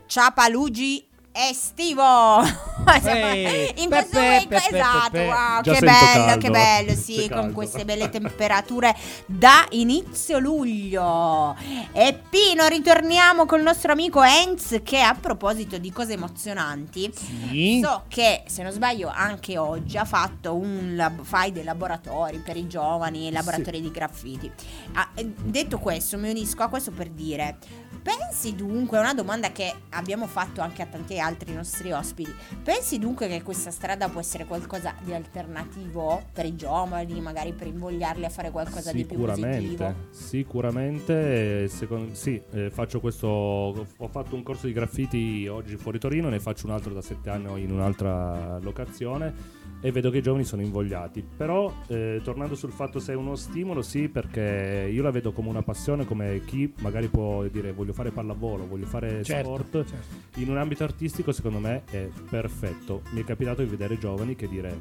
Ciapa 0.05 0.47
Luigi 0.47 1.05
estivo. 1.33 2.39
Ehi, 2.85 3.81
In 3.83 3.89
questo 3.89 4.17
pepe, 4.17 4.21
momento, 4.21 4.47
pepe, 4.49 4.75
esatto, 4.75 5.11
pepe. 5.11 5.25
wow, 5.27 5.61
che 5.61 5.79
bello, 5.79 6.25
caldo. 6.25 6.37
che 6.37 6.49
bello, 6.49 6.93
sì, 6.99 7.29
con 7.29 7.51
queste 7.53 7.85
belle 7.85 8.09
temperature 8.09 8.95
da 9.25 9.65
inizio 9.71 10.39
luglio. 10.39 11.55
E 11.91 12.19
Pino, 12.29 12.65
ritorniamo 12.67 13.45
col 13.45 13.61
nostro 13.61 13.91
amico 13.91 14.21
Enz 14.23 14.81
che 14.83 14.99
a 14.99 15.13
proposito 15.19 15.77
di 15.77 15.91
cose 15.91 16.13
emozionanti, 16.13 17.11
Sì. 17.49 17.79
so 17.83 18.03
che 18.07 18.43
se 18.47 18.63
non 18.63 18.71
sbaglio 18.71 19.11
anche 19.13 19.57
oggi 19.57 19.97
ha 19.97 20.05
fatto 20.05 20.55
un 20.55 20.93
lab- 20.95 21.23
fai 21.23 21.51
dei 21.51 21.63
laboratori 21.63 22.37
per 22.39 22.57
i 22.57 22.67
giovani, 22.67 23.31
laboratori 23.31 23.81
di 23.81 23.91
graffiti. 23.91 24.51
Ah, 24.93 25.09
detto 25.15 25.79
questo, 25.79 26.17
mi 26.17 26.29
unisco 26.29 26.63
a 26.63 26.67
questo 26.67 26.91
per 26.91 27.09
dire 27.09 27.57
Pensi 28.03 28.53
dunque, 28.53 28.97
è 28.97 28.99
una 28.99 29.13
domanda 29.13 29.53
che 29.53 29.73
abbiamo 29.91 30.27
fatto 30.27 30.59
anche 30.59 30.81
a 30.81 30.85
tanti 30.85 31.19
altri 31.19 31.53
nostri 31.53 31.93
ospiti, 31.93 32.33
pensi 32.61 32.99
dunque 32.99 33.29
che 33.29 33.41
questa 33.41 33.71
strada 33.71 34.09
può 34.09 34.19
essere 34.19 34.43
qualcosa 34.45 34.93
di 35.01 35.13
alternativo 35.13 36.21
per 36.33 36.45
i 36.45 36.55
giovani, 36.55 37.21
magari 37.21 37.53
per 37.53 37.67
invogliarli 37.67 38.25
a 38.25 38.29
fare 38.29 38.51
qualcosa 38.51 38.91
di 38.91 39.05
più 39.05 39.17
positivo? 39.17 39.95
Sicuramente, 40.09 40.09
sicuramente, 40.11 41.63
eh, 41.63 41.67
secon- 41.69 42.13
sì, 42.13 42.41
eh, 42.51 42.69
faccio 42.69 42.99
questo, 42.99 43.27
ho 43.27 44.07
fatto 44.09 44.35
un 44.35 44.43
corso 44.43 44.67
di 44.67 44.73
graffiti 44.73 45.47
oggi 45.47 45.77
fuori 45.77 45.97
Torino, 45.97 46.27
ne 46.27 46.41
faccio 46.41 46.65
un 46.65 46.73
altro 46.73 46.93
da 46.93 47.01
sette 47.01 47.29
anni 47.29 47.61
in 47.61 47.71
un'altra 47.71 48.59
locazione 48.59 49.61
e 49.85 49.91
vedo 49.91 50.09
che 50.09 50.19
i 50.19 50.21
giovani 50.21 50.45
sono 50.45 50.61
invogliati, 50.61 51.21
però 51.35 51.71
eh, 51.87 52.21
tornando 52.23 52.55
sul 52.55 52.71
fatto 52.71 52.99
se 52.99 53.11
è 53.11 53.15
uno 53.17 53.35
stimolo, 53.35 53.81
sì, 53.81 54.07
perché 54.07 54.89
io 54.89 55.03
la 55.03 55.11
vedo 55.11 55.33
come 55.33 55.49
una 55.49 55.61
passione, 55.61 56.05
come 56.05 56.41
chi 56.45 56.73
magari 56.79 57.09
può 57.09 57.43
dire 57.47 57.73
voglio 57.73 57.91
fare 57.91 58.09
pallavolo, 58.11 58.65
voglio 58.65 58.85
fare 58.85 59.21
Certo, 59.23 59.55
sport, 59.55 59.85
certo. 59.85 60.39
in 60.39 60.49
un 60.49 60.57
ambito 60.57 60.85
artistico 60.85 61.33
secondo 61.33 61.59
me 61.59 61.83
è 61.91 62.07
perfetto. 62.29 63.01
Mi 63.11 63.21
è 63.21 63.25
capitato 63.25 63.61
di 63.61 63.67
vedere 63.67 63.97
giovani 63.97 64.35
che 64.37 64.47
dire 64.47 64.73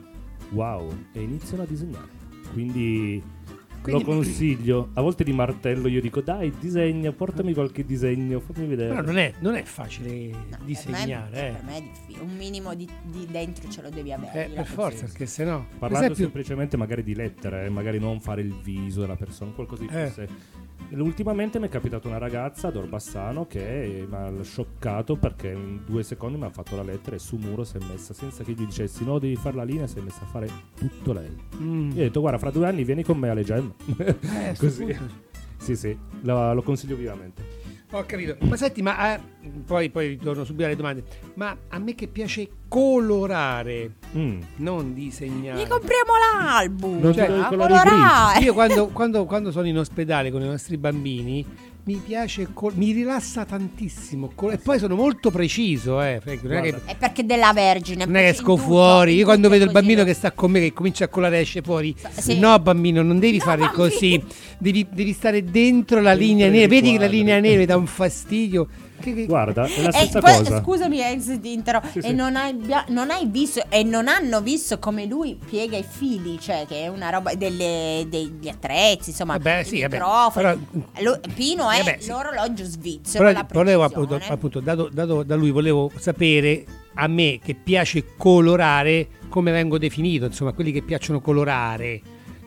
wow 0.50 0.88
e 1.12 1.20
iniziano 1.20 1.64
a 1.64 1.66
disegnare. 1.66 2.20
Quindi, 2.52 3.20
Quindi- 3.82 4.04
lo 4.04 4.10
consiglio. 4.12 4.88
A 4.94 5.00
volte 5.00 5.24
di 5.24 5.32
martello 5.32 5.88
io 5.88 6.00
dico 6.00 6.20
dai 6.20 6.52
disegna, 6.58 7.12
portami 7.12 7.52
qualche 7.52 7.84
disegno, 7.84 8.40
fammi 8.40 8.66
vedere. 8.66 8.88
Però 8.90 9.02
non 9.02 9.18
è, 9.18 9.32
non 9.40 9.54
è 9.56 9.62
facile 9.64 10.10
No, 10.28 10.38
per 10.48 10.58
me- 10.60 10.64
disegnare, 10.64 11.30
Per 11.30 11.44
eh. 11.44 11.62
me 11.64 11.76
è 11.76 11.82
difficile, 11.82 12.24
un 12.24 12.36
minimo 12.36 12.74
di, 12.74 12.88
di 13.04 13.26
dentro 13.30 13.68
ce 13.68 13.82
lo 13.82 13.90
devi 13.90 14.12
avere. 14.12 14.46
Eh, 14.46 14.48
per 14.54 14.66
forza, 14.66 15.04
perché 15.06 15.26
sennò. 15.26 15.58
Per 15.58 15.78
Parlando 15.78 16.12
esempio, 16.12 16.24
semplicemente 16.24 16.76
magari 16.76 17.02
di 17.02 17.14
lettere, 17.14 17.66
eh, 17.66 17.68
magari 17.70 17.98
non 17.98 18.20
fare 18.20 18.40
il 18.42 18.54
viso 18.62 19.00
della 19.00 19.16
persona, 19.16 19.50
qualcosa 19.52 19.82
di 19.82 19.88
più 19.88 19.96
Eh. 19.98 20.28
Ultimamente 20.94 21.58
mi 21.58 21.66
è 21.66 21.70
capitata 21.70 22.06
una 22.08 22.18
ragazza 22.18 22.68
ad 22.68 22.76
Orbassano 22.76 23.46
che 23.46 24.06
mi 24.08 24.14
ha 24.14 24.30
scioccato 24.42 25.16
perché 25.16 25.48
in 25.50 25.80
due 25.86 26.02
secondi 26.02 26.36
mi 26.38 26.44
ha 26.44 26.50
fatto 26.50 26.76
la 26.76 26.82
lettera 26.82 27.16
e 27.16 27.18
su 27.18 27.36
muro 27.36 27.64
si 27.64 27.78
è 27.78 27.80
messa 27.88 28.12
senza 28.12 28.44
che 28.44 28.52
gli 28.52 28.64
dicessi 28.66 29.02
no 29.04 29.18
devi 29.18 29.36
fare 29.36 29.56
la 29.56 29.64
linea 29.64 29.86
si 29.86 29.98
è 29.98 30.02
messa 30.02 30.22
a 30.22 30.26
fare 30.26 30.48
tutto 30.76 31.12
lei. 31.12 31.34
mm, 31.56 31.90
Io 31.92 32.00
ho 32.00 32.04
detto 32.04 32.20
guarda 32.20 32.38
fra 32.38 32.50
due 32.50 32.66
anni 32.66 32.84
vieni 32.84 33.02
con 33.04 33.16
me 33.18 33.30
alle 33.30 33.42
gemme. 33.42 33.72
eh, 33.98 34.16
Così. 34.58 34.94
sì 35.56 35.76
sì, 35.76 35.96
lo, 36.22 36.52
lo 36.52 36.62
consiglio 36.62 36.96
vivamente. 36.96 37.42
Ho 37.94 38.04
capito. 38.06 38.36
Ma 38.40 38.56
senti, 38.56 38.80
ma 38.80 39.14
eh, 39.14 39.20
poi, 39.66 39.90
poi 39.90 40.08
ritorno 40.08 40.44
subito 40.44 40.64
alle 40.64 40.76
domande. 40.76 41.04
Ma 41.34 41.54
a 41.68 41.78
me 41.78 41.94
che 41.94 42.08
piace 42.08 42.48
colorare, 42.68 43.96
Mm. 44.16 44.40
non 44.56 44.94
disegnare. 44.94 45.62
Gli 45.62 45.66
compriamo 45.66 46.12
l'album. 46.34 47.00
Non 47.00 47.12
Cioè, 47.12 47.26
ti 47.26 47.30
do 47.32 47.36
i 47.36 47.40
a 47.40 47.48
colori 47.48 47.68
colorare. 47.72 48.40
Io 48.44 48.52
quando, 48.54 48.86
quando- 48.88 49.24
quando 49.26 49.50
sono 49.50 49.66
in 49.66 49.76
ospedale 49.78 50.30
con 50.30 50.40
i 50.42 50.46
nostri 50.46 50.78
bambini 50.78 51.44
mi 51.84 52.00
piace, 52.04 52.48
col- 52.52 52.74
mi 52.76 52.92
rilassa 52.92 53.44
tantissimo. 53.44 54.30
col- 54.36 54.52
e 54.52 54.58
poi 54.58 54.78
sono 54.78 54.94
molto 54.94 55.30
preciso, 55.32 56.00
eh. 56.00 56.20
Frank, 56.22 56.42
Non 56.44 56.52
è 56.52 56.60
che, 56.62 56.68
Guarda, 56.70 56.92
È 56.92 56.96
perché 56.96 57.26
della 57.26 57.52
Vergine. 57.52 58.04
non 58.04 58.14
è 58.16 58.20
che 58.20 58.28
esco 58.28 58.56
fuori. 58.56 59.14
Io 59.16 59.24
quando 59.24 59.48
vedo 59.48 59.64
il 59.64 59.70
così. 59.72 59.80
bambino 59.84 60.04
che 60.04 60.14
sta 60.14 60.30
con 60.30 60.50
me, 60.52 60.60
che 60.60 60.72
comincia 60.72 61.04
a 61.06 61.08
colare 61.08 61.40
esce 61.40 61.60
fuori. 61.60 61.94
Sì. 62.16 62.38
No, 62.38 62.56
bambino, 62.60 63.02
non 63.02 63.18
devi 63.18 63.38
No, 63.38 63.44
fare 63.44 63.62
bambino. 63.62 63.82
così. 63.82 64.22
Devi, 64.58 64.86
devi 64.92 65.12
stare 65.12 65.42
dentro 65.42 66.00
la 66.00 66.10
Dentro 66.14 66.26
linea 66.26 66.48
nera. 66.50 66.68
Vedi 66.68 66.92
che 66.92 66.98
la 67.00 67.06
linea 67.06 67.40
nera 67.40 67.58
mi 67.58 67.66
dà 67.66 67.76
un 67.76 67.86
fastidio. 67.86 68.68
Che- 69.02 69.26
Guarda, 69.26 69.64
è 69.66 69.82
la 69.82 69.88
E 69.88 69.92
stessa 69.92 70.20
poi, 70.20 70.36
cosa. 70.38 70.60
scusami, 70.62 71.00
ex 71.00 71.40
ti 71.40 71.52
interrompo. 71.52 71.88
Sì, 71.90 71.98
e 71.98 72.02
sì. 72.02 72.14
Non, 72.14 72.36
hai, 72.36 72.56
non 72.88 73.10
hai 73.10 73.26
visto 73.26 73.62
e 73.68 73.82
non 73.82 74.08
hanno 74.08 74.40
visto 74.40 74.78
come 74.78 75.06
lui 75.06 75.38
piega 75.48 75.76
i 75.76 75.84
fili, 75.88 76.38
cioè 76.40 76.64
che 76.68 76.82
è 76.84 76.88
una 76.88 77.10
roba 77.10 77.34
delle, 77.34 78.06
degli 78.08 78.48
attrezzi, 78.48 79.10
insomma, 79.10 79.34
Vabbè, 79.38 79.58
i 79.60 79.64
sì, 79.64 79.80
vabbè, 79.80 79.96
microfoni. 79.98 80.66
però- 80.92 81.18
Pino 81.34 81.70
è 81.70 81.78
Vabbè, 81.78 81.96
sì. 82.00 82.08
l'orologio 82.10 82.64
svizzero. 82.64 83.24
Però 83.24 83.46
volevo 83.52 83.84
appunto, 83.84 84.18
appunto 84.28 84.60
dato, 84.60 84.88
dato 84.92 85.22
da 85.22 85.34
lui, 85.34 85.50
volevo 85.50 85.90
sapere 85.98 86.64
a 86.94 87.06
me 87.06 87.38
che 87.42 87.54
piace 87.54 88.04
colorare 88.16 89.08
come 89.28 89.50
vengo 89.50 89.78
definito, 89.78 90.26
insomma, 90.26 90.52
quelli 90.52 90.72
che 90.72 90.82
piacciono 90.82 91.20
colorare, 91.20 92.00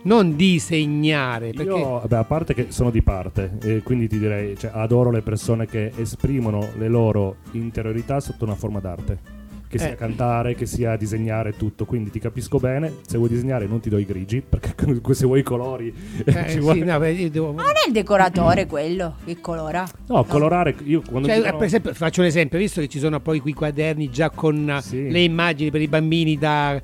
non 0.05 0.35
disegnare. 0.35 1.51
Perché 1.51 1.71
Io, 1.77 1.99
vabbè, 1.99 2.15
a 2.15 2.23
parte 2.23 2.53
che 2.53 2.67
sono 2.69 2.89
di 2.89 3.01
parte, 3.01 3.57
e 3.61 3.81
quindi 3.83 4.07
ti 4.07 4.17
direi, 4.19 4.57
cioè, 4.57 4.71
adoro 4.73 5.11
le 5.11 5.21
persone 5.21 5.65
che 5.65 5.91
esprimono 5.95 6.69
le 6.77 6.87
loro 6.87 7.37
interiorità 7.51 8.19
sotto 8.19 8.43
una 8.45 8.55
forma 8.55 8.79
d'arte. 8.79 9.43
Che 9.67 9.79
sia 9.79 9.91
Eh. 9.91 9.95
cantare, 9.95 10.53
che 10.55 10.67
sia 10.67 10.95
disegnare 10.95 11.57
tutto. 11.57 11.85
Quindi 11.85 12.09
ti 12.11 12.19
capisco 12.19 12.59
bene. 12.59 12.93
Se 13.05 13.17
vuoi 13.17 13.29
disegnare, 13.29 13.65
non 13.65 13.79
ti 13.81 13.89
do 13.89 13.97
i 13.97 14.05
grigi, 14.05 14.39
perché 14.47 14.73
se 15.13 15.25
vuoi 15.25 15.39
i 15.39 15.43
colori, 15.43 15.93
eh, 16.23 16.31
ci 16.45 16.49
sì, 16.51 16.59
vuole- 16.59 16.85
no, 16.85 16.97
beh, 16.99 17.29
devo- 17.31 17.51
Ma 17.51 17.63
non 17.63 17.71
è 17.83 17.87
il 17.87 17.91
decoratore 17.91 18.67
quello 18.67 19.15
che 19.25 19.41
colora? 19.41 19.83
No, 20.07 20.23
colorare. 20.23 20.75
Io 20.83 21.01
quando 21.01 21.27
Cioè, 21.27 21.37
dicono- 21.37 21.57
per 21.57 21.65
esempio, 21.65 21.93
faccio 21.93 22.21
un 22.21 22.27
esempio, 22.27 22.57
visto 22.59 22.79
che 22.79 22.87
ci 22.87 22.99
sono 22.99 23.19
poi 23.19 23.39
quei 23.39 23.53
quaderni 23.53 24.09
già 24.11 24.29
con 24.29 24.69
eh, 24.69 24.81
Sì. 24.81 25.09
le 25.09 25.21
immagini 25.21 25.71
per 25.71 25.81
i 25.81 25.87
bambini 25.87 26.37
da... 26.37 26.79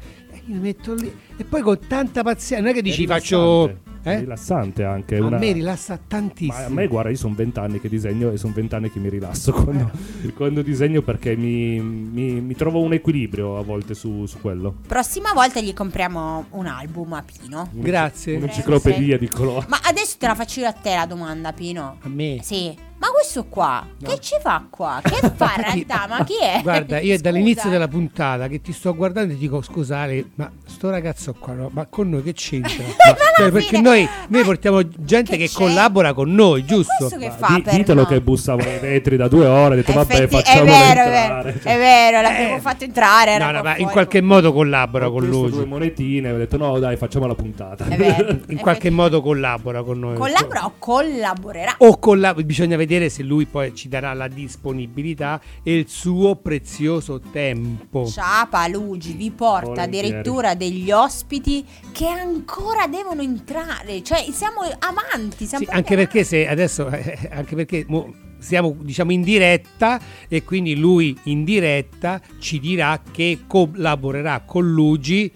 eh, 0.47 0.51
Io 0.51 0.55
li 0.55 0.59
metto 0.59 0.93
lì 0.93 1.11
e 1.37 1.43
poi 1.43 1.61
con 1.61 1.79
tanta 1.87 2.23
pazienza, 2.23 2.57
non 2.63 2.69
è 2.69 2.73
che 2.73 2.79
è 2.79 2.81
dici 2.83 3.01
rilassante, 3.01 3.27
faccio... 3.29 3.67
è 4.03 4.09
Eh? 4.15 4.19
rilassante 4.19 4.83
anche. 4.83 5.15
A 5.17 5.25
una- 5.25 5.37
me 5.37 5.51
rilassa 5.51 5.99
tantissimo. 6.07 6.57
Ma 6.57 6.65
a 6.65 6.69
me, 6.69 6.87
guarda, 6.87 7.09
io 7.09 7.17
sono 7.17 7.33
vent'anni 7.35 7.79
che 7.79 7.87
disegno 7.89 8.31
e 8.31 8.37
sono 8.37 8.53
vent'anni 8.53 8.91
che 8.91 8.99
mi 8.99 9.09
rilasso 9.09 9.51
quando, 9.63 9.91
quando 10.35 10.61
disegno 10.61 11.01
perché 11.01 11.35
mi, 11.35 11.79
mi- 11.79 12.41
mi 12.41 12.55
trovo 12.55 12.81
un 12.81 12.93
equilibrio 12.93 13.57
a 13.57 13.63
volte 13.63 13.93
su, 13.93 14.25
su 14.25 14.39
quello. 14.41 14.75
Prossima 14.87 15.31
volta 15.33 15.59
gli 15.61 15.73
compriamo 15.73 16.45
un 16.51 16.65
album 16.65 17.13
a 17.13 17.23
Pino. 17.23 17.69
Grazie. 17.71 18.37
Un'enciclopedia 18.37 19.17
di 19.17 19.27
colori. 19.29 19.65
Ma 19.69 19.79
adesso 19.83 20.15
te 20.19 20.27
la 20.27 20.35
faccio 20.35 20.59
io 20.61 20.67
a 20.67 20.73
te 20.73 20.95
la 20.95 21.05
domanda, 21.05 21.53
Pino. 21.53 21.97
A 22.01 22.09
me. 22.09 22.39
Sì. 22.41 22.89
Ma 23.01 23.07
questo 23.09 23.45
qua, 23.45 23.83
che 23.99 24.19
ci 24.19 24.35
fa 24.39 24.63
qua? 24.69 24.99
Che 25.01 25.31
fa 25.35 25.53
in 25.57 25.63
realtà? 25.87 26.05
Ma 26.07 26.23
chi 26.23 26.35
è? 26.39 26.59
Guarda, 26.61 26.99
io 27.01 27.13
è 27.13 27.17
Scusa. 27.17 27.31
dall'inizio 27.31 27.69
della 27.71 27.87
puntata 27.87 28.47
che 28.47 28.61
ti 28.61 28.71
sto 28.71 28.95
guardando 28.95 29.31
e 29.33 29.35
ti 29.37 29.41
dico 29.41 29.59
scusate, 29.59 30.29
ma 30.35 30.51
sto 30.67 30.91
ragazzo 30.91 31.33
qua, 31.33 31.53
no? 31.53 31.69
ma 31.73 31.87
con 31.87 32.09
noi 32.09 32.21
che 32.21 32.33
c'entra? 32.33 32.83
Cioè, 33.41 33.49
perché 33.49 33.77
fine- 33.77 33.81
noi, 33.81 34.07
noi 34.27 34.43
portiamo 34.43 34.87
gente 34.87 35.35
che 35.37 35.47
che 35.47 35.51
collabora 35.51 36.13
con 36.13 36.31
noi, 36.31 36.63
giusto? 36.63 36.93
Questo 36.99 37.17
che 37.17 37.29
Ma 37.29 37.33
fa 37.47 37.55
di- 37.55 37.61
per 37.63 37.73
ditelo 37.73 38.01
no? 38.01 38.07
che 38.07 38.21
bussavo 38.21 38.61
ai 38.61 38.77
vetri 38.77 39.15
da 39.17 39.27
due 39.27 39.47
ore. 39.47 39.73
Ho 39.73 39.77
detto, 39.77 39.93
vabbè, 39.93 40.13
Effetti- 40.13 40.35
facciamo 40.35 40.61
è 40.61 40.65
vero, 40.65 41.01
è 41.01 41.15
entrare. 41.21 41.51
vero, 41.53 41.59
è 41.63 41.77
vero, 41.77 42.21
l'abbiamo 42.21 42.59
fatto 42.59 42.83
entrare. 42.83 43.37
No, 43.39 43.49
no, 43.49 43.63
ma 43.63 43.77
in 43.77 43.87
qualche 43.87 44.21
modo 44.21 44.53
collabora 44.53 45.07
Ho 45.07 45.11
con 45.11 45.25
lui. 45.25 45.49
due 45.49 45.65
monetine. 45.65 46.29
Ho 46.31 46.37
detto, 46.37 46.57
no, 46.57 46.77
dai, 46.77 46.97
facciamo 46.97 47.25
la 47.25 47.33
puntata. 47.33 47.85
È 47.85 47.95
vero. 47.95 48.37
In 48.49 48.59
qualche 48.59 48.91
modo 48.91 49.21
collabora 49.23 49.81
con 49.81 49.97
noi. 49.97 50.17
Collabora 50.17 50.65
o 50.65 50.73
collaborerà? 50.77 51.75
O 51.79 51.97
collab- 51.97 52.41
bisogna 52.43 52.75
vedere 52.75 52.90
se 53.09 53.23
lui 53.23 53.45
poi 53.45 53.73
ci 53.73 53.87
darà 53.87 54.13
la 54.13 54.27
disponibilità 54.27 55.39
e 55.63 55.75
il 55.75 55.87
suo 55.87 56.35
prezioso 56.35 57.19
tempo. 57.19 58.05
Ciapa 58.05 58.67
Luigi 58.67 59.13
vi 59.13 59.31
porta 59.31 59.67
Volentieri. 59.69 60.07
addirittura 60.07 60.55
degli 60.55 60.91
ospiti 60.91 61.65
che 61.91 62.07
ancora 62.07 62.87
devono 62.87 63.21
entrare. 63.21 64.03
Cioè, 64.03 64.25
siamo 64.31 64.61
avanti. 64.61 65.45
Siamo 65.45 65.65
Sì, 65.65 65.71
anche 65.71 65.95
perché 65.95 66.23
se 66.23 66.47
adesso 66.47 66.89
eh, 66.89 67.29
anche 67.31 67.55
perché 67.55 67.85
mo 67.87 68.29
siamo 68.41 68.75
diciamo 68.79 69.11
in 69.11 69.21
diretta 69.21 70.01
e 70.27 70.43
quindi 70.43 70.75
lui 70.75 71.15
in 71.25 71.43
diretta 71.43 72.19
ci 72.39 72.59
dirà 72.59 72.99
che 73.11 73.41
collaborerà 73.45 74.41
con 74.45 74.67
Luigi 74.67 75.31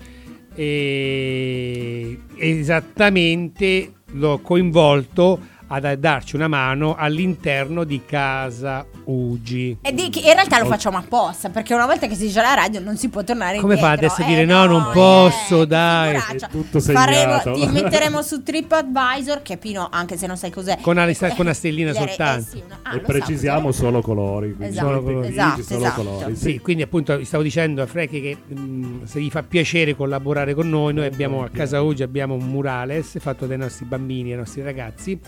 e 0.56 2.20
esattamente 2.38 3.91
l'ho 4.14 4.39
coinvolto 4.39 5.39
ad 5.68 5.93
darci 5.95 6.36
una 6.36 6.47
mano 6.47 6.95
all'interno 6.95 7.84
di 7.84 8.01
casa 8.05 8.86
Ugi. 9.05 9.78
E 9.82 9.93
di- 9.93 10.05
in 10.05 10.34
realtà 10.34 10.59
lo 10.59 10.66
facciamo 10.66 10.97
apposta 10.97 11.49
perché 11.49 11.74
una 11.74 11.86
volta 11.86 12.07
che 12.07 12.16
si 12.16 12.26
dice 12.26 12.41
la 12.41 12.53
radio 12.55 12.80
non 12.80 12.97
si 12.97 13.09
può 13.09 13.24
tornare 13.24 13.59
Come 13.59 13.78
fa 13.78 13.91
indietro. 13.93 14.05
adesso 14.07 14.22
a 14.22 14.26
Eh, 14.26 14.28
dire, 14.30 14.45
"No, 14.45 14.66
non 14.66 14.89
eh, 14.89 14.93
posso, 14.93 15.66
dai"? 15.66 16.20
figuraccia. 16.20 16.47
È 16.47 16.49
tutto 16.49 16.80
Faremo- 16.80 17.39
segnato. 17.39 17.53
ti 17.53 17.68
metteremo 17.72 18.22
su 18.24 18.41
TripAdvisor 18.43 19.41
che 19.43 19.57
Pino 19.57 19.88
anche 19.91 20.18
se 20.18 20.26
non 20.28 20.38
sai 20.38 20.49
cos'è 20.51 20.78
Con 20.82 20.95
una 20.97 21.05
lista- 21.05 21.30
con 21.30 21.45
una 21.45 21.53
stellina 21.53 21.93
soltanto. 21.93 22.47
sì, 22.49 22.63
una- 22.66 22.80
ah, 22.82 22.95
e 22.95 22.99
precisiamo 22.99 23.68
cos'è? 23.68 23.80
solo 23.80 24.01
colori. 24.01 24.53
quindi 24.55 24.76
Esatto, 24.76 24.88
solo 24.88 25.03
tecnici, 25.22 25.32
esatto, 25.32 25.61
solo 25.63 25.80
esatto. 25.86 26.03
colori. 26.03 26.36
Sì, 26.36 26.59
quindi 26.59 26.84
appunto 26.84 27.24
stavo 27.24 27.43
dicendo 27.43 27.82
a 27.82 27.86
Frechi 27.86 28.22
che 28.22 28.38
mh, 28.55 29.03
se 29.05 29.22
gli 29.22 29.30
fa 29.30 29.43
piacere 29.43 29.95
collaborare 29.95 30.53
con 30.55 30.68
noi, 30.70 30.93
noi 30.93 31.05
abbiamo 31.05 31.43
a 31.43 31.49
casa 31.49 31.84
oggi 31.84 32.01
abbiamo 32.03 32.34
un 32.34 32.45
murales 32.47 33.20
fatto 33.20 33.45
dai 33.45 33.57
nostri 33.57 33.86
bambini, 33.86 34.30
dai 34.30 34.38
nostri 34.39 34.61
ragazzi, 34.63 35.20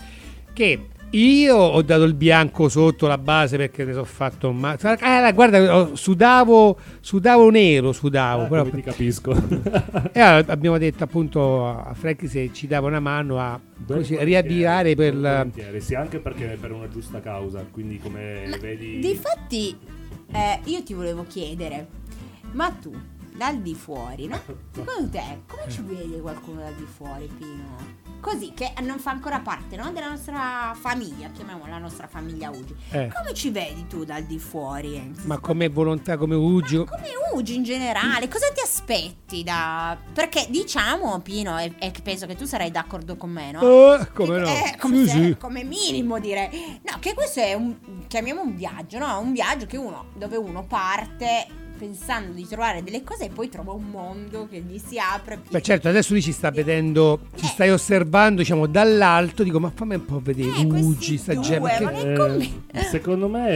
che 0.58 0.88
io 1.10 1.56
ho 1.56 1.80
dato 1.82 2.02
il 2.02 2.14
bianco 2.14 2.68
sotto 2.68 3.06
la 3.06 3.16
base 3.16 3.56
perché 3.56 3.84
ne 3.84 3.92
so 3.92 4.02
fatto 4.04 4.48
un 4.48 4.56
ma- 4.56 4.76
ah, 4.80 5.32
guarda, 5.32 5.76
oh, 5.76 5.94
sudavo, 5.94 6.76
sudavo 7.00 7.48
nero, 7.48 7.92
sudavo. 7.92 8.42
Ah, 8.42 8.46
però- 8.48 8.64
come 8.64 8.74
ti 8.74 8.82
capisco. 8.82 9.32
e 10.12 10.20
allora 10.20 10.52
abbiamo 10.52 10.76
detto 10.76 11.04
appunto 11.04 11.66
a 11.68 11.94
Franchi 11.94 12.26
se 12.26 12.50
ci 12.52 12.66
dava 12.66 12.88
una 12.88 12.98
mano 12.98 13.38
a 13.38 13.58
così, 13.86 14.16
riavviare 14.20 14.96
per 14.96 15.14
la... 15.14 15.36
volentieri, 15.36 15.80
Sì, 15.80 15.94
anche 15.94 16.18
perché 16.18 16.54
è 16.54 16.56
per 16.56 16.72
una 16.72 16.88
giusta 16.88 17.20
causa. 17.20 17.64
Quindi, 17.70 17.98
come 17.98 18.58
vedi, 18.60 18.98
Difatti, 18.98 19.78
eh, 20.32 20.60
io 20.64 20.82
ti 20.82 20.92
volevo 20.92 21.24
chiedere, 21.26 21.86
ma 22.52 22.70
tu 22.70 22.92
dal 23.34 23.60
di 23.60 23.74
fuori, 23.74 24.26
no? 24.26 24.38
Secondo 24.74 25.08
te, 25.10 25.22
come 25.46 25.62
ci 25.68 25.82
vede 25.86 26.20
qualcuno 26.20 26.60
dal 26.60 26.74
di 26.74 26.84
fuori, 26.84 27.30
Pino? 27.38 27.97
Così, 28.20 28.52
che 28.52 28.72
non 28.82 28.98
fa 28.98 29.10
ancora 29.12 29.38
parte, 29.38 29.76
no? 29.76 29.90
Della 29.92 30.08
nostra 30.08 30.74
famiglia, 30.78 31.28
chiamiamola 31.28 31.70
la 31.70 31.78
nostra 31.78 32.08
famiglia 32.08 32.50
Ugi. 32.50 32.74
Eh. 32.90 33.10
Come 33.14 33.32
ci 33.32 33.50
vedi 33.50 33.86
tu 33.86 34.04
dal 34.04 34.24
di 34.24 34.38
fuori? 34.40 35.12
Ma 35.24 35.38
come 35.38 35.68
volontà, 35.68 36.16
come 36.16 36.34
Uggio... 36.34 36.84
Come 36.84 37.10
Ugi 37.32 37.54
in 37.54 37.62
generale, 37.62 38.26
cosa 38.28 38.46
ti 38.52 38.60
aspetti 38.60 39.44
da... 39.44 39.96
Perché 40.12 40.46
diciamo, 40.50 41.20
Pino, 41.20 41.58
e, 41.58 41.72
e 41.78 41.92
penso 42.02 42.26
che 42.26 42.34
tu 42.34 42.44
sarai 42.44 42.70
d'accordo 42.72 43.16
con 43.16 43.30
me, 43.30 43.52
no? 43.52 43.60
Eh, 43.94 44.08
come 44.12 44.34
Che- 44.34 44.40
no? 44.40 44.48
eh, 44.48 44.76
come, 44.78 44.96
Sì, 44.96 45.08
se- 45.08 45.22
sì. 45.24 45.36
come 45.38 45.62
minimo 45.62 46.18
direi. 46.18 46.80
No, 46.90 46.98
che 46.98 47.14
questo 47.14 47.40
è 47.40 47.54
un, 47.54 47.76
chiamiamo 48.08 48.42
un 48.42 48.56
viaggio, 48.56 48.98
no? 48.98 49.20
Un 49.20 49.32
viaggio 49.32 49.66
che 49.66 49.76
uno, 49.76 50.06
dove 50.16 50.36
uno 50.36 50.64
parte 50.64 51.46
pensando 51.78 52.32
di 52.32 52.46
trovare 52.46 52.82
delle 52.82 53.02
cose 53.04 53.26
e 53.26 53.28
poi 53.30 53.48
trova 53.48 53.72
un 53.72 53.84
mondo 53.90 54.46
che 54.50 54.60
gli 54.60 54.78
si 54.78 54.98
apre. 54.98 55.40
Beh 55.48 55.62
certo, 55.62 55.88
adesso 55.88 56.12
lui 56.12 56.22
ci 56.22 56.32
sta 56.32 56.50
vedendo, 56.50 57.20
ci 57.36 57.46
stai 57.46 57.70
osservando 57.70 58.40
diciamo 58.42 58.66
dall'alto, 58.66 59.42
dico 59.42 59.60
ma 59.60 59.70
fammi 59.70 59.94
un 59.94 60.04
po' 60.04 60.20
vedere, 60.20 60.50
Eh, 60.58 60.64
Ugi, 60.64 61.16
sta 61.16 61.32
due, 61.34 61.42
gente, 61.42 61.82
ma 61.84 61.90
che- 61.92 62.50
Eh, 62.72 62.82
secondo 62.82 63.28
me 63.28 63.48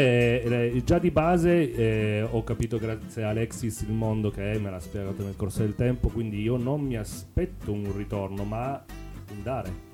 eh, 0.43 0.83
già 0.85 0.99
di 0.99 1.11
base 1.11 1.75
eh, 1.75 2.23
ho 2.31 2.43
capito 2.45 2.79
grazie 2.79 3.25
a 3.25 3.31
Alexis 3.31 3.81
il 3.83 3.93
mondo 3.93 4.31
che 4.31 4.53
è, 4.53 4.59
me 4.59 4.71
l'ha 4.71 4.81
spiegato 4.81 5.23
nel 5.25 5.35
corso 5.37 5.61
del 5.61 5.75
tempo, 5.75 6.09
quindi 6.09 6.41
io 6.41 6.57
non 6.57 6.81
mi 6.81 6.97
aspetto 6.97 7.73
un 7.73 7.93
ritorno, 7.97 8.45
ma 8.45 8.83
un 9.31 9.43
dare. 9.43 9.91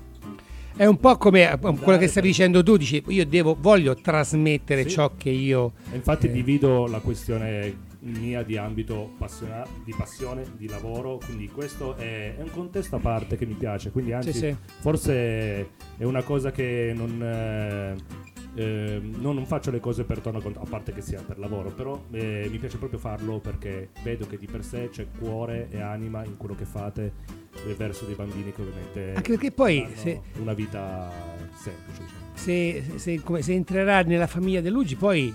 È 0.75 0.85
un 0.85 0.97
po' 0.97 1.17
come 1.17 1.51
eh, 1.51 1.57
quello 1.57 1.97
che 1.97 2.07
stavi 2.07 2.27
dicendo 2.27 2.63
tu, 2.63 2.77
dici 2.77 3.03
io 3.07 3.25
devo, 3.25 3.57
voglio 3.59 3.95
trasmettere 3.95 4.83
Sì. 4.83 4.89
ciò 4.91 5.11
che 5.17 5.29
io... 5.29 5.73
Infatti 5.91 6.27
Eh. 6.27 6.31
divido 6.31 6.87
la 6.87 6.99
questione 6.99 7.87
mia 8.01 8.43
di 8.43 8.55
ambito 8.57 9.11
passiona- 9.17 9.65
di 9.83 9.93
passione, 9.97 10.45
di 10.57 10.67
lavoro, 10.67 11.17
quindi 11.23 11.49
questo 11.49 11.95
è, 11.97 12.35
è 12.37 12.41
un 12.41 12.49
contesto 12.51 12.95
a 12.95 12.99
parte 12.99 13.35
che 13.37 13.45
mi 13.45 13.55
piace, 13.55 13.91
quindi 13.91 14.13
anzi 14.13 14.31
Sì, 14.31 14.37
sì. 14.39 14.55
forse 14.79 15.69
è 15.97 16.03
una 16.03 16.23
cosa 16.23 16.51
che 16.51 16.93
non, 16.95 17.21
eh, 17.21 17.95
eh, 18.55 19.01
no, 19.03 19.33
non 19.33 19.45
faccio 19.45 19.69
le 19.71 19.79
cose 19.79 20.03
per 20.05 20.21
conto, 20.21 20.59
a 20.59 20.65
parte 20.67 20.93
che 20.93 21.01
sia 21.01 21.21
per 21.21 21.39
lavoro, 21.39 21.71
però 21.71 22.01
eh, 22.11 22.47
mi 22.49 22.57
piace 22.57 22.77
proprio 22.77 22.99
farlo 22.99 23.39
perché 23.39 23.89
vedo 24.03 24.25
che 24.27 24.37
di 24.37 24.45
per 24.47 24.63
sé 24.63 24.89
c'è 24.89 25.05
cuore 25.19 25.67
e 25.69 25.81
anima 25.81 26.23
in 26.23 26.37
quello 26.37 26.55
che 26.55 26.65
fate 26.65 27.13
eh, 27.67 27.73
verso 27.73 28.05
dei 28.05 28.15
bambini 28.15 28.51
che 28.53 28.61
ovviamente 28.61 29.13
Anche 29.15 29.31
perché 29.33 29.51
poi 29.51 29.87
se- 29.93 30.21
una 30.39 30.53
vita 30.53 31.11
semplice. 31.55 32.01
diciamo. 32.03 32.27
Se, 32.33 32.83
se- 32.95 33.21
come- 33.21 33.41
se 33.41 33.53
entrerà 33.53 34.01
nella 34.03 34.27
famiglia 34.27 34.61
dell'Ugi 34.61 34.95
poi 34.95 35.33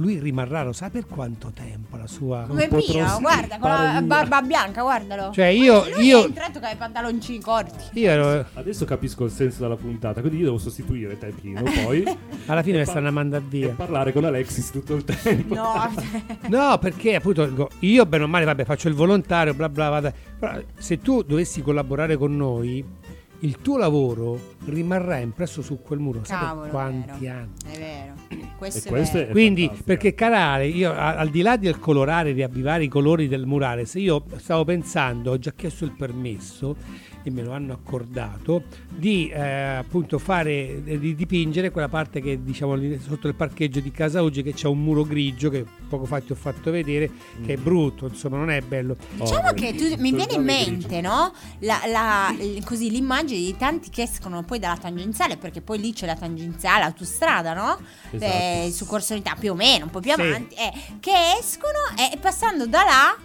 lui 0.00 0.18
rimarrà, 0.18 0.64
lo 0.64 0.72
sa 0.72 0.90
per 0.90 1.06
quanto 1.06 1.52
tempo 1.54 1.96
la 1.96 2.06
sua... 2.06 2.44
Come 2.48 2.68
troppo- 2.68 3.20
guarda, 3.20 3.58
con 3.58 3.70
la 3.70 4.02
barba 4.02 4.42
bianca, 4.42 4.82
guardalo. 4.82 5.30
Cioè 5.32 5.46
io, 5.46 5.84
Lui 5.94 6.06
io, 6.06 6.22
è 6.22 6.24
entrato 6.24 6.58
con 6.58 6.68
i 6.72 6.76
pantaloncini 6.76 7.40
corti. 7.40 8.00
io 8.00 8.10
ero... 8.10 8.46
Adesso 8.54 8.84
capisco 8.84 9.24
il 9.24 9.30
senso 9.30 9.62
della 9.62 9.76
puntata, 9.76 10.20
quindi 10.20 10.38
io 10.38 10.44
devo 10.46 10.58
sostituire 10.58 11.18
te 11.18 11.28
Pino 11.40 11.62
poi 11.84 12.02
Alla 12.46 12.62
fine 12.62 12.76
E 12.76 12.80
mi 12.80 12.86
stanno 12.86 13.08
a 13.08 13.10
mandare 13.12 13.44
e 13.44 13.48
via. 13.48 13.68
parlare 13.70 14.12
con 14.12 14.24
Alexis 14.24 14.70
tutto 14.70 14.94
il 14.94 15.04
tempo. 15.04 15.54
No, 15.54 15.92
No, 16.48 16.78
perché 16.78 17.14
appunto 17.14 17.68
io 17.80 18.06
bene 18.06 18.24
o 18.24 18.26
male, 18.26 18.44
vabbè, 18.44 18.64
faccio 18.64 18.88
il 18.88 18.94
volontario, 18.94 19.54
bla 19.54 19.68
bla, 19.68 19.88
vada. 19.88 20.12
Però 20.38 20.58
se 20.78 20.98
tu 20.98 21.22
dovessi 21.22 21.60
collaborare 21.62 22.16
con 22.16 22.34
noi, 22.36 22.84
il 23.40 23.58
tuo 23.62 23.78
lavoro 23.78 24.54
rimarrà 24.66 25.18
impresso 25.18 25.62
su 25.62 25.80
quel 25.80 25.98
muro. 25.98 26.20
Sai 26.24 26.38
Cavolo, 26.38 26.60
per 26.62 26.70
quanti 26.70 27.24
vero. 27.24 27.34
anni? 27.38 27.50
è 27.72 27.78
vero. 27.78 28.48
Questo 28.56 28.78
E 28.88 28.90
è 28.90 28.92
questo 28.94 29.16
vero. 29.18 29.28
è 29.28 29.32
Quindi, 29.32 29.60
fantastica. 29.62 29.86
perché 29.86 30.14
canale, 30.14 30.66
io 30.66 30.92
al 30.94 31.30
di 31.30 31.40
là 31.42 31.56
del 31.56 31.78
colorare, 31.78 32.32
riavvivare 32.32 32.84
i 32.84 32.88
colori 32.88 33.28
del 33.28 33.46
murale, 33.46 33.86
se 33.86 33.98
io 34.00 34.22
stavo 34.36 34.64
pensando, 34.64 35.30
ho 35.32 35.38
già 35.38 35.52
chiesto 35.52 35.84
il 35.84 35.92
permesso 35.92 36.76
e 37.22 37.30
me 37.30 37.42
lo 37.42 37.52
hanno 37.52 37.74
accordato, 37.74 38.62
di 38.88 39.28
eh, 39.28 39.40
appunto 39.40 40.18
fare, 40.18 40.82
eh, 40.84 40.98
di 40.98 41.14
dipingere 41.14 41.70
quella 41.70 41.88
parte 41.88 42.20
che 42.22 42.42
diciamo 42.42 42.74
lì 42.74 42.98
sotto 42.98 43.28
il 43.28 43.34
parcheggio 43.34 43.80
di 43.80 43.90
Casa 43.90 44.22
Oggi 44.22 44.42
che 44.42 44.54
c'è 44.54 44.68
un 44.68 44.82
muro 44.82 45.04
grigio 45.04 45.50
che 45.50 45.64
poco 45.88 46.06
fa 46.06 46.20
ti 46.20 46.32
ho 46.32 46.34
fatto 46.34 46.70
vedere, 46.70 47.10
che 47.44 47.54
è 47.54 47.56
brutto, 47.56 48.06
insomma 48.06 48.36
non 48.38 48.50
è 48.50 48.60
bello. 48.62 48.96
Diciamo 49.16 49.48
Oh, 49.48 49.52
che 49.54 49.74
tu- 49.74 50.00
mi 50.00 50.12
viene 50.14 50.32
in 50.34 50.42
grigio. 50.44 50.70
mente, 50.70 51.00
no? 51.02 51.32
La, 51.60 51.80
la- 51.90 52.34
così 52.64 52.90
l'immagine 52.90 53.29
di 53.34 53.56
tanti 53.56 53.90
che 53.90 54.02
escono 54.02 54.42
poi 54.42 54.58
dalla 54.58 54.76
tangenziale, 54.76 55.36
perché 55.36 55.60
poi 55.60 55.78
lì 55.78 55.92
c'è 55.92 56.06
la 56.06 56.16
tangenziale, 56.16 56.84
autostrada, 56.84 57.52
no? 57.54 57.78
Esatto. 58.10 58.24
Eh, 58.32 58.70
su 58.72 58.86
Corso 58.86 59.12
Unità 59.12 59.34
più 59.38 59.52
o 59.52 59.54
meno, 59.54 59.84
un 59.84 59.90
po' 59.90 60.00
più 60.00 60.12
Sì. 60.14 60.20
avanti, 60.20 60.54
eh, 60.54 60.72
che 61.00 61.12
escono 61.38 61.78
e 62.12 62.16
passando 62.18 62.66
da 62.66 62.82
là 62.84 63.16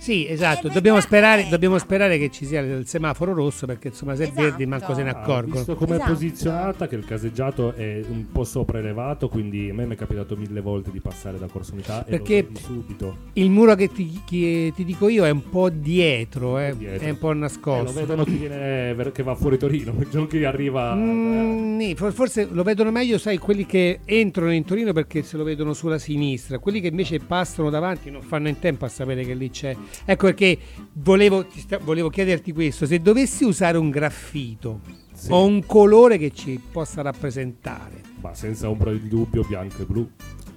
Sì, 0.00 0.26
esatto, 0.26 0.68
Eh, 0.68 0.70
dobbiamo 0.72 0.98
sperare, 0.98 1.44
eh, 1.46 1.48
dobbiamo 1.50 1.76
sperare 1.76 2.16
che 2.16 2.30
ci 2.30 2.46
sia 2.46 2.60
il 2.60 2.86
semaforo 2.86 3.34
rosso 3.34 3.66
perché 3.66 3.88
insomma 3.88 4.14
se 4.16 4.22
è 4.22 4.26
Esatto. 4.28 4.40
verdi 4.40 4.64
manco 4.64 4.94
se 4.94 5.02
ne 5.02 5.10
Ah, 5.10 5.18
ho 5.18 5.20
accorgono. 5.20 5.56
visto 5.56 5.74
come 5.74 5.94
Esatto. 5.96 6.10
è 6.10 6.12
posizionata 6.14 6.88
che 6.88 6.94
il 6.94 7.04
caseggiato 7.04 7.74
è 7.74 8.00
un 8.08 8.24
po' 8.32 8.44
sopraelevato, 8.44 9.28
quindi 9.28 9.68
a 9.68 9.74
me 9.74 9.84
mi 9.84 9.94
è 9.94 9.98
capitato 9.98 10.36
mille 10.36 10.60
volte 10.62 10.90
di 10.90 11.00
passare 11.00 11.38
da 11.38 11.48
Corso 11.48 11.74
Unità 11.74 12.02
Perché- 12.08 12.38
e 12.38 12.48
subito. 12.58 13.16
Il 13.34 13.50
muro 13.50 13.74
che 13.74 13.88
ti, 13.92 14.22
chi- 14.24 14.72
ti 14.72 14.84
dico 14.86 15.08
io 15.10 15.26
è 15.26 15.30
un 15.30 15.46
po' 15.50 15.68
dietro, 15.68 16.58
eh, 16.58 16.74
Dietro. 16.74 17.06
è 17.06 17.10
un 17.10 17.18
po' 17.18 17.30
Eh, 17.30 17.34
lo 17.34 17.40
nascosto. 17.40 17.92
vedono 17.92 18.24
chi 18.24 18.36
viene 18.36 19.10
che 19.12 19.22
va 19.22 19.34
fuori 19.34 19.58
Torino, 19.58 19.92
non 20.12 20.26
chi 20.28 20.42
arriva. 20.44 20.94
eh. 20.94 20.96
Mm, 20.96 21.92
for- 21.92 22.12
forse 22.14 22.48
lo 22.50 22.62
vedono 22.62 22.90
meglio, 22.90 23.18
sai, 23.18 23.36
quelli 23.36 23.66
che 23.66 24.00
entrano 24.06 24.52
in 24.52 24.64
Torino 24.64 24.94
perché 24.94 25.22
se 25.22 25.36
lo 25.36 25.44
vedono 25.44 25.74
sulla 25.74 25.98
sinistra, 25.98 26.58
quelli 26.58 26.80
che 26.80 26.86
invece 26.88 27.18
passano 27.18 27.68
davanti 27.68 28.10
non 28.10 28.22
fanno 28.22 28.48
in 28.48 28.58
tempo 28.58 28.86
a 28.86 28.88
sapere 28.88 29.24
che 29.24 29.34
lì 29.34 29.50
c'è. 29.50 29.76
Ecco 30.04 30.26
perché 30.26 30.58
volevo, 30.94 31.46
volevo 31.82 32.08
chiederti 32.10 32.52
questo: 32.52 32.86
se 32.86 33.00
dovessi 33.00 33.44
usare 33.44 33.78
un 33.78 33.90
graffito 33.90 34.80
Sì. 35.12 35.28
o 35.30 35.44
un 35.44 35.64
colore 35.66 36.16
che 36.18 36.30
ci 36.32 36.60
possa 36.72 37.02
rappresentare, 37.02 38.00
Ma 38.20 38.34
senza 38.34 38.68
ombra 38.68 38.90
di 38.92 39.06
dubbio, 39.08 39.42
bianco 39.44 39.82
e 39.82 39.84
blu. 39.84 40.08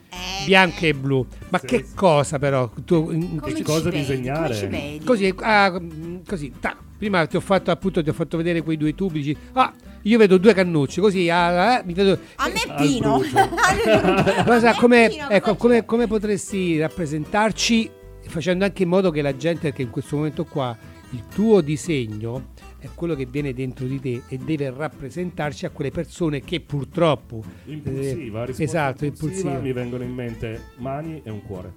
eh, 0.09 0.45
bianco 0.45 0.85
e 0.85 0.93
blu, 0.93 1.25
ma 1.49 1.59
Sì, 1.59 1.65
che 1.65 1.83
sì. 1.85 1.95
cosa 1.95 2.39
però? 2.39 2.69
Tu, 2.85 3.39
che 3.43 3.61
cosa 3.63 3.89
vedi? 3.89 3.97
disegnare? 3.99 4.41
Come 4.47 4.53
ci 4.59 4.65
vedi? 4.67 5.03
Così, 5.05 5.33
ah, 5.39 5.79
mm, 5.79 6.17
così, 6.27 6.53
ta. 6.59 6.75
prima 6.97 7.25
ti 7.27 7.35
ho 7.35 7.41
fatto 7.41 7.71
appunto, 7.71 8.01
ti 8.01 8.09
ho 8.09 8.13
fatto 8.13 8.37
vedere 8.37 8.61
quei 8.61 8.77
due 8.77 8.95
tubi, 8.95 9.21
dici, 9.21 9.37
ah, 9.53 9.73
io 10.03 10.17
vedo 10.17 10.37
due 10.37 10.53
cannucci, 10.53 11.01
così, 11.01 11.29
ah, 11.29 11.77
eh, 11.79 11.83
mi 11.85 11.93
vedo... 11.93 12.17
A 12.35 12.47
me 12.47 12.61
Al 12.67 12.75
Pino. 12.75 13.21
Cosa, 14.45 14.73
come, 14.75 15.11
ecco, 15.29 15.55
come, 15.55 15.85
come 15.85 16.07
potresti 16.07 16.77
rappresentarci 16.79 17.89
facendo 18.33 18.65
anche 18.65 18.83
in 18.83 18.89
modo 18.89 19.11
che 19.11 19.21
la 19.21 19.35
gente, 19.37 19.61
perché 19.69 19.83
in 19.83 19.91
questo 19.91 20.15
momento 20.15 20.43
qua 20.45 20.75
il 21.11 21.23
tuo 21.33 21.61
disegno 21.61 22.47
è 22.79 22.89
quello 22.95 23.13
che 23.13 23.27
viene 23.27 23.53
dentro 23.53 23.85
di 23.85 23.99
te 23.99 24.23
e 24.27 24.37
deve 24.39 24.71
rappresentarci 24.71 25.65
a 25.67 25.69
quelle 25.69 25.91
persone 25.91 26.41
che 26.41 26.59
purtroppo... 26.59 27.43
Impulsiva, 27.65 28.45
eh, 28.45 28.53
esatto, 28.57 29.05
impulsiva, 29.05 29.51
impulsiva. 29.51 29.59
Mi 29.59 29.71
vengono 29.71 30.03
in 30.03 30.13
mente 30.13 30.61
mani 30.77 31.21
e 31.23 31.29
un 31.29 31.43
cuore. 31.43 31.73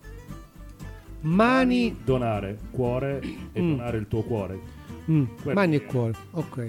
Mani, 1.21 1.97
donare 2.05 2.59
cuore 2.71 3.21
e 3.53 3.61
Mm. 3.61 3.71
donare 3.77 3.99
il 3.99 4.09
tuo 4.09 4.23
cuore. 4.23 4.59
mm, 5.11 5.25
mani 5.53 5.77
e 5.77 5.85
cuore, 5.85 6.15
ok. 6.33 6.67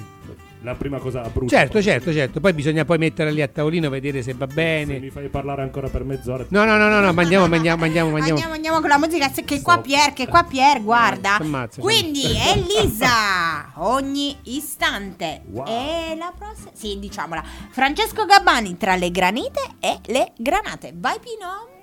La 0.64 0.74
prima 0.74 0.98
cosa 0.98 1.22
brutta. 1.22 1.56
Certo, 1.56 1.82
certo, 1.82 2.12
certo, 2.12 2.40
poi 2.40 2.52
bisogna 2.54 2.84
poi 2.84 2.98
mettere 2.98 3.32
lì 3.32 3.42
a 3.42 3.48
tavolino, 3.48 3.90
vedere 3.90 4.24
se 4.24 4.34
va 4.34 4.48
Se 4.50 4.54
bene. 4.56 5.00
mi 5.00 5.10
fai 5.12 5.30
parlare 5.30 5.62
ancora 5.62 5.88
per 5.88 6.04
mezz'ora. 6.04 6.46
No, 6.50 6.66
no, 6.66 6.78
no, 6.78 6.90
no, 6.90 7.00
no, 7.00 7.14
mandiamo, 7.14 7.48
mandiamo, 7.48 7.78
mandiamo, 7.80 8.10
mandiamo. 8.10 8.34
Andiamo, 8.40 8.54
andiamo 8.56 8.80
con 8.80 8.90
la 8.90 8.98
musica 8.98 9.30
se- 9.30 9.44
che 9.44 9.62
qua. 9.62 9.80
Pier, 9.80 10.14
che 10.14 10.28
qua 10.28 10.44
Pier, 10.44 10.82
guarda. 10.82 11.38
Ammazza, 11.38 11.80
Quindi 11.80 12.24
Elisa, 12.24 13.72
ogni 13.86 14.36
istante. 14.46 15.44
Wow. 15.46 15.66
E 15.68 16.16
la 16.18 16.34
prossima, 16.38 16.72
sì, 16.74 16.98
diciamola. 17.00 17.44
Francesco 17.70 18.26
Gabbani 18.26 18.78
tra 18.78 18.96
le 18.96 19.12
granite 19.12 19.62
e 19.80 20.00
le 20.08 20.32
granate. 20.38 20.92
Vai 20.96 21.20
Pino. 21.20 21.76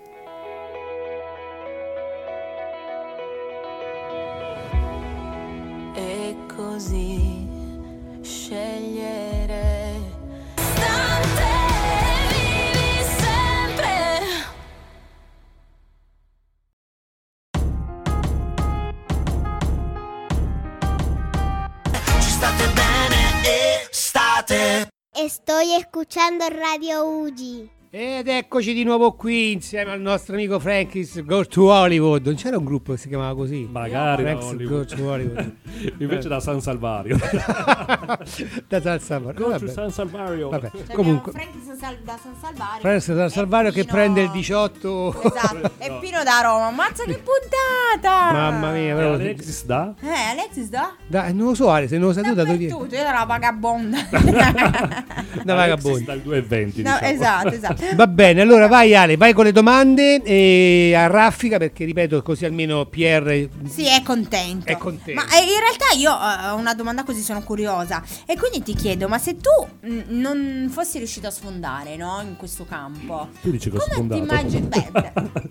E 5.96 6.36
così 6.54 7.43
scegliere. 8.24 10.00
Stante 10.56 11.44
vivi 12.30 13.04
sempre. 13.18 14.20
Ci 22.20 22.30
state 22.30 22.66
bene 22.72 23.42
e 23.44 23.88
state 23.90 24.88
Estoy 25.16 25.74
escuchando 25.74 26.48
Radio 26.48 27.06
Ugi. 27.06 27.70
Ed 27.96 28.26
eccoci 28.26 28.74
di 28.74 28.82
nuovo 28.82 29.12
qui 29.12 29.52
insieme 29.52 29.92
al 29.92 30.00
nostro 30.00 30.34
amico 30.34 30.58
Frankis 30.58 31.22
Go 31.22 31.44
to 31.46 31.70
Hollywood. 31.70 32.26
Non 32.26 32.34
c'era 32.34 32.56
un 32.58 32.64
gruppo 32.64 32.90
che 32.94 32.98
si 32.98 33.06
chiamava 33.06 33.36
così? 33.36 33.68
Magari 33.70 34.24
da 34.24 34.30
Frank's 34.30 34.46
Hollywood. 34.46 34.86
Go 34.88 34.96
to 34.96 35.02
Hollywood. 35.08 35.52
Invece 35.98 36.26
da 36.26 36.40
San 36.40 36.60
Salvario. 36.60 37.16
da 38.66 38.80
San 38.80 38.98
Salvario. 38.98 39.38
Go 39.38 39.44
to 39.52 39.58
Vabbè. 39.60 39.70
San 39.70 39.92
Salvario. 39.92 40.48
Vabbè. 40.48 40.70
Cioè, 40.74 40.92
Comunque, 40.92 41.30
abbiamo 41.30 41.52
Frank 41.52 41.64
San 41.64 41.76
Sal- 41.78 41.98
da 42.02 42.18
San 42.20 42.32
Salvario. 42.40 42.80
Francis 42.80 43.14
da 43.14 43.24
e 43.26 43.28
Salvario 43.28 43.70
che 43.70 43.80
Pino- 43.84 43.92
prende 43.92 44.22
il 44.22 44.30
18. 44.32 45.22
Esatto. 45.22 45.70
E 45.78 45.98
Pino 46.00 46.22
da 46.24 46.40
Roma. 46.42 46.66
Ammazza 46.66 47.04
che 47.04 47.22
puntata! 47.22 48.32
Mamma 48.32 48.72
mia, 48.72 48.96
però- 48.96 49.12
Alexis 49.12 49.64
da? 49.66 49.94
Eh, 50.00 50.08
Alexis 50.32 50.68
da? 50.68 50.96
Dai, 51.06 51.32
non 51.32 51.46
lo 51.48 51.54
so, 51.54 51.70
Ale, 51.70 51.86
se 51.86 51.96
non 51.98 52.08
lo 52.08 52.12
sai 52.12 52.24
tu 52.24 52.34
da 52.34 52.42
dove 52.42 52.56
vieni? 52.56 52.72
Io 52.72 52.88
ero 52.90 53.12
la 53.12 53.24
vagabonda. 53.24 53.98
Da 55.44 55.54
vagabondo. 55.54 55.88
Alexis 55.88 56.04
dal 56.04 56.18
2,20 56.18 56.64
No, 56.64 56.72
diciamo. 56.72 56.98
esatto, 57.02 57.48
esatto. 57.50 57.82
Va 57.94 58.06
bene, 58.06 58.40
allora 58.40 58.66
vai 58.66 58.94
Ale, 58.94 59.16
vai 59.16 59.32
con 59.32 59.44
le 59.44 59.52
domande 59.52 60.22
e 60.22 60.94
a 60.94 61.06
raffica 61.06 61.58
perché 61.58 61.84
ripeto 61.84 62.22
così 62.22 62.44
almeno 62.44 62.86
Pierre 62.86 63.48
Sì, 63.68 63.86
è 63.86 64.02
contento. 64.02 64.66
È 64.66 64.76
contento. 64.76 65.20
Ma 65.20 65.26
eh, 65.36 65.42
in 65.42 65.58
realtà 65.58 65.94
io 65.96 66.10
eh, 66.10 66.50
ho 66.52 66.56
una 66.56 66.74
domanda 66.74 67.04
così 67.04 67.20
sono 67.22 67.42
curiosa. 67.42 68.02
E 68.26 68.36
quindi 68.36 68.62
ti 68.62 68.74
chiedo, 68.74 69.08
ma 69.08 69.18
se 69.18 69.36
tu 69.36 69.86
mh, 69.88 70.02
non 70.08 70.68
fossi 70.72 70.98
riuscito 70.98 71.26
a 71.26 71.30
sfondare, 71.30 71.96
no, 71.96 72.20
in 72.22 72.36
questo 72.36 72.64
campo, 72.64 73.28
Tu 73.42 73.50
dici 73.50 73.70
che 73.70 73.76
ho 73.76 73.80
come 73.80 73.90
ti 73.90 73.94
sfondato. 73.94 74.22
immagini? 74.22 74.66
Beh, 74.74 74.88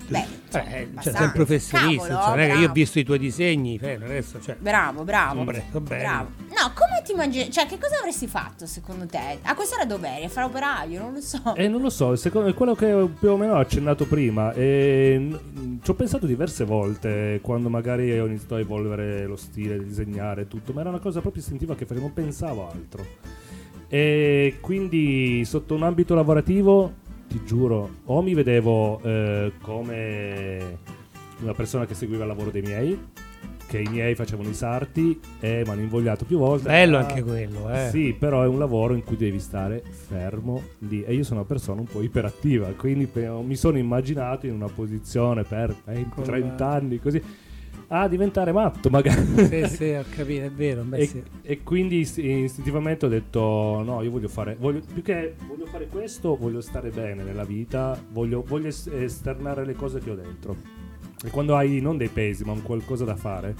beh, 0.08 0.28
beh, 0.62 0.80
insomma, 0.82 1.00
Eh, 1.00 1.04
cioè, 1.04 1.14
sei 1.14 1.24
un 1.26 1.32
professionista, 1.32 2.08
Cavolo, 2.08 2.14
insomma, 2.14 2.30
non 2.30 2.40
è 2.40 2.44
che 2.46 2.52
io 2.52 2.56
ho 2.58 2.60
bravo. 2.60 2.74
visto 2.74 3.00
i 3.00 3.04
tuoi 3.04 3.20
disegni, 3.20 3.80
eh, 3.82 3.94
adesso, 3.94 4.42
cioè, 4.42 4.56
Bravo, 4.60 5.04
bravo. 5.04 5.44
Bene. 5.44 5.64
bravo. 5.82 6.30
No, 6.50 6.72
come 6.74 7.02
ti 7.04 7.12
immagini? 7.14 7.52
Cioè, 7.52 7.66
che 7.66 7.78
cosa 7.78 7.98
avresti 7.98 8.28
fatto 8.28 8.66
secondo 8.66 9.06
te? 9.08 9.40
A 9.42 9.56
quest'ora 9.56 9.86
dov'eri? 9.86 10.26
A 10.26 10.30
fare 10.30 10.48
operaio? 10.48 11.00
Non 11.02 11.14
lo 11.14 11.22
so. 11.22 11.56
Eh, 11.56 11.68
non 11.68 11.82
lo 11.82 11.90
so, 11.90 12.16
secondo 12.16 12.50
è 12.50 12.54
quello 12.54 12.76
che 12.76 13.08
più 13.20 13.30
o 13.32 13.38
meno 13.38 13.54
ho 13.54 13.60
accennato 13.60 14.06
prima. 14.06 14.54
E 14.54 15.16
n- 15.20 15.80
ci 15.84 15.90
ho 15.90 15.94
pensato 15.96 16.26
diverse 16.26 16.64
volte 16.66 17.40
quando 17.42 17.70
magari 17.70 18.18
ho 18.20 18.26
iniziato 18.28 18.56
a 18.56 18.60
evolvere 18.60 19.26
lo 19.26 19.36
stile, 19.36 19.78
di 19.80 19.86
disegnare 19.86 20.48
tutto, 20.48 20.72
ma 20.74 20.82
era 20.82 20.90
una 20.90 21.00
cosa 21.00 21.22
proprio 21.22 21.42
istintiva 21.42 21.76
che 21.76 21.86
non 21.90 22.14
pensavo 22.14 22.70
altro. 22.70 23.06
E 23.88 24.58
quindi 24.60 25.46
sotto 25.46 25.76
un 25.76 25.84
ambito 25.84 26.16
lavorativo, 26.16 26.94
ti 27.28 27.42
giuro, 27.46 27.90
o 28.06 28.22
mi 28.22 28.34
vedevo 28.34 29.00
eh, 29.04 29.52
come 29.62 30.78
una 31.42 31.54
persona 31.54 31.86
che 31.86 31.94
seguiva 31.94 32.24
il 32.24 32.30
lavoro 32.30 32.52
dei 32.52 32.62
miei, 32.62 32.98
che 33.66 33.80
i 33.80 33.88
miei 33.90 34.14
facevano 34.14 34.50
i 34.50 34.54
sarti 34.54 35.20
e 35.40 35.64
mi 35.66 35.72
hanno 35.72 35.82
invogliato 35.82 36.26
più 36.26 36.38
volte. 36.38 36.68
bello 36.68 36.98
a- 36.98 37.02
anche 37.02 37.24
quello, 37.24 37.72
eh. 37.74 37.90
sì, 37.90 38.16
però 38.18 38.44
è 38.44 38.48
un 38.48 38.60
lavoro 38.60 38.94
in 38.94 39.04
cui 39.04 39.18
devi 39.18 39.40
stare 39.40 39.82
fermo 39.84 40.62
lì 40.80 41.04
e 41.04 41.14
io 41.14 41.24
sono 41.24 41.40
una 41.40 41.48
persona 41.48 41.80
un 41.82 41.88
po' 41.88 42.02
iperattiva, 42.04 42.68
quindi 42.78 43.10
mi 43.14 43.56
sono 43.56 43.78
immaginato 43.78 44.46
in 44.46 44.54
una 44.54 44.68
posizione 44.68 45.44
per 45.44 45.76
20, 45.86 46.10
Con 46.10 46.24
30 46.24 46.68
anni 46.68 47.00
così 47.00 47.22
a 48.02 48.08
diventare 48.08 48.52
matto 48.52 48.90
magari. 48.90 49.22
Sì, 49.46 49.68
sì, 49.68 49.90
ho 49.92 50.04
capito, 50.10 50.46
è 50.46 50.52
vero, 50.52 50.82
beh, 50.82 50.98
e, 50.98 51.06
sì. 51.06 51.24
e 51.44 51.62
quindi 51.64 52.00
ist- 52.00 52.18
istintivamente 52.18 53.06
ho 53.06 53.10
detto 53.10 53.82
no, 53.86 54.02
io 54.02 54.10
voglio 54.10 54.28
fare 54.28 54.56
voglio, 54.60 54.82
più 54.92 55.02
che 55.04 55.36
voglio 55.48 55.66
fare 55.68 55.88
questo, 55.88 56.36
voglio 56.36 56.62
stare 56.62 56.90
bene 56.90 57.24
nella 57.24 57.44
vita, 57.44 58.00
voglio, 58.12 58.44
voglio 58.48 58.68
es- 58.68 58.88
esternare 58.88 59.66
le 59.66 59.74
cose 59.74 60.00
che 60.00 60.10
ho 60.10 60.16
dentro. 60.16 60.56
E 61.24 61.30
quando 61.30 61.56
hai 61.56 61.80
non 61.80 61.98
dei 61.98 62.10
pesi, 62.10 62.44
ma 62.44 62.52
un 62.52 62.64
qualcosa 62.64 63.06
da 63.06 63.16
fare, 63.16 63.56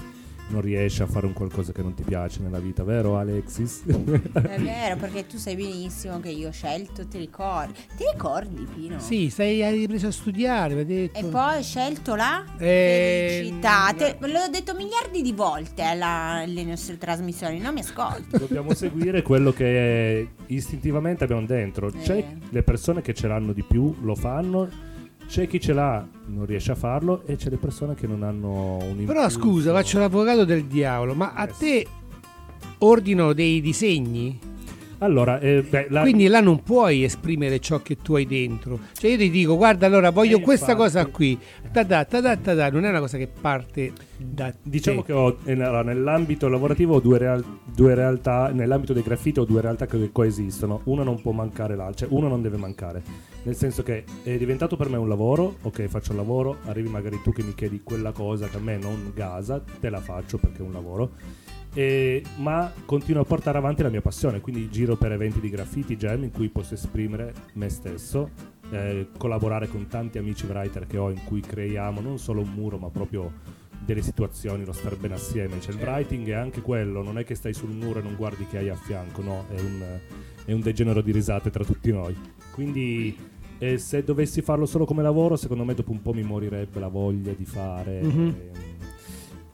non 0.48 0.60
riesci 0.60 1.02
a 1.02 1.06
fare 1.06 1.26
un 1.26 1.32
qualcosa 1.32 1.72
che 1.72 1.82
non 1.82 1.94
ti 1.94 2.02
piace 2.02 2.40
nella 2.40 2.58
vita, 2.58 2.84
vero 2.84 3.16
Alexis? 3.16 3.82
È 3.86 4.60
vero, 4.60 4.96
perché 4.96 5.26
tu 5.26 5.36
sai 5.38 5.56
benissimo 5.56 6.20
che 6.20 6.28
io 6.28 6.48
ho 6.48 6.52
scelto, 6.52 7.06
ti 7.06 7.18
ricordi? 7.18 7.72
Ti 7.96 8.04
ricordi, 8.12 8.66
Pino? 8.74 8.98
Sì, 9.00 9.30
stai, 9.30 9.62
hai 9.62 9.78
ripreso 9.78 10.08
a 10.08 10.10
studiare, 10.12 10.74
mi 10.74 10.80
hai 10.80 10.86
detto. 10.86 11.18
E 11.18 11.24
poi 11.24 11.58
ho 11.58 11.62
scelto 11.62 12.14
la 12.14 12.44
Eh, 12.58 13.38
felicità. 13.42 13.92
Te- 13.96 14.16
l'ho 14.20 14.48
detto 14.50 14.74
miliardi 14.74 15.22
di 15.22 15.32
volte 15.32 15.82
alle 15.82 16.64
nostre 16.64 16.98
trasmissioni, 16.98 17.58
non 17.58 17.72
mi 17.74 17.80
ascolti. 17.80 18.38
Dobbiamo 18.38 18.74
seguire 18.74 19.22
quello 19.22 19.52
che 19.52 20.28
istintivamente 20.46 21.24
abbiamo 21.24 21.46
dentro. 21.46 21.90
C'è 21.90 22.16
Eh. 22.16 22.26
le 22.50 22.62
persone 22.62 23.00
che 23.02 23.14
ce 23.14 23.26
l'hanno 23.28 23.52
di 23.52 23.62
più, 23.62 23.94
lo 24.02 24.14
fanno. 24.14 24.92
C'è 25.26 25.48
chi 25.48 25.60
ce 25.60 25.72
l'ha, 25.72 26.06
non 26.26 26.46
riesce 26.46 26.72
a 26.72 26.74
farlo, 26.74 27.22
e 27.26 27.36
c'è 27.36 27.50
le 27.50 27.56
persone 27.56 27.94
che 27.94 28.06
non 28.06 28.22
hanno 28.22 28.76
un 28.76 28.98
impulso. 28.98 29.12
Però 29.12 29.28
scusa, 29.28 29.72
faccio 29.72 29.98
l'avvocato 29.98 30.44
del 30.44 30.64
diavolo, 30.64 31.14
ma 31.14 31.32
a 31.34 31.46
te 31.46 31.86
ordino 32.78 33.32
dei 33.32 33.60
disegni? 33.60 34.38
Allora, 34.98 35.38
eh, 35.40 35.62
beh, 35.62 35.86
la- 35.90 36.00
Quindi 36.02 36.26
là 36.28 36.40
non 36.40 36.62
puoi 36.62 37.04
esprimere 37.04 37.58
ciò 37.60 37.80
che 37.82 37.96
tu 37.96 38.14
hai 38.14 38.26
dentro. 38.26 38.78
Cioè 38.92 39.10
io 39.10 39.16
ti 39.18 39.30
dico, 39.30 39.56
guarda, 39.56 39.86
allora 39.86 40.10
voglio 40.10 40.38
Eh, 40.38 40.40
questa 40.40 40.72
infatti. 40.72 40.90
cosa 40.92 41.06
qui. 41.06 41.38
Ta-da, 41.72 42.04
ta-da, 42.04 42.36
ta-da. 42.36 42.70
Non 42.70 42.84
è 42.84 42.88
una 42.90 43.00
cosa 43.00 43.18
che 43.18 43.26
parte 43.28 43.92
da 44.16 44.52
Diciamo 44.62 45.00
te. 45.00 45.06
che 45.06 45.12
ho, 45.12 45.36
eh, 45.44 45.54
nell'ambito 45.54 46.48
lavorativo 46.48 46.94
ho 46.94 47.00
due, 47.00 47.18
real- 47.18 47.44
due 47.64 47.94
realtà, 47.94 48.50
nell'ambito 48.52 48.92
dei 48.92 49.02
graffiti 49.02 49.40
ho 49.40 49.44
due 49.44 49.60
realtà 49.60 49.86
che 49.86 50.10
coesistono, 50.12 50.80
una 50.84 51.02
non 51.02 51.20
può 51.20 51.32
mancare 51.32 51.74
l'altra, 51.76 52.06
cioè 52.06 52.16
una 52.16 52.28
non 52.28 52.40
deve 52.40 52.56
mancare, 52.56 53.02
nel 53.42 53.56
senso 53.56 53.82
che 53.82 54.04
è 54.22 54.36
diventato 54.38 54.76
per 54.76 54.88
me 54.88 54.96
un 54.96 55.08
lavoro, 55.08 55.56
ok 55.62 55.86
faccio 55.88 56.12
il 56.12 56.18
lavoro, 56.18 56.58
arrivi 56.66 56.88
magari 56.88 57.20
tu 57.22 57.32
che 57.32 57.42
mi 57.42 57.54
chiedi 57.54 57.80
quella 57.82 58.12
cosa 58.12 58.46
che 58.46 58.56
a 58.56 58.60
me 58.60 58.76
non 58.78 59.10
gasa, 59.14 59.62
te 59.80 59.90
la 59.90 60.00
faccio 60.00 60.38
perché 60.38 60.58
è 60.58 60.62
un 60.62 60.72
lavoro, 60.72 61.10
e- 61.74 62.22
ma 62.36 62.72
continuo 62.86 63.22
a 63.22 63.24
portare 63.24 63.58
avanti 63.58 63.82
la 63.82 63.90
mia 63.90 64.00
passione, 64.00 64.40
quindi 64.40 64.70
giro 64.70 64.96
per 64.96 65.12
eventi 65.12 65.40
di 65.40 65.50
graffiti, 65.50 65.96
jam 65.96 66.22
in 66.22 66.30
cui 66.30 66.48
posso 66.48 66.74
esprimere 66.74 67.34
me 67.54 67.68
stesso, 67.68 68.30
eh, 68.70 69.08
collaborare 69.18 69.68
con 69.68 69.86
tanti 69.88 70.18
amici 70.18 70.46
writer 70.46 70.86
che 70.86 70.96
ho 70.96 71.10
in 71.10 71.22
cui 71.24 71.40
creiamo 71.40 72.00
non 72.00 72.18
solo 72.18 72.40
un 72.40 72.52
muro 72.54 72.78
ma 72.78 72.88
proprio 72.88 73.62
delle 73.84 74.02
situazioni, 74.02 74.64
lo 74.64 74.72
star 74.72 74.96
bene 74.96 75.14
assieme. 75.14 75.60
Cioè, 75.60 75.74
il 75.74 75.80
writing 75.80 76.26
è 76.28 76.34
anche 76.34 76.62
quello, 76.62 77.02
non 77.02 77.18
è 77.18 77.24
che 77.24 77.34
stai 77.34 77.52
sul 77.52 77.70
muro 77.70 77.98
e 77.98 78.02
non 78.02 78.16
guardi 78.16 78.46
chi 78.46 78.56
hai 78.56 78.70
a 78.70 78.74
fianco, 78.74 79.22
no, 79.22 79.46
è 79.50 79.60
un, 79.60 79.84
è 80.46 80.52
un 80.52 80.60
degenero 80.60 81.02
di 81.02 81.12
risate 81.12 81.50
tra 81.50 81.64
tutti 81.64 81.92
noi. 81.92 82.16
Quindi 82.52 83.14
eh, 83.58 83.78
se 83.78 84.02
dovessi 84.02 84.42
farlo 84.42 84.66
solo 84.66 84.84
come 84.84 85.02
lavoro, 85.02 85.36
secondo 85.36 85.64
me 85.64 85.74
dopo 85.74 85.92
un 85.92 86.02
po' 86.02 86.12
mi 86.12 86.22
morirebbe 86.22 86.80
la 86.80 86.88
voglia 86.88 87.32
di 87.32 87.44
fare. 87.44 88.02
Mhm. 88.02 88.20
ehm, 88.20 88.73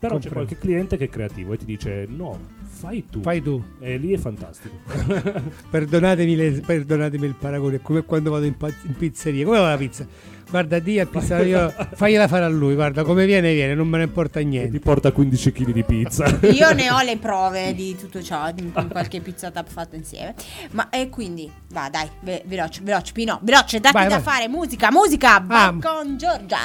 Però 0.00 0.14
c'è 0.16 0.28
Comprendo. 0.28 0.32
qualche 0.48 0.58
cliente 0.58 0.96
che 0.96 1.04
è 1.04 1.08
creativo 1.10 1.52
e 1.52 1.56
ti 1.58 1.66
dice 1.66 2.06
no, 2.08 2.38
fai 2.66 3.04
tu. 3.10 3.20
Fai 3.20 3.42
tu. 3.42 3.62
E 3.80 3.98
lì 3.98 4.12
è 4.14 4.16
fantastico. 4.16 4.74
Perdonatemi, 5.70 6.34
le- 6.36 6.62
perdonatemi 6.64 7.26
il 7.26 7.34
paragone, 7.38 7.76
è 7.76 7.80
come 7.82 8.02
quando 8.04 8.30
vado 8.30 8.46
in, 8.46 8.56
pa- 8.56 8.68
in 8.86 8.94
pizzeria. 8.96 9.44
Come 9.44 9.58
va 9.58 9.68
la 9.70 9.76
pizza? 9.76 10.06
Guarda, 10.48 10.78
di 10.80 10.98
a 10.98 11.06
pizza, 11.06 11.38
io, 11.42 11.72
fagliela 11.92 12.26
fare 12.26 12.44
a 12.44 12.48
lui, 12.48 12.74
guarda, 12.74 13.04
come 13.04 13.24
viene, 13.24 13.52
viene, 13.54 13.74
non 13.74 13.86
me 13.86 13.98
ne 13.98 14.04
importa 14.04 14.40
e 14.40 14.44
niente. 14.44 14.70
ti 14.72 14.80
porta 14.80 15.12
15 15.12 15.52
kg 15.52 15.70
di 15.72 15.84
pizza. 15.84 16.24
Io 16.50 16.72
ne 16.72 16.90
ho 16.90 17.00
le 17.02 17.18
prove 17.22 17.72
di 17.72 17.94
tutto 17.94 18.20
ciò, 18.20 18.50
di 18.50 18.72
qualche 18.72 19.20
pizzata 19.20 19.62
fatta 19.62 19.94
insieme. 19.94 20.34
Ma 20.72 20.88
e 20.88 21.08
quindi, 21.08 21.48
va 21.72 21.88
dai, 21.88 22.08
ve- 22.22 22.42
veloce, 22.46 22.80
veloce, 22.82 23.12
Pino, 23.12 23.38
veloce, 23.42 23.78
datti 23.78 23.94
Vai, 23.94 24.08
da 24.08 24.18
vai. 24.18 24.22
fare, 24.22 24.48
musica, 24.48 24.90
musica, 24.90 25.38
va 25.38 25.66
Ah. 25.66 25.76
con 25.80 26.16
Giorgia. 26.16 26.56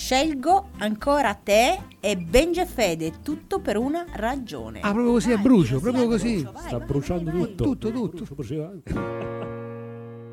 Scelgo 0.00 0.68
ancora 0.78 1.34
te 1.34 1.76
e 1.98 2.16
Benji 2.16 2.60
e 2.60 2.66
Fede, 2.66 3.14
tutto 3.20 3.58
per 3.58 3.76
una 3.76 4.06
ragione. 4.12 4.78
Ah, 4.80 4.92
proprio 4.92 5.14
così 5.14 5.32
a 5.32 5.38
brucio, 5.38 5.80
proprio 5.80 6.06
così. 6.06 6.34
brucio, 6.34 6.52
vai, 6.52 6.62
Sta 6.68 6.78
vai, 6.78 6.86
bruciando 6.86 7.30
vai, 7.32 7.40
vai. 7.40 7.54
tutto. 7.56 7.64
Tutto, 7.64 7.90
tutto. 7.90 8.34
Brucia. 8.34 8.70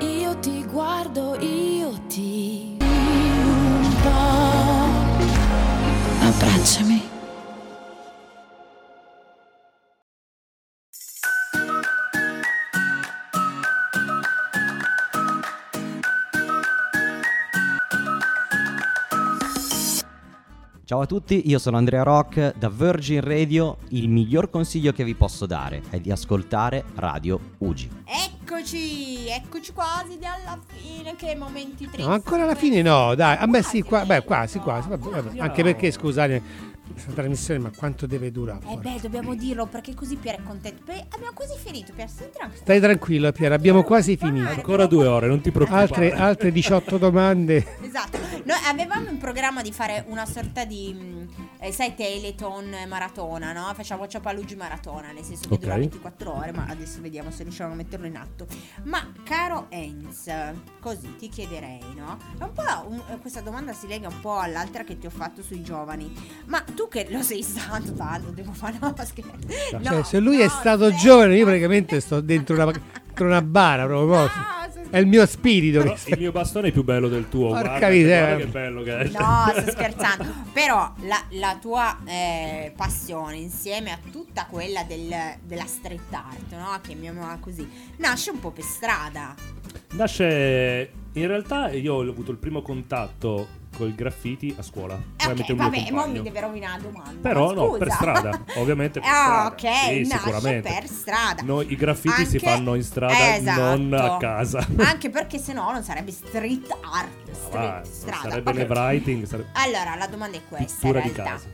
Io 0.06 0.40
ti 0.40 0.64
guardo, 0.66 1.36
io 1.42 2.00
ti 2.08 2.78
rubo. 2.80 4.10
Abbracciami. 6.22 7.15
Ciao 20.86 21.02
a 21.02 21.08
tutti, 21.08 21.50
io 21.50 21.58
sono 21.58 21.78
Andrea 21.78 22.04
Rock 22.04 22.58
da 22.60 22.70
Virgin 22.70 23.22
Radio. 23.22 23.78
Il 23.90 24.08
miglior 24.08 24.52
consiglio 24.52 24.92
che 24.92 25.04
vi 25.04 25.16
posso 25.16 25.48
dare 25.48 25.82
è 25.90 26.00
di 26.00 26.12
ascoltare 26.12 26.84
Radio 26.98 27.40
Ugi. 27.58 27.90
Eccoci, 28.06 29.28
eccoci 29.28 29.74
quasi 29.74 30.20
alla 30.22 30.60
fine, 30.68 31.16
che 31.16 31.36
momenti 31.36 31.86
tristi. 31.86 32.04
No, 32.04 32.14
ancora 32.14 32.44
alla 32.44 32.54
fine 32.54 32.84
no, 32.84 33.16
dai. 33.16 33.36
Ah, 33.40 33.48
beh, 33.48 33.64
sì, 33.64 33.82
qua, 33.82 34.06
beh, 34.06 34.24
quasi, 34.26 34.60
quasi. 34.60 34.90
vabbè, 34.90 35.10
vabbè. 35.10 35.40
Anche 35.40 35.64
perché, 35.64 35.90
scusate, 35.90 36.44
questa 36.92 37.12
trasmissione, 37.14 37.60
ma 37.60 37.72
quanto 37.76 38.06
deve 38.08 38.32
durare? 38.32 38.66
Eh 38.70 38.78
beh, 38.78 39.00
dobbiamo 39.02 39.36
dirlo 39.36 39.66
perché 39.66 39.94
così 39.94 40.16
Pier 40.16 40.38
è 40.38 40.44
contento. 40.44 40.84
Beh, 40.86 41.06
abbiamo 41.10 41.34
quasi 41.34 41.54
finito, 41.58 41.92
Pier, 41.94 42.10
stai 42.10 42.30
tranquillo. 42.32 42.62
Stai 42.64 42.80
tranquillo, 42.80 43.32
Piero, 43.32 43.54
abbiamo 43.56 43.84
quasi 43.84 44.18
finito. 44.18 44.48
Ancora 44.50 44.86
due 44.86 45.08
ore, 45.08 45.28
non 45.28 45.42
ti 45.42 45.52
preoccupare. 45.52 45.84
Altre, 45.84 46.12
altre 46.14 46.52
18 46.52 46.98
domande. 46.98 47.66
Esatto, 47.96 48.18
noi 48.44 48.58
avevamo 48.68 49.10
in 49.10 49.18
programma 49.18 49.62
di 49.62 49.72
fare 49.72 50.04
una 50.10 50.26
sorta 50.26 50.66
di, 50.66 50.94
mh, 50.94 51.28
eh, 51.60 51.72
sai, 51.72 51.96
Teleton 51.96 52.76
maratona, 52.90 53.54
no? 53.54 53.72
Facciamo 53.74 54.06
Ciapalugi 54.06 54.56
maratona, 54.56 55.12
nel 55.14 55.24
senso 55.24 55.48
che 55.48 55.54
Ok. 55.56 55.62
dura 55.62 55.76
24 55.78 56.36
ore, 56.38 56.52
ma 56.52 56.66
adesso 56.68 57.00
vediamo 57.00 57.32
se 57.32 57.44
riusciamo 57.44 57.72
a 57.72 57.76
metterlo 57.76 58.06
in 58.06 58.18
atto. 58.18 58.46
Ma 58.84 59.12
caro 59.24 59.68
Enz, 59.70 60.30
così 60.82 61.16
ti 61.16 61.30
chiederei, 61.30 61.80
no? 61.96 62.18
È 62.38 62.44
un 62.44 62.52
po' 62.52 62.64
un- 62.90 63.02
eh, 63.12 63.18
questa 63.20 63.40
domanda 63.40 63.72
si 63.72 63.88
lega 63.88 64.10
un 64.10 64.20
po' 64.20 64.38
all'altra 64.38 64.84
che 64.84 64.98
ti 64.98 65.06
ho 65.06 65.12
fatto 65.12 65.42
sui 65.42 65.62
giovani. 65.64 66.12
Ma 66.48 66.62
tu 66.76 66.88
che 66.88 67.08
lo 67.10 67.22
sei 67.24 67.42
stato 67.42 67.94
tanto, 67.94 68.30
devo 68.32 68.52
fare 68.52 68.78
no, 68.80 68.94
scherzo. 69.04 69.32
Cioè, 69.72 69.80
No, 69.82 70.04
se 70.04 70.20
lui 70.20 70.40
è 70.40 70.46
no, 70.46 70.50
stato 70.52 70.90
sei- 70.90 70.98
giovane, 70.98 71.36
io 71.38 71.46
praticamente 71.46 72.00
sto 72.00 72.22
dentro 72.22 72.56
una, 72.56 72.66
dentro 72.72 73.26
una 73.26 73.42
bara 73.42 73.86
proprio. 73.86 74.30
È 74.88 74.98
il 75.00 75.08
mio 75.08 75.26
spirito. 75.26 75.82
Però 75.82 75.94
che- 75.96 76.12
il 76.12 76.20
mio 76.20 76.32
bastone 76.32 76.68
è 76.68 76.72
più 76.72 76.84
bello 76.84 77.10
del 77.10 77.28
tuo. 77.28 77.50
Porca 77.50 77.90
miseria. 77.90 78.36
che 78.38 78.46
bello 78.46 78.84
che 78.84 78.98
è. 78.98 79.04
No, 79.10 79.52
sto 79.58 79.72
scherzando. 79.72 80.26
Però 80.54 80.94
la, 81.02 81.22
la 81.32 81.58
tua 81.60 81.98
eh, 82.06 82.72
passione 82.76 83.36
insieme 83.38 83.92
a 83.92 83.98
tutta 84.12 84.46
quella 84.50 84.84
del- 84.84 85.38
della 85.42 85.66
street 85.66 86.12
art, 86.14 86.52
no? 86.52 86.80
Chiamiamola 86.82 87.38
così, 87.42 87.68
nasce 87.98 88.30
un 88.30 88.40
po' 88.40 88.52
per 88.52 88.64
strada. 88.64 89.34
Nasce. 89.94 90.92
In 91.14 91.28
realtà 91.28 91.72
io 91.72 91.94
ho 91.96 92.02
avuto 92.02 92.32
il 92.32 92.38
primo 92.38 92.62
contatto 92.62 93.48
col 93.76 93.94
graffiti 93.94 94.54
a 94.58 94.62
scuola. 94.64 95.00
Tramite 95.16 95.42
ok, 95.44 95.50
un 95.50 95.56
mio 95.56 95.64
vabbè, 95.70 95.84
compagno. 95.90 96.12
mi 96.12 96.22
deve 96.22 96.40
rovinare 96.40 96.82
la 96.82 96.88
domanda. 96.90 97.30
Però 97.30 97.48
ma 97.48 97.54
no, 97.54 97.66
scusa. 97.68 97.78
per 97.78 97.92
strada, 97.92 98.42
ovviamente 98.56 99.00
per 99.00 99.10
Ah, 99.10 99.14
strada. 99.14 99.48
ok, 99.48 99.88
Sì, 99.94 100.06
sicuramente. 100.06 100.70
per 100.74 100.88
strada. 100.88 101.42
Noi 101.44 101.72
i 101.72 101.76
graffiti 101.76 102.26
si 102.26 102.36
Anche- 102.36 102.40
fanno 102.40 102.76
in 102.76 102.84
strada, 102.84 103.36
Esatto. 103.36 103.62
non 103.78 103.94
a 103.94 104.18
casa. 104.18 104.66
Anche 104.80 105.10
perché 105.10 105.38
sennò 105.38 105.72
non 105.72 105.84
sarebbe 105.84 106.12
street 106.12 106.70
art, 106.94 107.32
street 107.32 107.52
Va, 107.52 107.82
strada. 107.84 108.30
sarebbe 108.30 108.50
Ok. 108.52 108.58
nel 108.58 108.68
writing, 108.70 109.26
sarebbe 109.26 109.50
Allora, 109.54 109.96
la 109.96 110.08
domanda 110.08 110.38
è 110.38 110.42
questa 110.48 110.66
pittura 110.74 111.00
in 111.02 111.08
di 111.08 111.14
realtà. 111.14 111.32
casa. 111.34 111.48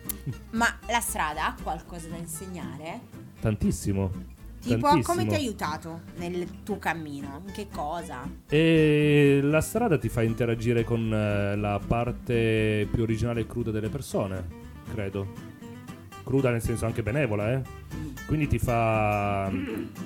Ma 0.52 0.78
la 0.88 1.00
strada 1.00 1.46
ha 1.48 1.56
qualcosa 1.62 2.08
da 2.08 2.18
insegnare? 2.18 3.00
Tantissimo. 3.42 4.12
Tipo, 4.62 4.88
tantissimo. 4.88 5.02
come 5.02 5.26
ti 5.28 5.34
ha 5.34 5.38
aiutato 5.38 6.02
nel 6.18 6.62
tuo 6.64 6.78
cammino? 6.78 7.42
In 7.48 7.52
che 7.52 7.68
cosa? 7.72 8.30
E 8.48 9.40
la 9.42 9.62
strada 9.62 9.98
ti 9.98 10.08
fa 10.08 10.22
interagire 10.22 10.84
con 10.84 11.12
eh, 11.12 11.56
la 11.56 11.80
parte 11.86 12.88
più 12.92 13.02
originale 13.02 13.42
e 13.42 13.48
cruda 13.48 13.72
delle 13.72 13.90
persone, 13.90 14.46
credo. 14.94 15.50
Cruda 16.24 16.52
nel 16.52 16.62
senso 16.62 16.86
anche 16.86 17.02
benevola, 17.02 17.54
eh? 17.54 17.62
Quindi 18.28 18.48
ti 18.48 18.60
fa, 18.60 19.52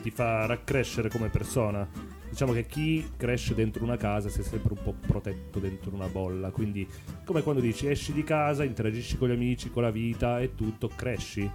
ti 0.02 0.10
fa 0.10 0.46
raccrescere 0.46 1.10
come 1.10 1.28
persona. 1.28 1.88
Diciamo 2.30 2.54
che 2.54 2.66
chi 2.66 3.06
cresce 3.18 3.54
dentro 3.54 3.84
una 3.84 3.98
casa 3.98 4.30
si 4.30 4.40
è 4.40 4.44
sempre 4.44 4.74
un 4.74 4.84
po' 4.84 4.96
protetto 5.06 5.60
dentro 5.60 5.94
una 5.94 6.08
bolla. 6.08 6.50
Quindi, 6.50 6.88
come 7.26 7.44
quando 7.44 7.62
dici 7.62 7.88
esci 7.88 8.14
di 8.14 8.24
casa, 8.24 8.64
interagisci 8.64 9.18
con 9.18 9.30
gli 9.30 9.34
amici, 9.34 9.70
con 9.70 9.84
la 9.84 9.92
vita 9.92 10.40
e 10.40 10.56
tutto, 10.56 10.90
cresci. 10.96 11.50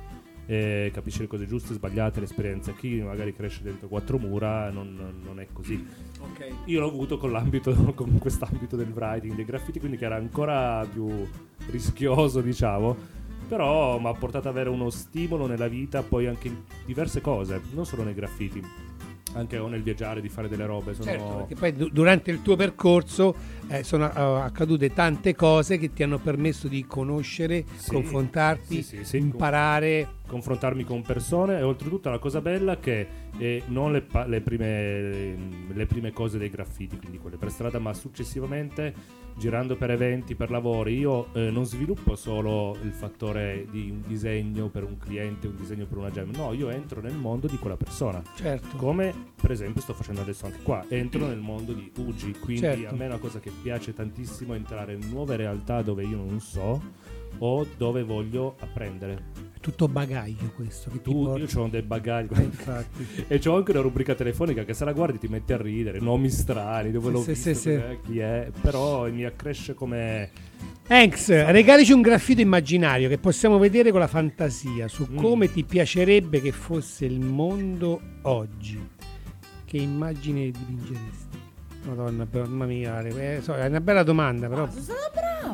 E 0.50 0.90
capisci 0.92 1.20
le 1.20 1.28
cose 1.28 1.46
giuste, 1.46 1.74
sbagliate, 1.74 2.18
le 2.18 2.24
esperienze. 2.24 2.74
Chi 2.74 3.00
magari 3.00 3.32
cresce 3.32 3.62
dentro 3.62 3.86
quattro 3.86 4.18
mura 4.18 4.68
non, 4.70 5.20
non 5.24 5.38
è 5.38 5.46
così. 5.52 5.86
Io 6.64 6.80
l'ho 6.80 6.88
avuto 6.88 7.18
con 7.18 7.30
l'ambito, 7.30 7.72
con 7.94 8.18
quest'ambito 8.18 8.74
del 8.74 8.90
writing, 8.92 9.36
dei 9.36 9.44
graffiti, 9.44 9.78
quindi 9.78 9.96
che 9.96 10.06
era 10.06 10.16
ancora 10.16 10.84
più 10.92 11.24
rischioso, 11.70 12.40
diciamo. 12.40 12.96
Però 13.46 14.00
mi 14.00 14.06
ha 14.08 14.12
portato 14.12 14.48
ad 14.48 14.54
avere 14.54 14.70
uno 14.70 14.90
stimolo 14.90 15.46
nella 15.46 15.68
vita, 15.68 16.02
poi 16.02 16.26
anche 16.26 16.48
in 16.48 16.56
diverse 16.84 17.20
cose, 17.20 17.60
non 17.72 17.86
solo 17.86 18.02
nei 18.02 18.14
graffiti. 18.14 18.60
anche 19.34 19.58
o 19.58 19.68
nel 19.68 19.82
viaggiare, 19.84 20.20
di 20.20 20.28
fare 20.28 20.48
delle 20.48 20.66
robe. 20.66 20.94
Sono... 20.94 21.04
Certo, 21.04 21.36
perché 21.36 21.54
poi 21.54 21.72
du- 21.72 21.88
durante 21.90 22.32
il 22.32 22.42
tuo 22.42 22.56
percorso 22.56 23.32
eh, 23.68 23.84
sono 23.84 24.06
eh, 24.12 24.40
accadute 24.40 24.92
tante 24.92 25.36
cose 25.36 25.78
che 25.78 25.92
ti 25.92 26.02
hanno 26.02 26.18
permesso 26.18 26.66
di 26.66 26.84
conoscere, 26.84 27.64
Sì, 27.76 27.92
confrontarti, 27.92 28.82
sì, 28.82 29.04
sì. 29.04 29.16
imparare. 29.18 30.18
Confrontarmi 30.30 30.84
con 30.84 31.02
persone 31.02 31.58
e 31.58 31.62
oltretutto 31.62 32.08
la 32.08 32.20
cosa 32.20 32.40
bella 32.40 32.78
che 32.78 33.06
eh, 33.36 33.64
non 33.66 33.90
le, 33.90 34.00
pa- 34.00 34.26
le 34.26 34.40
prime, 34.40 35.36
le 35.72 35.86
prime 35.86 36.12
cose 36.12 36.38
dei 36.38 36.48
graffiti, 36.48 36.96
quindi 36.96 37.18
quelle 37.18 37.36
per 37.36 37.50
strada, 37.50 37.80
ma 37.80 37.92
successivamente 37.92 39.18
girando 39.36 39.76
per 39.76 39.90
eventi, 39.90 40.34
per 40.34 40.50
lavori, 40.50 40.98
io 40.98 41.32
eh, 41.32 41.50
non 41.50 41.64
sviluppo 41.64 42.14
solo 42.14 42.76
il 42.82 42.92
fattore 42.92 43.66
di 43.70 43.90
un 43.90 44.02
disegno 44.06 44.68
per 44.68 44.84
un 44.84 44.98
cliente, 44.98 45.46
un 45.48 45.56
disegno 45.56 45.86
per 45.86 45.98
una 45.98 46.10
gem, 46.10 46.30
no, 46.36 46.52
io 46.52 46.68
entro 46.68 47.00
nel 47.00 47.14
mondo 47.14 47.46
di 47.46 47.56
quella 47.56 47.76
persona. 47.76 48.22
Certo. 48.36 48.76
Come 48.76 49.12
per 49.40 49.50
esempio 49.50 49.80
sto 49.80 49.94
facendo 49.94 50.20
adesso 50.20 50.46
anche 50.46 50.62
qua, 50.62 50.84
entro 50.88 51.26
nel 51.26 51.38
mondo 51.38 51.72
di 51.72 51.90
Ugi, 51.96 52.34
quindi 52.38 52.60
Certo. 52.60 52.94
a 52.94 52.96
me 52.96 53.04
è 53.04 53.08
una 53.08 53.18
cosa 53.18 53.40
che 53.40 53.50
piace 53.62 53.92
tantissimo 53.92 54.54
entrare 54.54 54.92
in 54.92 55.08
nuove 55.08 55.36
realtà 55.36 55.82
dove 55.82 56.04
io 56.04 56.16
non 56.16 56.38
so 56.40 56.80
o 57.38 57.66
dove 57.76 58.02
voglio 58.02 58.56
apprendere. 58.60 59.48
È 59.54 59.60
tutto 59.60 59.88
bagaglio 59.88 60.52
questo 60.54 60.90
che 60.90 60.98
ti 61.02 61.10
Tu, 61.10 61.24
porta. 61.24 61.38
io 61.56 61.62
ho 61.62 61.68
dei 61.68 61.82
bagagli 61.82 62.28
Eh, 62.34 62.42
infatti. 62.42 63.06
e 63.28 63.38
c'ho 63.38 63.56
anche 63.56 63.72
una 63.72 63.80
rubrica 63.80 64.14
telefonica 64.14 64.64
che 64.64 64.72
se 64.74 64.84
la 64.84 64.92
guardi 64.92 65.18
ti 65.18 65.28
metti 65.28 65.52
a 65.52 65.58
ridere, 65.58 66.00
nomi 66.00 66.30
strani, 66.30 66.90
dove 66.90 67.06
Sì, 67.08 67.12
l'ho 67.12 67.20
sì, 67.22 67.30
visto, 67.32 67.52
sì, 67.52 67.54
sì. 67.58 67.80
chi 68.06 68.18
è, 68.20 68.50
però 68.60 69.10
mi 69.10 69.24
accresce 69.24 69.74
come 69.74 70.30
Hanks, 70.88 71.28
regalici 71.50 71.92
un 71.92 72.00
graffito 72.00 72.40
immaginario 72.40 73.08
che 73.08 73.18
possiamo 73.18 73.58
vedere 73.58 73.90
con 73.90 74.00
la 74.00 74.06
fantasia 74.08 74.88
su 74.88 75.06
Mm. 75.10 75.16
come 75.16 75.52
ti 75.52 75.62
piacerebbe 75.64 76.40
che 76.40 76.52
fosse 76.52 77.04
il 77.04 77.20
mondo 77.20 78.00
oggi. 78.22 78.88
Che 79.64 79.76
immagine 79.76 80.50
dipingeresti? 80.50 81.38
Madonna, 81.82 82.26
mamma 82.30 82.66
mia, 82.66 83.00
eh, 83.00 83.40
so, 83.42 83.54
è 83.54 83.66
una 83.66 83.80
bella 83.80 84.02
domanda, 84.02 84.48
però. 84.48 84.68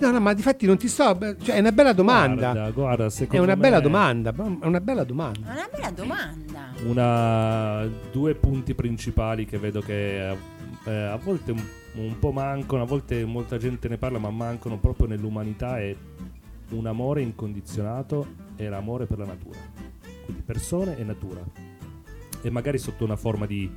No, 0.01 0.11
no, 0.11 0.21
ma 0.21 0.35
difatti 0.35 0.67
non 0.67 0.77
ti 0.77 0.89
sto. 0.89 1.17
Cioè, 1.41 1.57
è 1.57 1.59
una 1.61 1.73
bella 1.73 1.93
domanda. 1.93 2.53
Guarda, 2.53 2.71
guarda, 2.71 3.05
è 3.07 3.11
secondo 3.11 3.45
una 3.45 3.55
me 3.55 3.61
bella 3.61 3.81
domanda. 3.81 4.35
È 4.35 4.67
una 4.67 4.81
bella 4.81 5.05
domanda. 5.05 5.49
È 5.49 5.53
una 5.53 5.69
bella 5.71 5.91
domanda. 5.91 6.73
Una, 6.85 7.89
due 8.11 8.35
punti 8.35 8.75
principali 8.75 9.47
che 9.47 9.59
vedo 9.59 9.81
che 9.81 10.37
eh, 10.85 10.91
a 10.91 11.17
volte 11.17 11.53
un, 11.53 11.63
un 11.95 12.19
po' 12.19 12.33
mancano, 12.33 12.83
a 12.83 12.87
volte 12.87 13.25
molta 13.25 13.57
gente 13.57 13.89
ne 13.89 13.97
parla, 13.97 14.19
ma 14.19 14.31
mancano 14.31 14.79
proprio 14.79 15.07
nell'umanità 15.07 15.79
è 15.79 15.95
un 16.71 16.87
amore 16.87 17.23
incondizionato 17.23 18.27
e 18.57 18.69
l'amore 18.69 19.07
per 19.07 19.19
la 19.19 19.27
natura. 19.27 19.59
Quindi 20.25 20.43
persone 20.43 20.99
e 20.99 21.05
natura. 21.05 21.41
E 22.43 22.51
magari 22.51 22.79
sotto 22.79 23.05
una 23.05 23.17
forma 23.17 23.47
di 23.47 23.71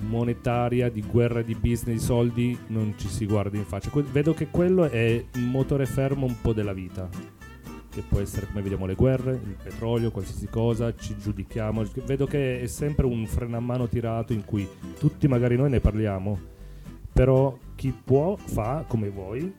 monetaria, 0.00 0.90
di 0.90 1.02
guerra, 1.02 1.42
di 1.42 1.54
business, 1.54 1.98
di 1.98 1.98
soldi, 1.98 2.58
non 2.68 2.94
ci 2.96 3.08
si 3.08 3.26
guarda 3.26 3.56
in 3.56 3.64
faccia. 3.64 3.90
Que- 3.90 4.02
vedo 4.02 4.34
che 4.34 4.48
quello 4.48 4.88
è 4.88 5.24
il 5.32 5.42
motore 5.42 5.86
fermo 5.86 6.26
un 6.26 6.40
po' 6.40 6.52
della 6.52 6.72
vita 6.72 7.08
che 7.90 8.04
può 8.06 8.20
essere 8.20 8.46
come 8.46 8.62
vediamo 8.62 8.86
le 8.86 8.94
guerre, 8.94 9.32
il 9.32 9.56
petrolio, 9.60 10.12
qualsiasi 10.12 10.46
cosa, 10.46 10.94
ci 10.94 11.16
giudichiamo. 11.16 11.84
Vedo 12.04 12.26
che 12.26 12.60
è 12.60 12.66
sempre 12.66 13.06
un 13.06 13.26
freno 13.26 13.56
a 13.56 13.60
mano 13.60 13.88
tirato 13.88 14.32
in 14.32 14.44
cui 14.44 14.68
tutti 14.98 15.26
magari 15.26 15.56
noi 15.56 15.70
ne 15.70 15.80
parliamo, 15.80 16.38
però 17.12 17.56
chi 17.74 17.92
può 17.92 18.36
fa 18.36 18.84
come 18.86 19.08
vuoi, 19.08 19.52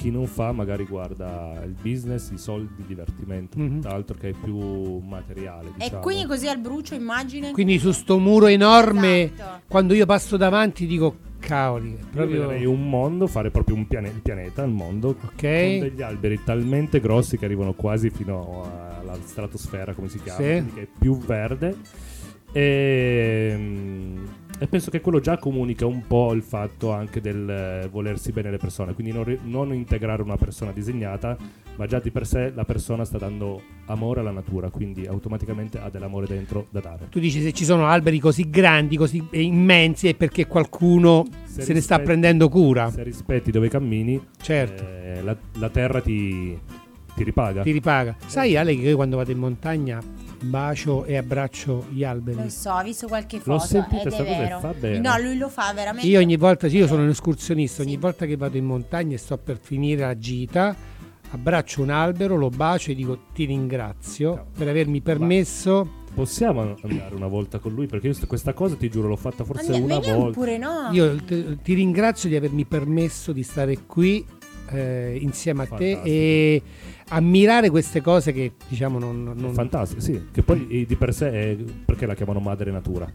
chi 0.00 0.10
non 0.10 0.26
fa 0.26 0.50
magari 0.50 0.84
guarda 0.86 1.60
il 1.62 1.74
business, 1.78 2.30
i 2.30 2.38
soldi, 2.38 2.72
il 2.78 2.84
divertimento, 2.86 3.58
Mhm. 3.58 3.82
tutt'altro 3.82 4.16
che 4.18 4.30
è 4.30 4.32
più 4.32 4.98
materiale. 5.00 5.68
E 5.68 5.72
Diciamo. 5.84 6.00
quindi 6.00 6.24
così 6.24 6.48
al 6.48 6.58
brucio 6.58 6.94
immagine. 6.94 7.50
Quindi 7.52 7.78
su 7.78 7.92
sto 7.92 8.18
muro 8.18 8.46
enorme, 8.46 9.32
Esatto. 9.34 9.60
quando 9.68 9.92
io 9.92 10.06
passo 10.06 10.38
davanti, 10.38 10.86
dico 10.86 11.16
cavoli. 11.38 11.92
È 11.92 11.98
Io 11.98 12.06
proprio. 12.12 12.40
vedrei 12.48 12.64
un 12.64 12.88
mondo, 12.88 13.26
fare 13.26 13.50
proprio 13.50 13.76
un 13.76 13.86
piane- 13.86 14.08
il 14.08 14.22
pianeta, 14.22 14.62
il 14.62 14.70
mondo, 14.72 15.08
Ok. 15.08 15.20
con 15.36 15.38
degli 15.42 16.00
alberi 16.02 16.40
talmente 16.44 16.98
grossi 17.00 17.36
che 17.36 17.44
arrivano 17.44 17.74
quasi 17.74 18.08
fino 18.08 18.62
alla 19.02 19.16
stratosfera, 19.22 19.92
come 19.92 20.08
si 20.08 20.18
chiama, 20.22 20.38
Sì. 20.38 20.44
quindi 20.50 20.72
che 20.72 20.80
è 20.82 20.88
più 20.98 21.18
verde. 21.18 21.76
E, 22.52 23.58
e 24.62 24.66
penso 24.66 24.90
che 24.90 25.00
quello 25.00 25.20
già 25.20 25.38
comunica 25.38 25.86
un 25.86 26.06
po' 26.06 26.34
il 26.34 26.42
fatto 26.42 26.92
anche 26.92 27.22
del 27.22 27.48
eh, 27.48 27.88
volersi 27.90 28.30
bene 28.30 28.48
alle 28.48 28.58
persone, 28.58 28.92
quindi 28.92 29.10
non, 29.12 29.38
non 29.44 29.72
integrare 29.72 30.20
una 30.20 30.36
persona 30.36 30.70
disegnata, 30.70 31.34
ma 31.76 31.86
già 31.86 31.98
di 31.98 32.10
per 32.10 32.26
sé 32.26 32.52
la 32.54 32.66
persona 32.66 33.06
sta 33.06 33.16
dando 33.16 33.62
amore 33.86 34.20
alla 34.20 34.32
natura, 34.32 34.68
quindi 34.68 35.06
automaticamente 35.06 35.78
ha 35.78 35.88
dell'amore 35.88 36.26
dentro 36.26 36.66
da 36.68 36.80
dare. 36.80 37.06
Tu 37.08 37.20
dici 37.20 37.40
se 37.40 37.52
ci 37.52 37.64
sono 37.64 37.86
alberi 37.86 38.18
così 38.18 38.50
grandi, 38.50 38.98
così 38.98 39.26
immensi, 39.30 40.08
è 40.08 40.14
perché 40.14 40.46
qualcuno 40.46 41.24
se, 41.44 41.62
Se 41.62 41.72
ne 41.72 41.80
sta 41.80 41.98
prendendo 41.98 42.50
cura. 42.50 42.90
Se 42.90 43.02
rispetti 43.02 43.50
dove 43.50 43.70
cammini, 43.70 44.20
Certo. 44.42 44.82
eh, 44.86 45.22
la, 45.22 45.34
la 45.58 45.70
terra 45.70 46.02
ti, 46.02 46.54
ti 47.14 47.24
ripaga. 47.24 47.62
Ti 47.62 47.72
ripaga. 47.72 48.14
Sai, 48.26 48.56
Ale, 48.56 48.74
che 48.76 48.82
io 48.82 48.96
quando 48.96 49.16
vado 49.16 49.30
in 49.30 49.38
montagna 49.38 50.00
bacio 50.42 51.04
e 51.04 51.16
abbraccio 51.16 51.86
gli 51.90 52.04
alberi. 52.04 52.42
Lo 52.44 52.48
so, 52.48 52.70
ho 52.72 52.82
visto 52.82 53.06
qualche 53.06 53.36
L'ho 53.44 53.58
foto 53.58 53.66
sentita 53.66 54.02
ed 54.08 54.12
è 54.12 54.22
vero. 54.38 54.58
fa 54.60 54.72
bene. 54.78 54.98
No, 54.98 55.18
lui 55.18 55.36
lo 55.36 55.48
fa 55.48 55.72
veramente. 55.74 56.06
Io 56.08 56.18
ogni 56.18 56.36
volta, 56.36 56.68
sì, 56.68 56.76
io 56.78 56.86
sono 56.86 57.02
un 57.02 57.08
escursionista, 57.08 57.82
ogni 57.82 57.92
Sì. 57.92 57.96
volta 57.98 58.26
che 58.26 58.36
vado 58.36 58.56
in 58.56 58.64
montagna 58.64 59.14
e 59.14 59.18
sto 59.18 59.36
per 59.38 59.58
finire 59.60 60.00
la 60.02 60.16
gita, 60.18 60.74
abbraccio 61.32 61.82
un 61.82 61.90
albero, 61.90 62.36
lo 62.36 62.48
bacio 62.48 62.90
e 62.90 62.94
dico 62.94 63.18
ti 63.34 63.44
ringrazio 63.44 64.46
per 64.56 64.68
avermi 64.68 65.00
permesso. 65.00 65.98
Possiamo 66.12 66.60
andare 66.82 67.14
una 67.14 67.28
volta 67.28 67.60
con 67.60 67.72
lui? 67.72 67.86
Perché 67.86 68.08
io 68.08 68.12
st- 68.14 68.26
questa 68.26 68.52
cosa 68.52 68.74
ti 68.74 68.88
giuro 68.90 69.06
l'ho 69.06 69.14
fatta 69.16 69.44
forse 69.44 69.72
Andiamo- 69.72 70.00
una 70.00 70.16
volta. 70.16 70.32
pure 70.38 70.58
no. 70.58 70.88
Io 70.90 71.14
te- 71.24 71.58
ti 71.62 71.74
ringrazio 71.74 72.28
di 72.28 72.34
avermi 72.34 72.64
permesso 72.64 73.30
di 73.32 73.44
stare 73.44 73.78
qui 73.86 74.26
eh, 74.72 75.18
insieme 75.20 75.62
a 75.62 75.66
te 75.66 75.92
Fantastico. 75.94 76.04
e 76.04 76.62
ammirare 77.10 77.70
queste 77.70 78.00
cose 78.00 78.32
che 78.32 78.52
diciamo 78.68 78.98
non... 78.98 79.32
non- 79.36 79.52
Fantastico, 79.54 80.00
sì. 80.00 80.28
Che 80.32 80.42
poi 80.42 80.66
eh, 80.68 80.86
di 80.86 80.96
per 80.96 81.14
sé 81.14 81.30
è 81.30 81.56
perché 81.84 82.06
la 82.06 82.14
chiamano 82.14 82.40
madre 82.40 82.70
natura. 82.70 83.12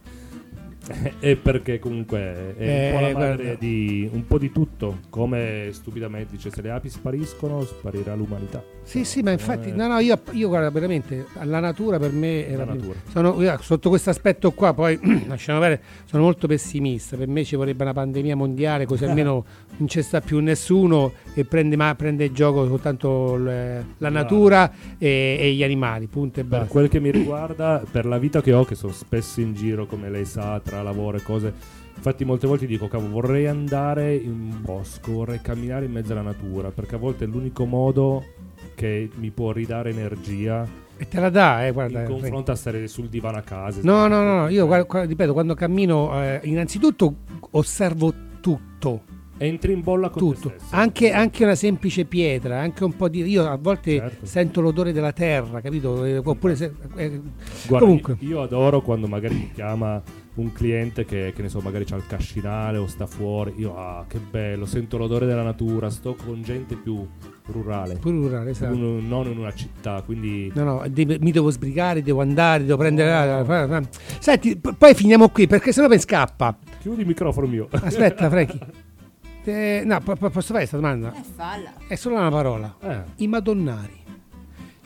E 1.19 1.35
perché 1.35 1.79
comunque 1.79 2.19
è 2.19 2.47
un 2.47 2.53
po' 2.55 2.63
Eh, 2.63 2.91
la 3.13 3.17
madre 3.19 3.43
guarda. 3.43 3.55
di 3.59 4.09
un 4.11 4.25
po' 4.27 4.37
di 4.37 4.51
tutto. 4.51 4.99
Come 5.09 5.69
stupidamente 5.71 6.35
dice: 6.35 6.49
se 6.51 6.61
le 6.61 6.71
api 6.71 6.89
spariscono, 6.89 7.63
sparirà 7.63 8.13
l'umanità. 8.15 8.63
Sì, 8.83 9.03
sì, 9.03 9.21
ma 9.23 9.31
Eh, 9.31 9.33
infatti, 9.33 9.71
no, 9.71 9.87
no, 9.87 9.97
io, 9.99 10.19
io 10.33 10.47
guarda, 10.47 10.69
veramente, 10.69 11.25
la 11.41 11.59
natura 11.59 11.97
per 11.97 12.11
me 12.11 12.47
è 12.47 12.55
La 12.55 12.65
natura. 12.65 12.93
Sono, 13.09 13.41
io, 13.41 13.57
sotto 13.61 13.89
questo 13.89 14.11
aspetto 14.11 14.51
qua, 14.51 14.73
poi 14.75 14.99
lasciamo 15.27 15.59
vedere, 15.59 15.81
sono 16.05 16.21
molto 16.23 16.45
pessimista. 16.47 17.17
Per 17.17 17.27
me 17.27 17.43
ci 17.43 17.55
vorrebbe 17.55 17.81
una 17.83 17.93
pandemia 17.93 18.35
mondiale, 18.35 18.85
così 18.85 19.05
almeno 19.05 19.43
non 19.77 19.87
ci 19.87 20.01
sta 20.03 20.21
più 20.21 20.39
nessuno 20.39 21.13
e 21.33 21.45
prende, 21.45 21.75
ma, 21.75 21.95
prende 21.95 22.25
in 22.25 22.33
gioco 22.35 22.67
soltanto 22.67 23.35
le- 23.37 23.85
la 23.97 24.09
natura 24.09 24.71
e, 24.99 25.37
e 25.39 25.51
gli 25.53 25.63
animali. 25.63 26.05
Punto 26.05 26.39
e 26.41 26.43
Per 26.43 26.59
basta. 26.59 26.71
quel 26.71 26.87
che 26.87 26.99
mi 26.99 27.09
riguarda, 27.09 27.81
per 27.89 28.05
la 28.05 28.19
vita 28.19 28.41
che 28.41 28.53
ho, 28.53 28.63
che 28.65 28.75
sono 28.75 28.93
spesso 28.93 29.41
in 29.41 29.55
giro, 29.55 29.87
come 29.87 30.11
lei 30.11 30.25
sa, 30.25 30.59
tra 30.63 30.74
lavoro 30.83 31.17
e 31.17 31.21
cose. 31.23 31.53
Infatti, 31.95 32.25
molte 32.25 32.45
volte 32.47 32.65
dico, 32.65 32.87
cavolo, 32.87 33.09
vorrei 33.13 33.47
andare 33.47 34.15
in 34.15 34.29
un 34.31 34.61
bosco, 34.61 35.11
vorrei 35.13 35.39
camminare 35.41 35.85
in 35.85 35.91
mezzo 35.91 36.11
alla 36.11 36.21
natura, 36.21 36.69
perché 36.69 36.95
a 36.95 36.97
volte 36.97 37.23
è 37.23 37.27
l'unico 37.27 37.65
modo 37.65 38.23
che 38.75 39.09
mi 39.15 39.31
può 39.31 39.51
ridare 39.53 39.91
energia 39.91 40.67
E 40.97 41.07
te 41.07 41.19
la 41.21 41.29
dà, 41.29 41.65
eh, 41.65 41.71
guarda. 41.71 41.99
in 42.01 42.05
eh, 42.05 42.09
confronto 42.09 42.51
a 42.51 42.55
stare 42.55 42.87
sul 42.87 43.07
divano 43.07 43.37
a 43.37 43.41
casa. 43.41 43.79
No, 43.83 44.07
no, 44.07 44.21
no, 44.23 44.41
no, 44.41 44.47
io 44.49 44.65
guarda, 44.65 45.03
ripeto, 45.05 45.31
quando 45.31 45.53
cammino, 45.53 46.21
eh, 46.21 46.41
innanzitutto 46.43 47.13
osservo 47.51 48.13
tutto. 48.41 49.01
Entri 49.37 49.73
in 49.73 49.81
bolla 49.81 50.09
con 50.09 50.21
tutto, 50.21 50.53
anche, 50.69 51.11
anche 51.11 51.43
una 51.43 51.55
semplice 51.55 52.05
pietra, 52.05 52.57
anche 52.59 52.85
un 52.85 52.95
po' 52.95 53.09
di. 53.09 53.21
Io 53.23 53.45
a 53.45 53.57
volte 53.57 53.97
Certo. 53.97 54.25
sento 54.25 54.61
l'odore 54.61 54.93
della 54.93 55.11
terra, 55.11 55.59
capito? 55.59 56.05
Eh, 56.05 56.17
Oppure 56.23 56.55
se. 56.55 56.71
eh, 56.95 57.19
Guarda, 57.67 57.85
comunque, 57.85 58.15
io 58.19 58.41
adoro 58.41 58.81
quando 58.81 59.07
magari 59.07 59.35
mi 59.35 59.51
chiama 59.53 60.01
un 60.35 60.51
cliente 60.51 61.05
che, 61.05 61.31
che 61.35 61.41
ne 61.41 61.49
so, 61.49 61.59
magari 61.61 61.85
c'ha 61.85 61.95
il 61.95 62.05
cascinale 62.07 62.77
o 62.77 62.87
sta 62.87 63.05
fuori. 63.07 63.53
Io, 63.57 63.77
ah, 63.77 64.05
che 64.07 64.19
bello, 64.19 64.65
sento 64.65 64.97
l'odore 64.97 65.25
della 65.25 65.43
natura, 65.43 65.89
sto 65.89 66.15
con 66.15 66.41
gente 66.43 66.75
più 66.75 67.07
rurale. 67.47 67.95
pure 67.95 68.15
rurale, 68.15 68.49
esatto. 68.51 68.75
Non, 68.75 69.07
non 69.07 69.27
in 69.31 69.37
una 69.37 69.53
città, 69.53 70.01
quindi 70.01 70.51
No, 70.55 70.63
no, 70.63 70.83
mi 70.93 71.31
devo 71.31 71.49
sbrigare, 71.51 72.01
devo 72.01 72.21
andare, 72.21 72.65
devo 72.65 72.77
prendere. 72.77 73.11
ah, 73.11 73.39
ah. 73.39 73.81
Senti, 74.19 74.57
p- 74.57 74.73
poi 74.75 74.93
finiamo 74.93 75.29
qui 75.29 75.47
perché 75.47 75.71
sennò 75.71 75.87
mi 75.87 75.99
scappa. 75.99 76.57
chiudi 76.79 77.01
il 77.01 77.07
microfono 77.07 77.47
mio. 77.47 77.67
Aspetta, 77.71 78.29
Franchi. 78.29 78.59
Eh, 79.47 79.83
no, 79.85 79.99
po- 79.99 80.15
posso 80.15 80.53
fare 80.53 80.67
questa 80.67 80.77
domanda? 80.77 81.13
Eh, 81.13 81.21
falla. 81.35 81.73
È 81.87 81.93
solo 81.93 82.15
una 82.15 82.31
parola. 82.31 82.75
Eh, 82.81 83.01
I 83.17 83.27
madonnari. 83.27 83.93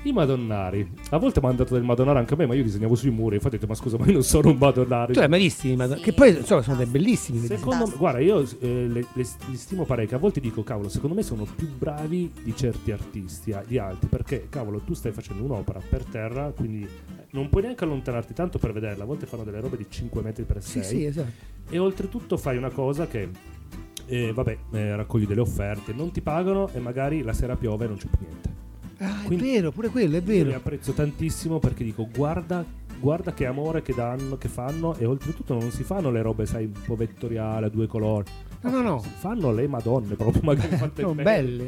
I 0.04 0.14
madonnari. 0.14 0.90
A 1.10 1.18
volte 1.18 1.42
mi 1.42 1.48
hanno 1.48 1.58
dato 1.58 1.74
del 1.74 1.84
madonnare 1.84 2.20
anche 2.20 2.34
a 2.34 2.38
me, 2.38 2.46
ma 2.46 2.54
io 2.54 2.64
disegnavo 2.64 2.96
sui 2.96 3.10
muri. 3.10 3.36
Infatti 3.36 3.56
ho 3.56 3.58
detto, 3.58 3.70
ma 3.70 3.76
scusa, 3.76 3.98
ma 3.98 4.06
io 4.06 4.14
non 4.14 4.24
sono 4.24 4.50
un 4.50 4.56
madonnare. 4.58 5.12
Tu 5.12 5.20
hai 5.20 5.28
mai 5.28 5.42
visti? 5.42 5.76
ma- 5.76 5.88
Che 5.88 6.14
poi 6.14 6.38
insomma, 6.38 6.62
sono 6.62 6.78
dei 6.78 6.86
bellissimi. 6.86 7.40
Secondo 7.46 7.86
me, 7.88 7.94
guarda, 7.98 8.20
io 8.20 8.40
eh, 8.60 8.88
le- 8.88 9.06
le- 9.14 9.28
li 9.48 9.56
stimo 9.58 9.84
parecchio. 9.84 10.16
A 10.16 10.20
volte 10.20 10.40
dico, 10.40 10.64
cavolo, 10.64 10.88
secondo 10.88 11.16
me 11.18 11.22
sono 11.22 11.46
più 11.54 11.68
bravi 11.78 12.32
di 12.44 12.56
certi 12.56 12.92
artisti, 12.92 13.54
di 13.68 13.78
altri. 13.78 14.08
Perché, 14.08 14.48
cavolo, 14.50 14.80
tu 14.80 14.94
stai 14.94 15.12
facendo 15.12 15.44
un'opera 15.44 15.82
per 15.90 16.06
terra, 16.06 16.52
quindi 16.56 16.84
eh, 16.84 17.26
non 17.32 17.50
puoi 17.50 17.64
neanche 17.64 17.84
allontanarti 17.84 18.34
tanto 18.34 18.58
per 18.58 18.72
vederla. 18.72 19.04
A 19.04 19.08
volte 19.08 19.26
fanno 19.26 19.44
delle 19.44 19.60
robe 19.60 19.76
di 19.76 19.86
5 19.90 20.22
metri 20.22 20.44
per 20.46 20.64
6. 20.64 20.82
Sì, 20.84 20.90
sì, 20.90 21.06
esatto. 21.06 21.32
E 21.70 21.78
oltretutto 21.78 22.38
fai 22.38 22.56
una 22.56 22.70
cosa 22.70 23.06
che, 23.06 23.28
eh, 24.06 24.32
vabbè, 24.32 24.58
eh, 24.72 24.96
raccogli 24.96 25.28
delle 25.28 25.42
offerte, 25.42 25.92
non 25.92 26.12
ti 26.12 26.22
pagano 26.22 26.70
e 26.74 26.80
magari 26.80 27.22
la 27.22 27.34
sera 27.34 27.58
piove 27.58 27.84
e 27.84 27.88
non 27.90 27.98
c'è 27.98 28.08
più 28.08 28.26
niente. 28.26 28.49
Ah, 29.00 29.22
Quindi- 29.26 29.50
è 29.50 29.54
vero, 29.56 29.72
pure 29.72 29.90
quello, 29.90 30.18
è 30.18 30.22
Io 30.24 30.32
li 30.32 30.44
vero. 30.44 30.56
apprezzo 30.58 30.92
tantissimo 30.92 31.60
perché 31.60 31.84
dico, 31.84 32.08
guarda, 32.14 32.66
guarda 33.00 33.34
che 33.34 33.46
amore 33.46 33.82
che 33.82 33.94
danno, 33.94 34.38
che 34.38 34.48
fanno 34.50 34.96
e 34.98 35.06
oltretutto 35.06 35.54
non 35.58 35.72
si 35.72 35.84
fanno 35.84 36.12
le 36.12 36.22
robe, 36.22 36.46
sai, 36.46 36.66
un 36.66 36.74
po' 36.86 36.96
vettoriale, 36.96 37.68
a 37.68 37.70
due 37.70 37.88
colori. 37.88 38.26
No, 38.62 38.70
no, 38.70 38.82
no. 38.82 39.00
Si 39.00 39.10
fanno 39.18 39.52
le 39.54 39.68
madonne 39.68 40.16
proprio 40.16 40.42
magari 40.46 40.76
fatte 40.76 41.02
Sono 41.02 41.14
bene. 41.16 41.24
belle. 41.42 41.68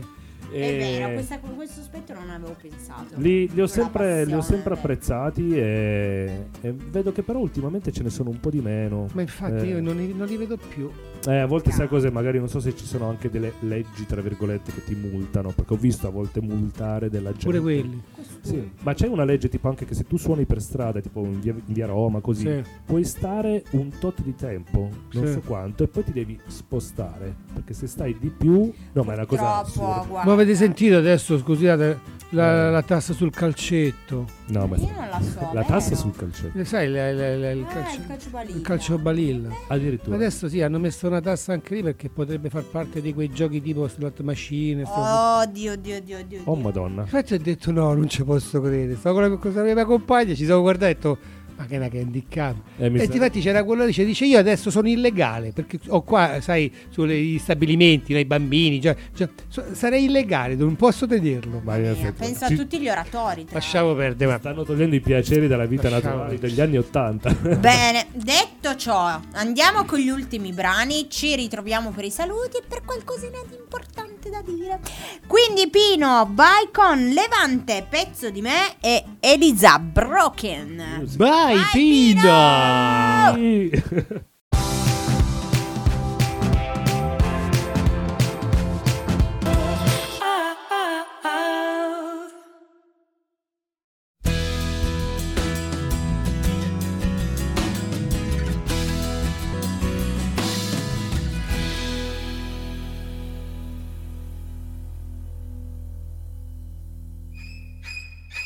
È 0.52 0.58
E- 0.58 0.78
vero, 0.78 1.14
questa- 1.14 1.40
questo 1.40 1.80
aspetto 1.82 2.14
non 2.14 2.30
avevo 2.30 2.56
pensato. 2.62 3.06
Li, 3.16 3.50
li 3.54 3.62
ho 3.62 3.68
sempre, 3.68 4.26
li 4.26 4.34
ho 4.34 4.42
sempre 4.42 4.74
apprezzati 4.74 5.56
e, 5.58 6.46
e 6.62 6.72
vedo 6.74 7.12
che 7.12 7.24
però 7.24 7.40
ultimamente 7.40 7.92
ce 7.92 8.04
ne 8.04 8.10
sono 8.10 8.30
un 8.30 8.40
po' 8.40 8.50
di 8.50 8.60
meno. 8.60 9.08
Ma 9.14 9.22
infatti 9.22 9.66
Eh, 9.68 9.70
io 9.70 9.82
non 9.82 9.96
li, 9.96 10.14
non 10.14 10.28
li 10.28 10.36
vedo 10.38 10.58
più. 10.58 10.90
eh, 11.28 11.38
a 11.38 11.46
volte 11.46 11.72
sai 11.72 11.88
cose, 11.88 12.12
magari 12.12 12.38
non 12.40 12.50
so 12.50 12.60
se 12.60 12.76
ci 12.76 12.86
sono 12.86 13.08
anche 13.08 13.30
delle 13.30 13.54
leggi, 13.60 14.06
tra 14.06 14.22
virgolette, 14.22 14.72
che 14.74 14.84
ti 14.84 14.96
multano, 14.96 15.52
perché 15.56 15.74
ho 15.74 15.78
visto 15.78 16.08
a 16.08 16.12
volte 16.12 16.42
multare 16.42 17.10
della 17.10 17.30
gente. 17.32 17.46
Pure 17.46 17.60
quelli. 17.62 18.02
Sì, 18.42 18.72
ma 18.82 18.94
c'è 18.94 19.08
una 19.08 19.24
legge 19.24 19.48
tipo 19.50 19.70
anche 19.70 19.86
che 19.86 19.94
se 19.94 20.04
tu 20.06 20.18
suoni 20.18 20.46
per 20.46 20.62
strada, 20.62 21.00
tipo 21.00 21.24
in 21.24 21.40
via, 21.40 21.54
in 21.54 21.74
via 21.74 21.86
Roma, 21.86 22.20
così, 22.22 22.46
Sì. 22.48 22.64
puoi 22.86 23.04
stare 23.04 23.64
un 23.72 23.90
tot 24.00 24.22
di 24.22 24.36
tempo, 24.36 24.90
non 25.14 25.28
Sì. 25.28 25.32
so 25.34 25.42
quanto, 25.42 25.84
e 25.84 25.88
poi 25.88 26.04
ti 26.04 26.12
devi 26.12 26.40
spostare, 26.48 27.36
perché 27.54 27.74
se 27.74 27.86
stai 27.88 28.18
di 28.20 28.30
più... 28.30 28.72
No, 28.94 29.04
ma 29.04 29.14
è 29.14 29.16
una 29.16 29.26
cosa 29.28 29.42
Troppo, 29.44 29.62
assurda. 29.92 30.06
guarda. 30.08 30.30
Avete 30.42 30.56
sentito 30.58 30.98
adesso, 30.98 31.38
scusate, 31.38 32.00
la, 32.30 32.68
Eh. 32.68 32.72
la 32.72 32.82
tassa 32.82 33.14
sul 33.14 33.30
calcetto? 33.32 34.26
No, 34.48 34.66
ma 34.66 34.76
Io 34.78 34.86
non 34.90 35.08
la 35.10 35.22
so. 35.22 35.40
la 35.40 35.50
vero? 35.62 35.66
tassa 35.68 35.94
sul 35.96 36.16
calcetto. 36.16 36.58
Eh, 36.58 36.66
Sai, 36.66 36.90
la- 36.90 37.12
la- 37.14 37.36
la- 37.38 37.52
il, 37.52 37.64
Ah, 37.64 37.68
calcio, 37.74 38.00
il 38.00 38.08
calcio 38.08 38.30
balilla. 38.32 38.56
il 38.58 38.62
calcio 38.64 38.98
balilla. 38.98 39.50
Addirittura. 39.68 40.16
Adesso 40.16 40.50
sì, 40.50 40.62
hanno 40.62 40.80
messo 40.80 41.06
una 41.08 41.22
tassa 41.22 41.54
anche 41.54 41.76
lì 41.76 41.84
perché 41.84 42.10
potrebbe 42.10 42.50
far 42.50 42.64
parte 42.64 43.02
di 43.02 43.14
quei 43.14 43.30
giochi 43.30 43.62
tipo 43.62 43.88
slot 43.88 44.22
machine. 44.22 44.82
Oh, 44.88 45.46
Dio, 45.46 45.76
Dio, 45.76 46.02
Dio, 46.02 46.24
Dio. 46.26 46.42
Oh 46.46 46.56
Dio. 46.56 46.64
madonna. 46.64 47.02
Infatti 47.02 47.34
ho 47.36 47.40
detto 47.40 47.72
no, 47.72 47.94
non 47.94 48.10
ci 48.10 48.24
posso 48.24 48.60
credere. 48.62 48.96
Stavo 48.98 49.20
con 49.20 49.30
la, 49.30 49.38
con 49.38 49.54
la 49.54 49.62
mia 49.74 49.86
compagna, 49.86 50.34
ci 50.34 50.46
siamo 50.46 50.62
guardati 50.62 50.86
e 50.92 50.94
ho 50.94 50.94
detto 50.96 51.18
ma 51.62 51.68
che 51.68 51.76
è 51.76 51.78
una 51.78 51.90
candy 51.90 52.26
cam. 52.28 52.62
Eh, 52.78 52.86
E 52.88 53.06
sa- 53.06 53.14
infatti 53.14 53.40
c'era 53.40 53.64
quello 53.64 53.82
lì, 53.82 53.88
dice, 53.88 54.04
dice 54.06 54.26
io 54.26 54.38
adesso 54.40 54.70
sono 54.70 54.88
illegale 54.90 55.52
perché 55.52 55.80
ho 55.90 56.02
qua, 56.02 56.40
sai, 56.42 56.72
sugli 56.90 57.38
stabilimenti, 57.38 58.14
nei 58.14 58.26
bambini, 58.26 58.82
cioè, 58.82 58.96
cioè, 59.16 59.30
so- 59.48 59.66
sarei 59.74 60.06
illegale, 60.06 60.56
non 60.56 60.76
posso 60.76 61.06
tenerlo. 61.08 61.62
Ma 61.64 61.78
Eh, 61.78 62.14
Pensa 62.18 62.48
ci 62.48 62.54
a 62.54 62.58
tutti 62.58 62.80
gli 62.80 62.90
oratori. 62.90 63.46
tra 63.46 63.56
Lasciamo 63.56 63.94
perdere, 63.94 64.32
ma 64.32 64.38
stanno 64.40 64.64
togliendo 64.64 64.96
i 64.96 65.00
piaceri 65.02 65.48
della 65.48 65.66
vita 65.66 65.90
Lasciamo 65.90 66.16
naturale 66.16 66.40
degli 66.40 66.60
anni 66.62 66.78
Ottanta. 66.78 67.30
Bene, 67.60 68.08
detto 68.14 68.76
ciò, 68.76 69.20
andiamo 69.34 69.86
con 69.86 70.00
gli 70.00 70.10
ultimi 70.10 70.52
brani, 70.52 71.08
ci 71.10 71.36
ritroviamo 71.36 71.92
per 71.92 72.06
i 72.06 72.12
saluti 72.12 72.58
e 72.58 72.64
per 72.68 72.84
qualcosina 72.84 73.38
di 73.50 73.56
importante 73.56 74.30
da 74.30 74.42
dire. 74.46 74.80
Quindi 75.28 75.70
Pino, 75.70 76.30
vai 76.34 76.70
con 76.72 77.10
Levante, 77.10 77.86
pezzo 77.90 78.30
di 78.30 78.42
me 78.42 78.76
e 78.80 79.04
Elisa 79.20 79.80
Broken. 79.80 81.04
Vai 81.52 81.66
Pino! 81.74 82.30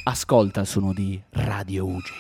Ascolta 0.08 0.62
il 0.62 0.68
suono 0.68 0.94
di 0.94 1.22
Radio 1.32 1.88
Ugi. 1.88 2.14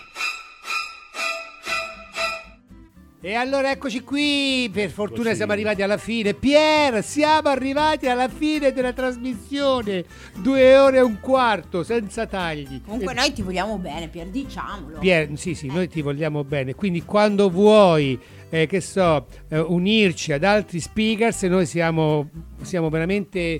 E 3.25 3.33
allora 3.33 3.71
eccoci 3.71 4.01
qui, 4.01 4.69
per 4.71 4.91
fortuna 4.91 5.21
Eccoci. 5.21 5.35
siamo 5.37 5.51
arrivati 5.53 5.81
alla 5.81 5.97
fine. 5.97 6.35
Pier, 6.35 7.03
siamo 7.03 7.49
arrivati 7.49 8.05
alla 8.05 8.27
fine 8.27 8.71
della 8.71 8.93
trasmissione. 8.93 10.05
Due 10.35 10.77
ore 10.77 10.97
e 10.97 11.01
un 11.01 11.19
quarto, 11.19 11.81
senza 11.81 12.27
tagli. 12.27 12.83
Comunque 12.83 13.13
E- 13.13 13.15
noi 13.15 13.33
ti 13.33 13.41
vogliamo 13.41 13.79
bene, 13.79 14.09
Pier, 14.09 14.27
diciamolo. 14.27 14.99
Pier, 14.99 15.29
sì, 15.37 15.55
sì, 15.55 15.65
noi 15.65 15.89
ti 15.89 16.03
vogliamo 16.03 16.43
bene. 16.43 16.75
Quindi 16.75 17.01
quando 17.03 17.49
vuoi, 17.49 18.19
eh, 18.47 18.67
che 18.67 18.79
so, 18.79 19.25
eh, 19.49 19.57
unirci 19.57 20.31
ad 20.31 20.43
altri 20.43 20.79
speakers, 20.79 21.41
noi 21.45 21.65
siamo, 21.65 22.29
siamo 22.61 22.89
veramente... 22.89 23.59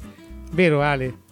Vero 0.52 0.84
Ale? 0.84 1.24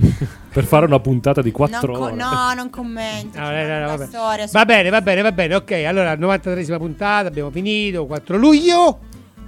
per 0.52 0.64
fare 0.64 0.86
una 0.86 0.98
puntata 1.00 1.42
di 1.42 1.50
4 1.52 1.86
Non 1.86 1.96
co- 1.96 2.04
ore. 2.06 2.14
no, 2.14 2.52
non 2.54 2.70
commento. 2.70 3.38
No, 3.38 3.44
no, 3.50 3.50
no, 3.50 3.56
manda 3.56 3.78
no, 3.80 3.86
vabbè. 3.88 4.06
storia 4.06 4.48
Va 4.50 4.64
bene, 4.64 4.90
va 4.90 5.00
bene, 5.00 5.22
va 5.22 5.32
bene. 5.32 5.54
Ok, 5.54 5.70
allora 5.86 6.14
93esima 6.14 6.76
puntata, 6.78 7.28
abbiamo 7.28 7.50
finito. 7.50 8.06
4 8.06 8.36
luglio. 8.36 8.98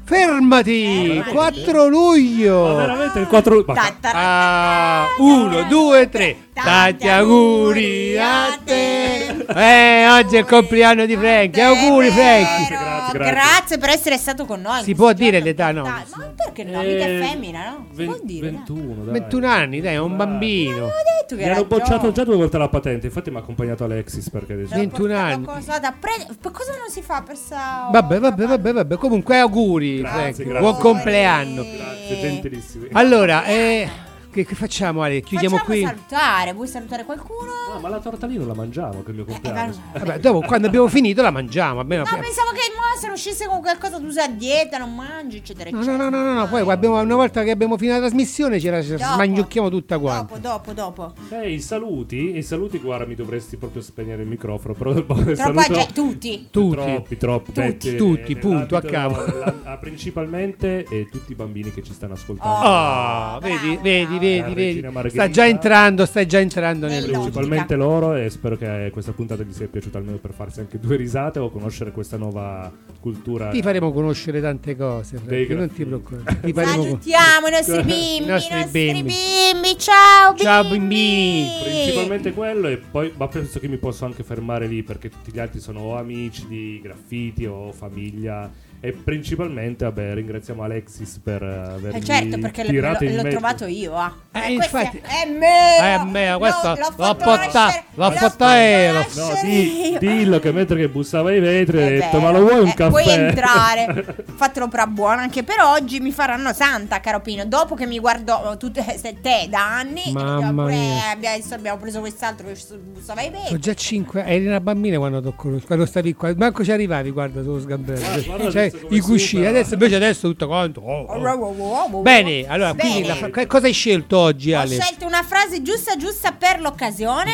Fermati! 0.04 1.06
Fermati. 1.22 1.30
4 1.32 1.86
luglio. 1.88 2.62
Ma 2.66 2.74
veramente 2.74 3.18
il 3.20 3.26
4 3.28 3.64
ma- 3.66 3.74
Ta- 3.74 3.94
ta- 4.00 4.10
Ah, 4.14 5.06
uno, 5.18 5.62
due, 5.68 6.08
tre. 6.08 6.36
Tanti 6.54 7.08
auguri 7.08 8.18
a 8.18 8.58
te. 8.62 9.44
Eh, 9.54 10.08
oggi 10.10 10.36
è 10.36 10.40
il 10.40 10.44
compleanno 10.44 11.06
di 11.06 11.16
Franky. 11.16 11.60
Auguri, 11.60 12.10
Franky. 12.10 12.68
vero. 12.68 12.80
Grazie, 12.80 13.18
Grazie, 13.18 13.30
grazie. 13.32 13.78
per 13.78 13.88
essere 13.88 14.16
stato 14.18 14.44
con 14.44 14.60
noi. 14.60 14.82
Si 14.82 14.94
può 14.94 15.12
dire 15.14 15.40
l'età, 15.40 15.72
no? 15.72 15.82
Ma 15.82 16.02
perché 16.36 16.64
no? 16.64 16.78
Mica 16.80 17.04
è 17.04 17.18
Eh, 17.20 17.24
femmina, 17.26 17.70
no? 17.70 17.86
Si 17.96 18.04
può 18.04 18.18
dire. 18.22 18.50
dai. 18.50 18.56
21, 18.58 19.04
dai. 19.04 19.12
21 19.20 19.46
anni, 19.48 19.80
dai, 19.80 19.94
è 19.94 19.98
un 19.98 20.16
bambino. 20.16 20.88
Detto 21.20 21.36
che 21.36 21.44
Mi 21.44 21.50
hanno 21.50 21.64
bocciato 21.64 22.12
già 22.12 22.24
due 22.24 22.36
volte 22.36 22.58
la 22.58 22.68
patente, 22.68 23.06
infatti 23.06 23.30
mi 23.30 23.36
ha 23.36 23.40
accompagnato 23.40 23.84
Alexis 23.84 24.28
perché 24.30 24.54
L'ho 24.54 24.66
21 24.68 25.08
portato 25.08 25.32
anni. 25.34 25.44
Cosa, 25.44 25.78
da 25.78 25.94
pre- 25.98 26.26
per 26.40 26.50
cosa 26.50 26.72
non 26.72 26.90
si 26.90 27.00
fa 27.02 27.22
per 27.22 27.36
sa... 27.36 27.88
Vabbè, 27.90 28.18
vabbè, 28.18 28.46
vabbè, 28.46 28.72
vabbè. 28.72 28.96
Comunque, 28.96 29.38
auguri, 29.38 30.00
Grazie, 30.00 30.44
grazie. 30.44 30.60
Buon 30.60 30.76
compleanno. 30.78 31.62
Grazie, 31.62 32.20
gentilissimi. 32.20 32.88
Allora, 32.92 33.44
eh, 33.44 33.88
che, 34.32 34.44
che 34.46 34.54
facciamo, 34.54 35.02
Ale? 35.02 35.20
Chiudiamo 35.20 35.56
Facciamo 35.58 35.74
qui. 35.78 35.84
salutare. 35.86 36.52
Vuoi 36.54 36.66
salutare 36.66 37.04
qualcuno? 37.04 37.50
Ah, 37.74 37.78
ma 37.78 37.88
la 37.88 38.00
tortalina 38.00 38.44
la 38.44 38.54
mangiamo 38.54 39.02
che 39.02 39.06
è 39.06 39.10
il 39.10 39.14
mio 39.16 39.24
compleanno. 39.26 39.72
Eh, 39.92 39.98
Vabbè, 39.98 40.18
dopo, 40.18 40.40
quando 40.40 40.66
abbiamo 40.66 40.88
finito, 40.88 41.22
la 41.22 41.30
mangiamo. 41.30 41.80
Almeno 41.80 42.02
No, 42.02 42.18
pensavo 42.18 42.50
che 42.50 42.60
mo 42.74 42.98
se 42.98 43.06
ne 43.06 43.12
uscisse 43.12 43.46
con 43.46 43.60
qualcosa 43.60 43.98
tu 43.98 44.10
sei 44.10 44.24
a 44.24 44.28
dieta, 44.28 44.78
non 44.78 44.94
mangi, 44.94 45.36
eccetera, 45.38 45.70
No, 45.70 45.78
eccetera. 45.80 46.08
no, 46.08 46.16
no, 46.16 46.22
no, 46.24 46.32
no, 46.32 46.48
poi 46.48 46.68
abbiamo- 46.68 47.00
una 47.00 47.14
volta 47.14 47.42
che 47.42 47.50
abbiamo 47.50 47.76
finito 47.76 47.94
la 47.94 48.00
trasmissione 48.06 48.58
ce 48.58 48.70
la 48.70 48.80
Dopo. 48.82 48.96
smangiucchiamo 49.14 49.68
tutta 49.68 49.98
quanta. 49.98 50.38
Dopo, 50.38 50.72
dopo, 50.72 50.72
dopo. 50.72 51.12
Eh, 51.30 51.52
i 51.52 51.60
saluti, 51.60 52.36
i 52.36 52.42
saluti, 52.42 52.78
guarda, 52.78 53.04
mi 53.06 53.14
dovresti 53.14 53.56
proprio 53.56 53.82
spegnere 53.82 54.22
il 54.22 54.28
microfono. 54.28 54.74
Però 54.74 54.92
poi 55.02 55.34
Troppa 55.34 55.34
saluto- 55.62 55.72
gente, 55.74 55.92
tutti. 55.92 56.48
Tutti. 56.50 56.76
Troppi, 56.76 57.16
troppi, 57.16 57.52
Tutti, 57.52 57.60
detti, 57.66 57.96
tutti, 57.96 58.32
eh, 58.32 58.36
punto, 58.36 58.76
a 58.76 58.80
nell'ambito- 58.80 59.24
capo. 59.24 59.38
nella- 59.38 59.60
ah, 59.64 59.76
principalmente 59.78 60.84
e 60.88 61.08
tutti 61.10 61.32
i 61.32 61.34
bambini 61.34 61.72
che 61.72 61.82
ci 61.82 61.92
stanno 61.92 62.14
ascoltando. 62.14 62.54
Ah, 62.56 63.38
bravo, 63.40 63.54
vedi, 63.56 63.76
bravo. 63.76 63.82
Vedi, 64.26 64.54
vedi, 64.54 64.80
La 64.80 64.90
vedi. 64.90 65.10
Sta 65.10 65.30
già 65.30 65.46
entrando, 65.46 66.06
sta 66.06 66.24
già 66.26 66.38
entrando 66.38 66.86
nel. 66.86 67.04
Principalmente 67.04 67.76
loro 67.76 68.14
e 68.14 68.30
spero 68.30 68.56
che 68.56 68.90
questa 68.92 69.12
puntata 69.12 69.42
gli 69.42 69.52
sia 69.52 69.68
piaciuta 69.68 69.98
almeno 69.98 70.18
per 70.18 70.32
farsi 70.32 70.60
anche 70.60 70.78
due 70.78 70.96
risate 70.96 71.38
o 71.38 71.50
conoscere 71.50 71.92
questa 71.92 72.16
nuova 72.16 72.70
cultura. 73.00 73.48
Ti 73.50 73.62
faremo 73.62 73.92
conoscere 73.92 74.40
tante 74.40 74.76
cose, 74.76 75.20
Dei 75.24 75.44
Franky, 75.46 75.54
non 75.54 75.72
ti 75.72 75.84
preoccupare. 75.84 76.40
Ti 76.40 76.52
faremo 76.52 76.74
con- 76.76 76.84
Salutiamo 76.84 77.46
i 77.46 77.50
nostri 77.50 77.82
bimbi, 77.84 78.22
I 78.22 78.26
nostri 78.26 78.54
nostri, 78.56 78.92
bimbi. 78.92 79.02
bimbi. 79.02 79.78
Ciao 79.78 80.28
bimbi. 80.32 80.42
Ciao, 80.44 80.62
bambini. 80.62 81.46
Principalmente 81.64 82.32
quello 82.32 82.68
e 82.68 82.76
poi 82.78 83.12
ma 83.16 83.28
penso 83.28 83.58
che 83.58 83.68
mi 83.68 83.76
posso 83.76 84.04
anche 84.04 84.22
fermare 84.22 84.66
lì 84.66 84.82
perché 84.82 85.08
tutti 85.08 85.32
gli 85.32 85.38
altri 85.38 85.60
sono 85.60 85.80
o 85.80 85.96
amici 85.96 86.46
di 86.46 86.80
graffiti 86.82 87.44
o 87.46 87.72
famiglia 87.72 88.50
E 88.84 88.90
principalmente, 88.90 89.84
vabbè, 89.84 90.14
ringraziamo 90.14 90.64
Alexis 90.64 91.20
per 91.22 91.40
avermi 91.40 91.98
Eh 91.98 92.02
certo, 92.04 92.36
perché 92.40 92.64
l'ho, 92.64 92.70
tirato 92.70 93.04
in 93.04 93.10
l'ho 93.14 93.22
mezzo. 93.22 93.36
trovato 93.38 93.66
io. 93.66 93.94
Ah. 93.94 94.12
Eh, 94.32 94.54
questo 94.56 94.76
infatti- 94.76 94.98
è 94.98 95.28
mio. 95.28 95.38
Eh, 95.38 96.04
mio, 96.10 96.38
questo 96.38 96.66
L'ho- 96.68 96.74
l'ho 96.74 96.80
l'ho 96.80 97.04
fatto 97.04 97.24
portato- 97.24 97.84
l'ho 97.94 98.04
l'ho 98.04 98.10
fatto 98.10 98.28
fatto 98.44 98.44
io, 98.58 98.92
l'ho- 98.92 99.00
No, 99.14 99.40
di- 99.42 99.96
dillo 100.00 100.38
che 100.40 100.50
mentre 100.50 100.76
che 100.78 100.88
bussava 100.88 101.28
ai 101.30 101.38
vetri 101.38 101.78
È 101.78 101.82
ha 101.84 101.88
detto. 101.90 102.18
Ma 102.18 102.30
lo 102.32 102.40
vuoi 102.40 102.58
un 102.58 102.66
Eh, 102.68 102.74
caffè? 102.74 102.90
Puoi 102.90 103.08
entrare, 103.08 104.16
fatelo 104.34 104.66
per 104.66 104.86
buono 104.88 105.20
anche 105.20 105.44
per 105.44 105.60
oggi. 105.60 106.00
Mi 106.00 106.10
faranno 106.10 106.52
santa, 106.52 106.98
caro 106.98 107.20
Pino. 107.20 107.44
Dopo 107.46 107.76
che 107.76 107.86
mi 107.86 108.00
guardo 108.00 108.56
tutte 108.58 108.82
se- 108.98 109.20
te 109.22 109.46
da 109.48 109.76
anni, 109.78 110.10
Mamma 110.12 110.64
pure- 110.64 110.74
mia. 110.74 111.10
abbiamo, 111.10 111.36
adesso 111.36 111.54
abbiamo 111.54 111.78
preso 111.78 112.00
quest'altro 112.00 112.48
che 112.48 112.56
bussava 112.92 113.20
ai 113.20 113.30
vetri. 113.30 113.46
Sono 113.46 113.58
già 113.60 113.74
5 113.74 114.24
eri 114.24 114.44
una 114.44 114.58
bambina 114.60 114.98
quando 114.98 115.20
t'ho 115.22 115.34
conosciuto, 115.36 115.66
quando 115.68 115.86
stavi 115.86 116.14
qua, 116.14 116.32
manco 116.36 116.64
ci 116.64 116.72
arrivavi, 116.72 117.10
guarda 117.12 117.42
sullo 117.42 117.60
sgambello. 117.60 118.50
Cioè, 118.50 118.70
i 118.90 119.00
cuscini, 119.00 119.46
adesso 119.46 119.74
invece 119.74 119.96
adesso 119.96 120.28
tutto 120.28 120.46
quanto. 120.46 120.80
oh, 120.80 121.04
oh. 121.04 122.00
Bene, 122.02 122.46
allora, 122.48 122.74
quindi 122.74 123.02
Bene. 123.02 123.20
la- 123.20 123.30
che- 123.30 123.46
cosa 123.46 123.66
hai 123.66 123.72
scelto 123.72 124.18
oggi, 124.18 124.52
Ho 124.52 124.60
Ale? 124.60 124.78
scelto 124.80 125.06
una 125.06 125.22
frase 125.22 125.62
giusta 125.62 125.96
giusta 125.96 126.32
per 126.32 126.60
l'occasione, 126.60 127.32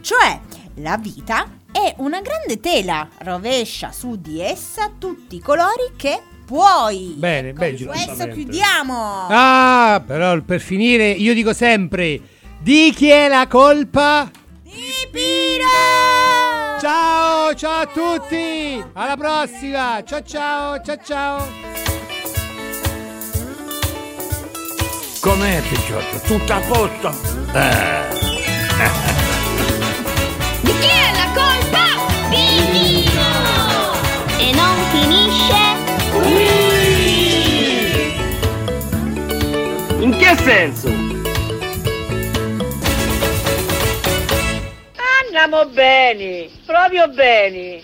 cioè 0.00 0.38
la 0.76 0.96
vita 0.98 1.48
è 1.72 1.94
una 1.98 2.20
grande 2.20 2.60
tela, 2.60 3.08
rovescia 3.18 3.92
su 3.92 4.16
di 4.20 4.40
essa 4.40 4.90
tutti 4.98 5.36
i 5.36 5.40
colori 5.40 5.92
che 5.96 6.20
puoi. 6.46 7.14
Bene, 7.16 7.52
Con 7.52 7.58
beh, 7.68 7.84
questo 7.84 8.28
chiudiamo. 8.28 9.26
Ah, 9.28 10.02
però 10.06 10.40
per 10.42 10.60
finire 10.60 11.10
io 11.10 11.34
dico 11.34 11.52
sempre 11.52 12.20
di 12.60 12.92
chi 12.94 13.08
è 13.08 13.28
la 13.28 13.46
colpa? 13.48 14.30
Di 14.62 14.72
Pino! 15.10 16.15
Ciao, 16.78 17.54
ciao 17.54 17.80
a 17.80 17.86
tutti! 17.86 18.84
Alla 18.92 19.16
prossima! 19.16 20.02
Ciao 20.04 20.22
ciao, 20.22 20.78
ciao 20.82 20.98
ciao! 21.02 21.48
Com'è 25.20 25.62
picciotto? 25.62 26.18
Tutto 26.26 26.52
a 26.52 26.60
posto? 26.60 27.14
Eh. 27.54 28.04
Di 30.60 30.78
chi 30.78 30.86
è 30.86 31.12
la 31.14 31.28
colpa? 31.34 31.86
Di 32.28 32.44
Pino! 32.70 33.30
E 34.36 34.52
non 34.52 34.76
finisce 34.90 35.64
In 40.02 40.16
che 40.18 40.36
senso? 40.44 41.15
Andiamo 45.38 45.66
bene, 45.66 46.48
proprio 46.64 47.08
bene. 47.08 47.82